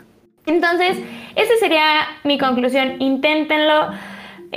Entonces, 0.47 0.99
esa 1.37 1.53
sería 1.59 2.07
mi 2.25 2.39
conclusión. 2.39 3.01
Inténtenlo. 3.01 3.91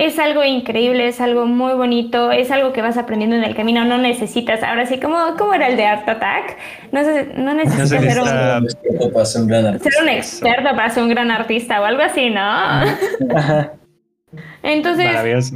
Es 0.00 0.16
algo 0.20 0.44
increíble, 0.44 1.08
es 1.08 1.20
algo 1.20 1.44
muy 1.46 1.72
bonito, 1.72 2.30
es 2.30 2.52
algo 2.52 2.72
que 2.72 2.82
vas 2.82 2.96
aprendiendo 2.96 3.34
en 3.34 3.42
el 3.42 3.56
camino. 3.56 3.84
No 3.84 3.98
necesitas, 3.98 4.62
ahora 4.62 4.86
sí, 4.86 5.00
¿cómo, 5.00 5.18
cómo 5.36 5.54
era 5.54 5.66
el 5.66 5.76
de 5.76 5.86
Art 5.86 6.08
Attack? 6.08 6.56
No, 6.92 7.02
sé- 7.02 7.32
no 7.34 7.52
necesitas 7.52 7.88
ser, 7.88 8.00
necesita- 8.02 8.58
un, 8.60 8.66
Esto 8.68 9.12
para 9.12 9.24
ser 9.26 9.42
un 9.42 9.48
gran 9.48 9.66
artista. 9.66 9.90
ser 9.90 10.02
un 10.04 10.08
experto 10.08 10.70
para 10.76 10.90
ser 10.90 11.02
un 11.02 11.08
gran 11.08 11.30
artista 11.32 11.80
o 11.80 11.84
algo 11.84 12.02
así, 12.02 12.30
¿no? 12.30 12.40
Ajá. 12.40 13.72
Entonces, 14.62 15.06
Maravilloso. 15.06 15.54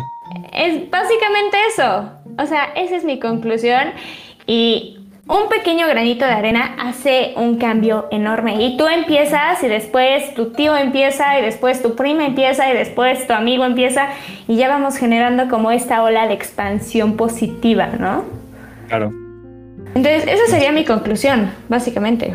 es 0.52 0.90
básicamente 0.90 1.56
eso. 1.68 2.10
O 2.38 2.46
sea, 2.46 2.64
esa 2.74 2.96
es 2.96 3.04
mi 3.04 3.20
conclusión. 3.20 3.90
Y 4.46 4.98
un 5.32 5.48
pequeño 5.48 5.88
granito 5.88 6.26
de 6.26 6.30
arena 6.32 6.76
hace 6.78 7.32
un 7.36 7.56
cambio 7.56 8.06
enorme. 8.10 8.62
Y 8.64 8.76
tú 8.76 8.86
empiezas 8.86 9.62
y 9.62 9.68
después 9.68 10.34
tu 10.34 10.52
tío 10.52 10.76
empieza 10.76 11.38
y 11.38 11.42
después 11.42 11.80
tu 11.82 11.94
prima 11.96 12.26
empieza 12.26 12.70
y 12.70 12.76
después 12.76 13.26
tu 13.26 13.32
amigo 13.32 13.64
empieza. 13.64 14.08
Y 14.46 14.56
ya 14.56 14.68
vamos 14.68 14.96
generando 14.96 15.48
como 15.48 15.70
esta 15.70 16.02
ola 16.02 16.26
de 16.28 16.34
expansión 16.34 17.16
positiva, 17.16 17.86
¿no? 17.98 18.24
Claro. 18.88 19.10
Entonces, 19.94 20.24
esa 20.26 20.46
sería 20.48 20.70
mi 20.70 20.84
conclusión, 20.84 21.50
básicamente. 21.68 22.34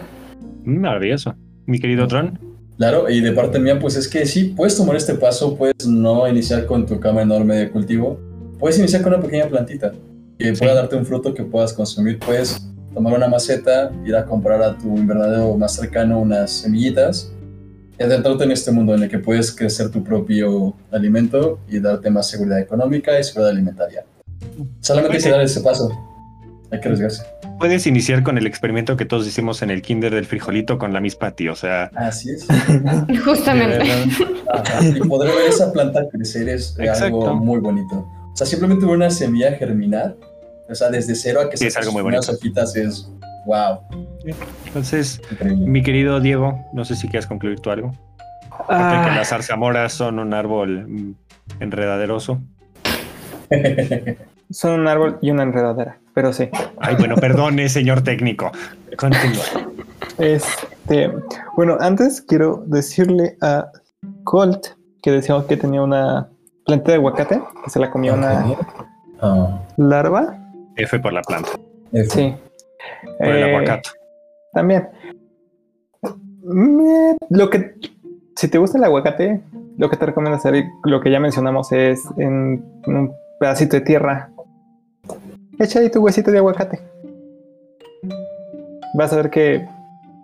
Mm, 0.66 0.80
Maravilloso. 0.80 1.36
Mi 1.68 1.80
querido 1.80 2.08
Tron. 2.08 2.39
Claro, 2.78 3.10
y 3.10 3.22
de 3.22 3.32
parte 3.32 3.60
mía, 3.60 3.78
pues 3.80 3.95
es 3.95 4.08
que 4.08 4.26
sí, 4.26 4.54
puedes 4.56 4.76
tomar 4.78 4.95
este 4.95 5.14
paso, 5.16 5.56
puedes 5.56 5.88
no 5.88 6.28
iniciar 6.28 6.66
con 6.66 6.86
tu 6.86 7.00
cama 7.00 7.22
enorme 7.24 7.56
de 7.56 7.70
cultivo, 7.70 8.20
puedes 8.60 8.78
iniciar 8.80 9.02
con 9.04 9.14
una 9.14 9.22
pequeña 9.22 9.45
plantita 9.48 9.91
que 10.39 10.56
Sí. 10.56 10.60
pueda 10.60 10.76
darte 10.76 10.95
un 10.95 11.06
fruto 11.06 11.34
que 11.34 11.43
puedas 11.43 11.74
consumir, 11.74 12.20
puedes 12.20 12.68
tomar 12.98 13.14
una 13.14 13.28
maceta, 13.28 13.91
ir 14.04 14.16
a 14.16 14.26
comprar 14.26 14.60
a 14.64 14.76
tu 14.76 14.98
invernadero 14.98 15.56
más 15.56 15.76
cercano 15.76 16.20
unas 16.20 16.50
semillitas 16.50 17.32
y 18.00 18.02
adentrarte 18.02 18.43
en 18.43 18.52
este 18.52 18.72
mundo 18.72 18.95
en 18.95 19.04
el 19.04 19.10
que 19.10 19.20
puedes 19.20 19.56
crecer 19.56 19.91
tu 19.91 20.04
propio 20.04 20.74
alimento 20.89 21.60
y 21.70 21.80
darte 21.80 22.10
más 22.10 22.28
seguridad 22.28 22.60
económica 22.60 23.20
y 23.20 23.24
seguridad 23.24 23.52
alimentaria. 23.52 24.04
Solamente 24.80 25.18
hay 25.18 25.24
que 25.24 25.30
dar 25.30 25.41
ese 25.41 25.62
paso. 25.62 25.91
Hay 26.72 26.80
que 26.80 26.88
arriesgarse. 26.88 27.22
Puedes 27.60 27.86
iniciar 27.86 28.24
con 28.24 28.39
el 28.39 28.48
experimento 28.48 28.98
que 28.98 29.06
todos 29.06 29.28
hicimos 29.28 29.62
en 29.62 29.70
el 29.70 29.84
kinder 29.84 30.16
del 30.16 30.26
frijolito 30.26 30.80
con 30.80 30.91
la 30.91 31.00
Miss 31.00 31.16
Patty, 31.16 31.50
o 31.50 31.56
sea, 31.56 31.91
Así 31.93 32.32
es. 32.32 32.48
Justamente. 33.24 33.91
Ajá, 34.52 34.84
Y 34.84 35.00
poder 35.02 35.36
ver 35.36 35.50
esa 35.50 35.72
planta 35.72 36.02
crecer 36.12 36.50
es 36.50 36.76
Exacto. 36.80 37.06
algo 37.06 37.36
muy 37.36 37.60
bonito. 37.60 38.10
O 38.34 38.36
sea, 38.36 38.48
simplemente 38.48 38.88
ver 38.88 38.95
una 38.95 39.12
semilla 39.12 39.52
germinar, 39.52 40.16
o 40.70 40.76
sea, 40.76 40.89
desde 40.89 41.15
cero 41.15 41.41
a 41.41 41.49
que 41.49 41.57
Sí, 41.57 41.63
se 41.63 41.68
es 41.70 41.78
algo 41.78 41.91
muy 41.93 42.01
unas 42.01 42.28
hojitas 42.30 42.76
es 42.76 43.09
wow. 43.45 43.80
Entonces, 44.65 45.22
Increíble. 45.32 45.65
mi 45.68 45.82
querido 45.84 46.20
Diego, 46.20 46.65
no 46.74 46.84
sé 46.86 46.95
si 46.95 47.07
quieres 47.07 47.28
concluir 47.28 47.59
tú 47.59 47.70
algo. 47.72 47.91
Que 47.91 48.74
Ah, 48.74 49.13
las 49.15 49.30
zarzamoras 49.30 49.93
son 49.93 50.20
un 50.20 50.34
árbol 50.34 50.88
mm, 50.88 51.15
enredaderoso. 51.61 52.39
son 54.49 54.80
un 54.82 54.88
árbol 54.88 55.18
y 55.22 55.32
una 55.32 55.43
enredadera, 55.43 55.99
pero 56.13 56.34
sí. 56.34 56.49
Ay, 56.80 56.95
bueno, 56.97 57.15
perdone, 57.15 57.70
señor 57.70 58.01
técnico. 58.01 58.51
Continúa. 58.97 59.43
Este, 60.18 61.11
bueno, 61.55 61.78
antes 61.80 62.22
quiero 62.22 62.63
decirle 62.65 63.38
a 63.41 63.70
Colt 64.24 64.68
que 65.01 65.11
decíamos 65.11 65.45
que 65.45 65.57
tenía 65.57 65.82
una 65.82 66.28
planta 66.65 66.91
de 66.91 66.95
aguacate, 66.97 67.41
que 67.63 67.70
se 67.70 67.80
la 67.80 67.89
comió 67.91 68.13
una 68.15 68.55
Ah, 69.22 69.59
larva. 69.78 70.38
F 70.78 70.99
por 70.99 71.13
la 71.13 71.21
planta, 71.21 71.49
F. 71.91 72.09
Sí. 72.09 72.36
por 73.17 73.28
el 73.28 73.43
Eh, 73.43 73.55
aguacate. 73.55 73.89
También. 74.53 74.88
Me- 76.43 77.17
lo 77.30 77.49
que, 77.49 77.75
si 78.36 78.47
te 78.47 78.57
gusta 78.57 78.78
el 78.78 78.84
aguacate, 78.86 79.41
lo 79.78 79.89
que 79.89 79.97
te 79.97 80.05
recomiendo 80.05 80.38
hacer, 80.38 80.55
y 80.55 80.63
lo 80.86 81.01
que 81.01 81.11
ya 81.11 81.19
mencionamos, 81.19 81.71
es 81.71 82.03
en 82.17 82.63
un 82.86 83.13
pedacito 83.39 83.75
de 83.78 83.82
tierra. 83.82 84.30
Echa 85.59 85.80
ahí 85.80 85.89
tu 85.89 85.99
huesito 86.01 86.32
de 86.32 86.38
aguacate. 86.38 86.80
Vas 88.95 89.11
a 89.13 89.17
ver 89.17 89.30
que 89.30 89.67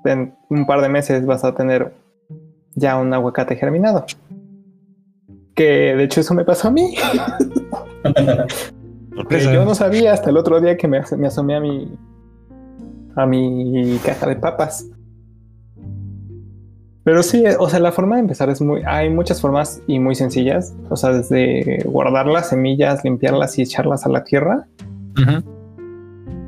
en 0.05 0.33
un 0.49 0.65
par 0.65 0.81
de 0.81 0.89
meses 0.89 1.25
vas 1.25 1.43
a 1.43 1.53
tener 1.55 1.91
ya 2.75 2.97
un 2.97 3.13
aguacate 3.13 3.55
germinado. 3.55 4.05
Que 5.55 5.95
de 5.95 6.03
hecho 6.05 6.21
eso 6.21 6.33
me 6.33 6.45
pasó 6.45 6.69
a 6.69 6.71
mí. 6.71 6.95
Que 9.13 9.21
Sorpresa. 9.21 9.53
yo 9.53 9.65
no 9.65 9.75
sabía 9.75 10.13
hasta 10.13 10.29
el 10.29 10.37
otro 10.37 10.59
día 10.59 10.75
que 10.77 10.87
me, 10.87 11.01
me 11.17 11.27
asomé 11.27 11.55
a 11.55 11.59
mi 11.59 11.97
a 13.15 13.25
mi 13.25 13.99
caja 14.03 14.27
de 14.27 14.35
papas. 14.35 14.87
Pero 17.03 17.21
sí, 17.21 17.43
o 17.59 17.69
sea, 17.69 17.79
la 17.79 17.91
forma 17.91 18.15
de 18.15 18.21
empezar 18.21 18.49
es 18.49 18.61
muy. 18.61 18.81
Hay 18.85 19.09
muchas 19.09 19.41
formas 19.41 19.81
y 19.87 19.99
muy 19.99 20.15
sencillas. 20.15 20.73
O 20.89 20.95
sea, 20.95 21.11
desde 21.11 21.83
guardar 21.85 22.27
las 22.27 22.49
semillas, 22.49 23.03
limpiarlas 23.03 23.59
y 23.59 23.63
echarlas 23.63 24.05
a 24.05 24.09
la 24.09 24.23
tierra, 24.23 24.65
Ujú. 25.21 25.43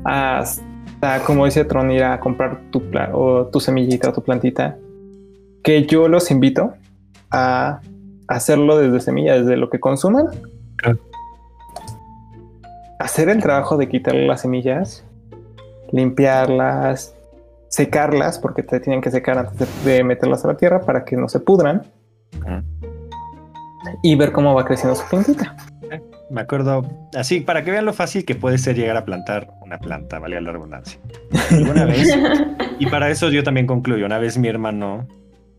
hasta, 0.04 1.20
como 1.26 1.44
dice 1.44 1.64
Tron, 1.66 1.90
ir 1.90 2.04
a 2.04 2.18
comprar 2.20 2.62
tu, 2.70 2.82
o 3.12 3.46
tu 3.46 3.60
semillita 3.60 4.08
o 4.08 4.12
tu 4.12 4.22
plantita. 4.22 4.78
Que 5.62 5.84
yo 5.84 6.08
los 6.08 6.30
invito 6.30 6.72
a 7.30 7.80
hacerlo 8.28 8.78
desde 8.78 9.00
semilla, 9.00 9.34
desde 9.38 9.56
lo 9.58 9.68
que 9.68 9.78
consuman. 9.78 10.26
Claro. 10.76 10.98
Hacer 12.98 13.28
el 13.28 13.42
trabajo 13.42 13.76
de 13.76 13.88
quitarle 13.88 14.26
las 14.26 14.42
semillas, 14.42 15.04
limpiarlas, 15.92 17.14
secarlas, 17.68 18.38
porque 18.38 18.62
te 18.62 18.80
tienen 18.80 19.00
que 19.00 19.10
secar 19.10 19.38
antes 19.38 19.84
de, 19.84 19.92
de 19.92 20.04
meterlas 20.04 20.44
a 20.44 20.48
la 20.48 20.56
tierra 20.56 20.80
para 20.80 21.04
que 21.04 21.16
no 21.16 21.28
se 21.28 21.40
pudran. 21.40 21.82
Y 24.02 24.16
ver 24.16 24.32
cómo 24.32 24.54
va 24.54 24.64
creciendo 24.64 24.96
su 24.96 25.08
plantita. 25.08 25.56
Me 26.28 26.40
acuerdo, 26.40 26.84
así, 27.14 27.40
para 27.40 27.62
que 27.62 27.70
vean 27.70 27.84
lo 27.84 27.92
fácil 27.92 28.24
que 28.24 28.34
puede 28.34 28.58
ser 28.58 28.76
llegar 28.76 28.96
a 28.96 29.04
plantar 29.04 29.48
una 29.62 29.78
planta, 29.78 30.18
valga 30.18 30.40
la 30.40 30.52
redundancia. 30.52 30.98
Alguna 31.52 31.84
vez, 31.84 32.08
y 32.80 32.86
para 32.86 33.10
eso 33.10 33.30
yo 33.30 33.44
también 33.44 33.66
concluyo, 33.66 34.06
una 34.06 34.18
vez 34.18 34.36
mi 34.36 34.48
hermano 34.48 35.06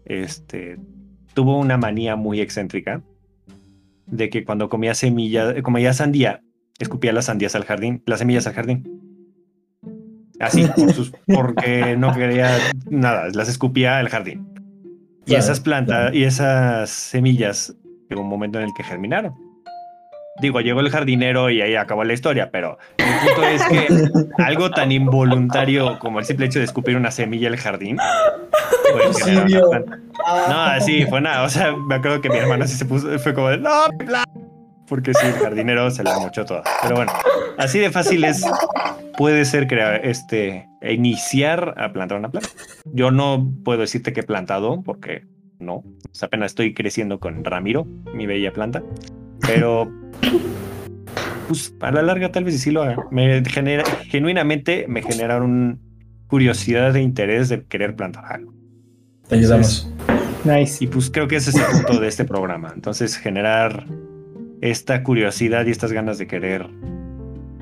este, 0.04 0.78
tuvo 1.34 1.58
una 1.58 1.78
manía 1.78 2.16
muy 2.18 2.42
excéntrica 2.42 3.02
de 4.08 4.30
que 4.30 4.44
cuando 4.44 4.68
comía 4.68 4.94
semillas, 4.94 5.54
comía 5.62 5.94
sandía, 5.94 6.42
escupía 6.80 7.12
las 7.14 7.26
sandías 7.26 7.56
al 7.56 7.66
jardín, 7.66 8.04
las 8.06 8.20
semillas 8.20 8.48
al 8.48 8.54
jardín. 8.54 9.02
Así, 10.40 10.66
por 10.76 10.94
sus- 10.94 11.12
porque 11.34 11.96
no 11.98 12.14
quería 12.14 12.58
nada, 12.90 13.28
las 13.34 13.50
escupía 13.50 13.98
al 14.00 14.10
jardín. 14.10 14.48
Y 15.26 15.32
Claro, 15.32 15.44
esas 15.44 15.60
plantas 15.60 15.98
claro. 16.00 16.16
y 16.16 16.24
esas 16.24 16.90
semillas 16.90 17.76
llegó 18.10 18.22
un 18.22 18.30
momento 18.30 18.60
en 18.60 18.66
el 18.66 18.74
que 18.76 18.84
germinaron. 18.84 19.34
Digo, 20.40 20.62
llegó 20.62 20.82
el 20.82 20.92
jardinero 20.92 21.50
y 21.50 21.62
ahí 21.62 21.76
acabó 21.76 22.04
la 22.04 22.14
historia, 22.14 22.52
pero 22.52 22.78
el 22.98 23.06
punto 23.26 23.44
es 23.48 23.64
que 23.64 23.88
algo 24.44 24.70
tan 24.70 24.92
involuntario 24.92 25.98
como 25.98 26.20
el 26.20 26.26
simple 26.26 26.46
hecho 26.46 26.60
de 26.60 26.66
escupir 26.66 26.96
una 26.96 27.10
semilla 27.10 27.50
al 27.50 27.58
jardín 27.58 27.98
una 28.94 29.04
Auxilio. 29.06 29.70
planta. 29.72 30.00
No, 30.48 30.86
sí, 30.86 31.06
fue 31.10 31.20
nada. 31.22 31.44
O 31.44 31.50
sea, 31.50 31.76
me 31.76 31.96
acuerdo 31.96 32.22
que 32.22 32.30
mi 32.30 32.38
hermano 32.38 32.68
sí 32.68 32.76
se 32.78 32.86
puso, 32.86 33.18
fue 33.18 33.34
como 33.34 33.50
de 33.50 33.58
no, 33.58 33.88
mi 34.00 34.06
plan", 34.06 34.24
porque 34.88 35.14
sí, 35.14 35.26
el 35.26 35.34
jardinero 35.34 35.90
se 35.92 36.04
la 36.04 36.18
mochó 36.20 36.46
toda. 36.46 36.64
Pero 36.82 36.96
bueno, 36.96 37.12
así 37.58 37.80
de 37.80 37.92
fácil 37.92 38.24
es, 38.24 38.44
puede 39.18 39.46
ser 39.46 39.68
crear 39.68 40.06
este, 40.06 40.68
e 40.82 40.94
iniciar 40.94 41.74
a 41.78 41.92
plantar 41.92 42.18
una 42.18 42.30
planta. 42.30 42.50
Yo 42.86 43.12
no 43.12 43.52
puedo 43.64 43.82
decirte 43.82 44.14
que 44.14 44.22
he 44.22 44.24
plantado, 44.24 44.82
porque 44.84 45.26
no, 45.60 45.76
o 45.76 45.86
sea, 46.12 46.28
apenas 46.28 46.52
estoy 46.52 46.74
creciendo 46.74 47.20
con 47.20 47.44
Ramiro, 47.44 47.86
mi 48.14 48.26
bella 48.28 48.54
planta, 48.54 48.84
pero 49.42 49.92
pues 51.48 51.74
a 51.80 51.92
la 51.92 52.02
larga 52.02 52.32
tal 52.32 52.44
vez 52.44 52.60
sí 52.62 52.72
lo 52.72 52.84
haga. 52.84 53.08
Me 53.12 53.44
genera, 53.46 53.84
genuinamente 54.08 54.86
me 54.88 55.02
generaron 55.02 55.80
curiosidad 56.28 56.96
e 56.96 57.02
interés 57.02 57.50
de 57.50 57.64
querer 57.66 57.96
plantar 57.96 58.26
algo. 58.26 58.54
Te 59.28 59.36
ayudamos. 59.36 59.92
Nice. 60.44 60.84
Y 60.84 60.88
pues 60.88 61.10
creo 61.10 61.28
que 61.28 61.38
ese 61.38 61.50
es 61.50 61.58
el 61.58 61.66
punto 61.66 62.00
de 62.00 62.08
este 62.08 62.26
programa. 62.26 62.72
Entonces, 62.74 63.18
generar 63.18 63.86
esta 64.62 65.04
curiosidad 65.04 65.66
y 65.66 65.72
estas 65.72 65.92
ganas 65.92 66.18
de 66.18 66.28
querer 66.28 66.68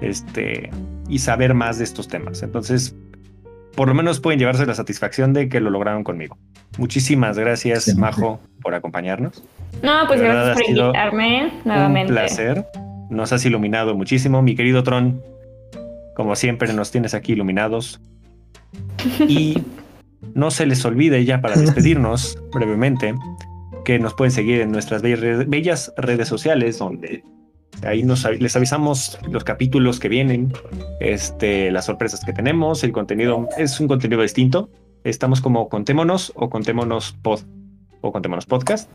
este 0.01 0.69
y 1.07 1.19
saber 1.19 1.53
más 1.53 1.77
de 1.77 1.83
estos 1.83 2.07
temas. 2.07 2.41
Entonces, 2.43 2.95
por 3.75 3.87
lo 3.87 3.93
menos 3.93 4.19
pueden 4.19 4.39
llevarse 4.39 4.65
la 4.65 4.73
satisfacción 4.73 5.33
de 5.33 5.49
que 5.49 5.59
lo 5.59 5.69
lograron 5.69 6.03
conmigo. 6.03 6.37
Muchísimas 6.77 7.37
gracias, 7.37 7.83
Sí. 7.83 7.95
Majo, 7.95 8.39
por 8.61 8.73
acompañarnos. 8.73 9.43
No, 9.83 10.07
pues 10.07 10.19
verdad, 10.21 10.45
gracias 10.45 10.51
ha 10.51 10.59
por 10.59 10.65
sido 10.65 10.85
invitarme 10.87 11.51
nuevamente. 11.65 12.11
Un 12.11 12.17
placer. 12.17 12.65
Nos 13.09 13.31
has 13.33 13.45
iluminado 13.45 13.95
muchísimo. 13.95 14.41
Mi 14.41 14.55
querido 14.55 14.83
Tron, 14.83 15.21
como 16.15 16.35
siempre, 16.35 16.73
nos 16.73 16.91
tienes 16.91 17.13
aquí 17.13 17.33
iluminados. 17.33 18.01
Y 19.27 19.61
no 20.33 20.51
se 20.51 20.65
les 20.65 20.83
olvide 20.83 21.23
ya 21.23 21.39
para 21.39 21.55
despedirnos 21.59 22.37
brevemente 22.53 23.13
que 23.85 23.99
nos 23.99 24.13
pueden 24.15 24.31
seguir 24.31 24.59
en 24.59 24.71
nuestras 24.71 25.01
bellas 25.01 25.93
redes, 25.95 26.27
sociales 26.27 26.79
donde 26.79 27.23
ahí 27.83 28.03
les 28.39 28.55
avisamos 28.55 29.17
los 29.29 29.43
capítulos 29.43 29.99
que 29.99 30.09
vienen, 30.09 30.51
este, 30.99 31.71
las 31.71 31.85
sorpresas 31.85 32.25
que 32.25 32.33
tenemos, 32.33 32.83
el 32.83 32.91
contenido 32.91 33.47
es 33.57 33.79
un 33.79 33.87
contenido 33.87 34.21
distinto. 34.21 34.69
Estamos 35.03 35.39
como 35.39 35.69
Contémonos 35.69 36.33
o 36.35 36.49
Contémonos 36.49 37.13
Pod 37.21 37.41
o 38.01 38.11
Contémonos 38.11 38.45
Podcast. 38.45 38.91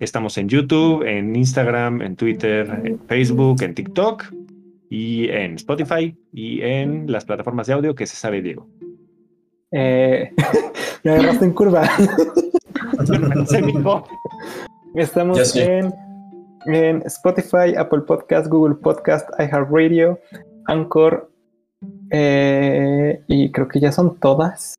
Estamos 0.00 0.38
en 0.38 0.48
YouTube, 0.48 1.04
en 1.04 1.36
Instagram, 1.36 2.02
en 2.02 2.16
Twitter, 2.16 2.80
en 2.84 2.98
Facebook, 3.06 3.62
en 3.62 3.74
TikTok 3.74 4.24
y 4.88 5.28
en 5.28 5.54
Spotify 5.56 6.16
y 6.32 6.62
en 6.62 7.10
las 7.12 7.24
plataformas 7.24 7.66
de 7.66 7.74
audio 7.74 7.94
que 7.94 8.06
se 8.06 8.16
sabe 8.16 8.40
Diego. 8.40 8.66
Eh, 9.70 10.32
me 11.04 11.10
agarraste 11.12 11.44
en 11.44 11.52
curva. 11.52 11.88
Estamos 14.94 15.56
en, 15.56 15.92
en 16.66 17.02
Spotify, 17.06 17.74
Apple 17.76 18.02
Podcast, 18.02 18.46
Google 18.48 18.76
Podcast, 18.76 19.28
iHeartRadio, 19.38 20.18
Anchor. 20.66 21.30
eh, 22.10 23.20
y 23.26 23.50
creo 23.50 23.68
que 23.68 23.80
ya 23.80 23.90
son 23.92 24.18
todas. 24.20 24.76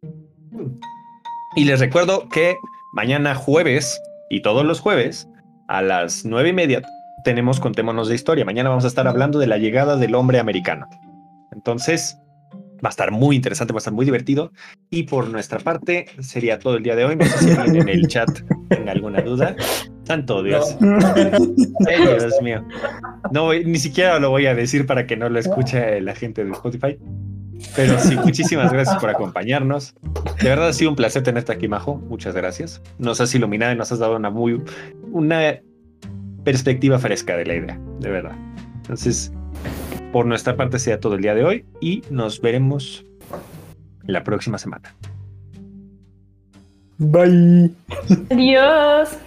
Y 1.55 1.65
les 1.65 1.79
recuerdo 1.79 2.29
que 2.29 2.55
mañana 2.93 3.35
jueves 3.35 3.99
y 4.29 4.41
todos 4.41 4.65
los 4.65 4.79
jueves 4.79 5.27
a 5.67 5.81
las 5.81 6.25
nueve 6.25 6.49
y 6.49 6.53
media 6.53 6.81
tenemos 7.23 7.59
Contémonos 7.59 8.07
de 8.07 8.15
Historia. 8.15 8.45
Mañana 8.45 8.69
vamos 8.69 8.85
a 8.85 8.87
estar 8.87 9.07
hablando 9.07 9.39
de 9.39 9.47
la 9.47 9.57
llegada 9.57 9.97
del 9.97 10.15
hombre 10.15 10.39
americano. 10.39 10.87
Entonces, 11.51 12.17
va 12.83 12.89
a 12.89 12.91
estar 12.91 13.11
muy 13.11 13.35
interesante, 13.35 13.73
va 13.73 13.77
a 13.77 13.79
estar 13.79 13.93
muy 13.93 14.05
divertido. 14.05 14.51
Y 14.89 15.03
por 15.03 15.29
nuestra 15.29 15.59
parte, 15.59 16.07
sería 16.19 16.59
todo 16.59 16.77
el 16.77 16.83
día 16.83 16.95
de 16.95 17.05
hoy. 17.05 17.15
No 17.15 17.25
sé 17.25 17.37
si 17.37 17.51
alguien 17.51 17.87
en 17.87 17.89
el 17.89 18.07
chat 18.07 18.29
tenga 18.69 18.91
alguna 18.91 19.21
duda. 19.21 19.55
Santo 20.03 20.43
Dios. 20.43 20.77
Ay, 20.81 22.01
Dios 22.01 22.41
mío. 22.41 22.65
No, 23.31 23.53
ni 23.53 23.77
siquiera 23.77 24.19
lo 24.19 24.29
voy 24.31 24.47
a 24.47 24.55
decir 24.55 24.85
para 24.85 25.07
que 25.07 25.15
no 25.15 25.29
lo 25.29 25.39
escuche 25.39 26.01
la 26.01 26.15
gente 26.15 26.43
de 26.43 26.51
Spotify. 26.51 26.97
Pero 27.75 27.97
sí, 27.99 28.15
muchísimas 28.17 28.73
gracias 28.73 28.97
por 28.97 29.09
acompañarnos. 29.09 29.95
De 30.41 30.49
verdad 30.49 30.67
ha 30.67 30.73
sido 30.73 30.89
un 30.89 30.95
placer 30.97 31.23
tenerte 31.23 31.53
aquí, 31.53 31.67
Majo. 31.67 31.95
Muchas 31.95 32.35
gracias. 32.35 32.81
Nos 32.97 33.21
has 33.21 33.33
iluminado 33.33 33.71
y 33.71 33.77
nos 33.77 33.91
has 33.91 33.99
dado 33.99 34.17
una 34.17 34.29
muy 34.29 34.61
una 35.11 35.59
perspectiva 36.43 36.99
fresca 36.99 37.37
de 37.37 37.45
la 37.45 37.55
idea, 37.55 37.79
de 37.99 38.09
verdad. 38.09 38.35
Entonces, 38.75 39.31
por 40.13 40.27
nuestra 40.27 40.55
parte 40.55 40.77
sea 40.77 40.99
todo 40.99 41.15
el 41.15 41.23
día 41.23 41.33
de 41.33 41.43
hoy 41.43 41.65
y 41.81 42.03
nos 42.11 42.39
veremos 42.39 43.03
la 44.03 44.23
próxima 44.23 44.59
semana. 44.59 44.95
Bye. 46.99 47.73
Adiós. 48.29 49.17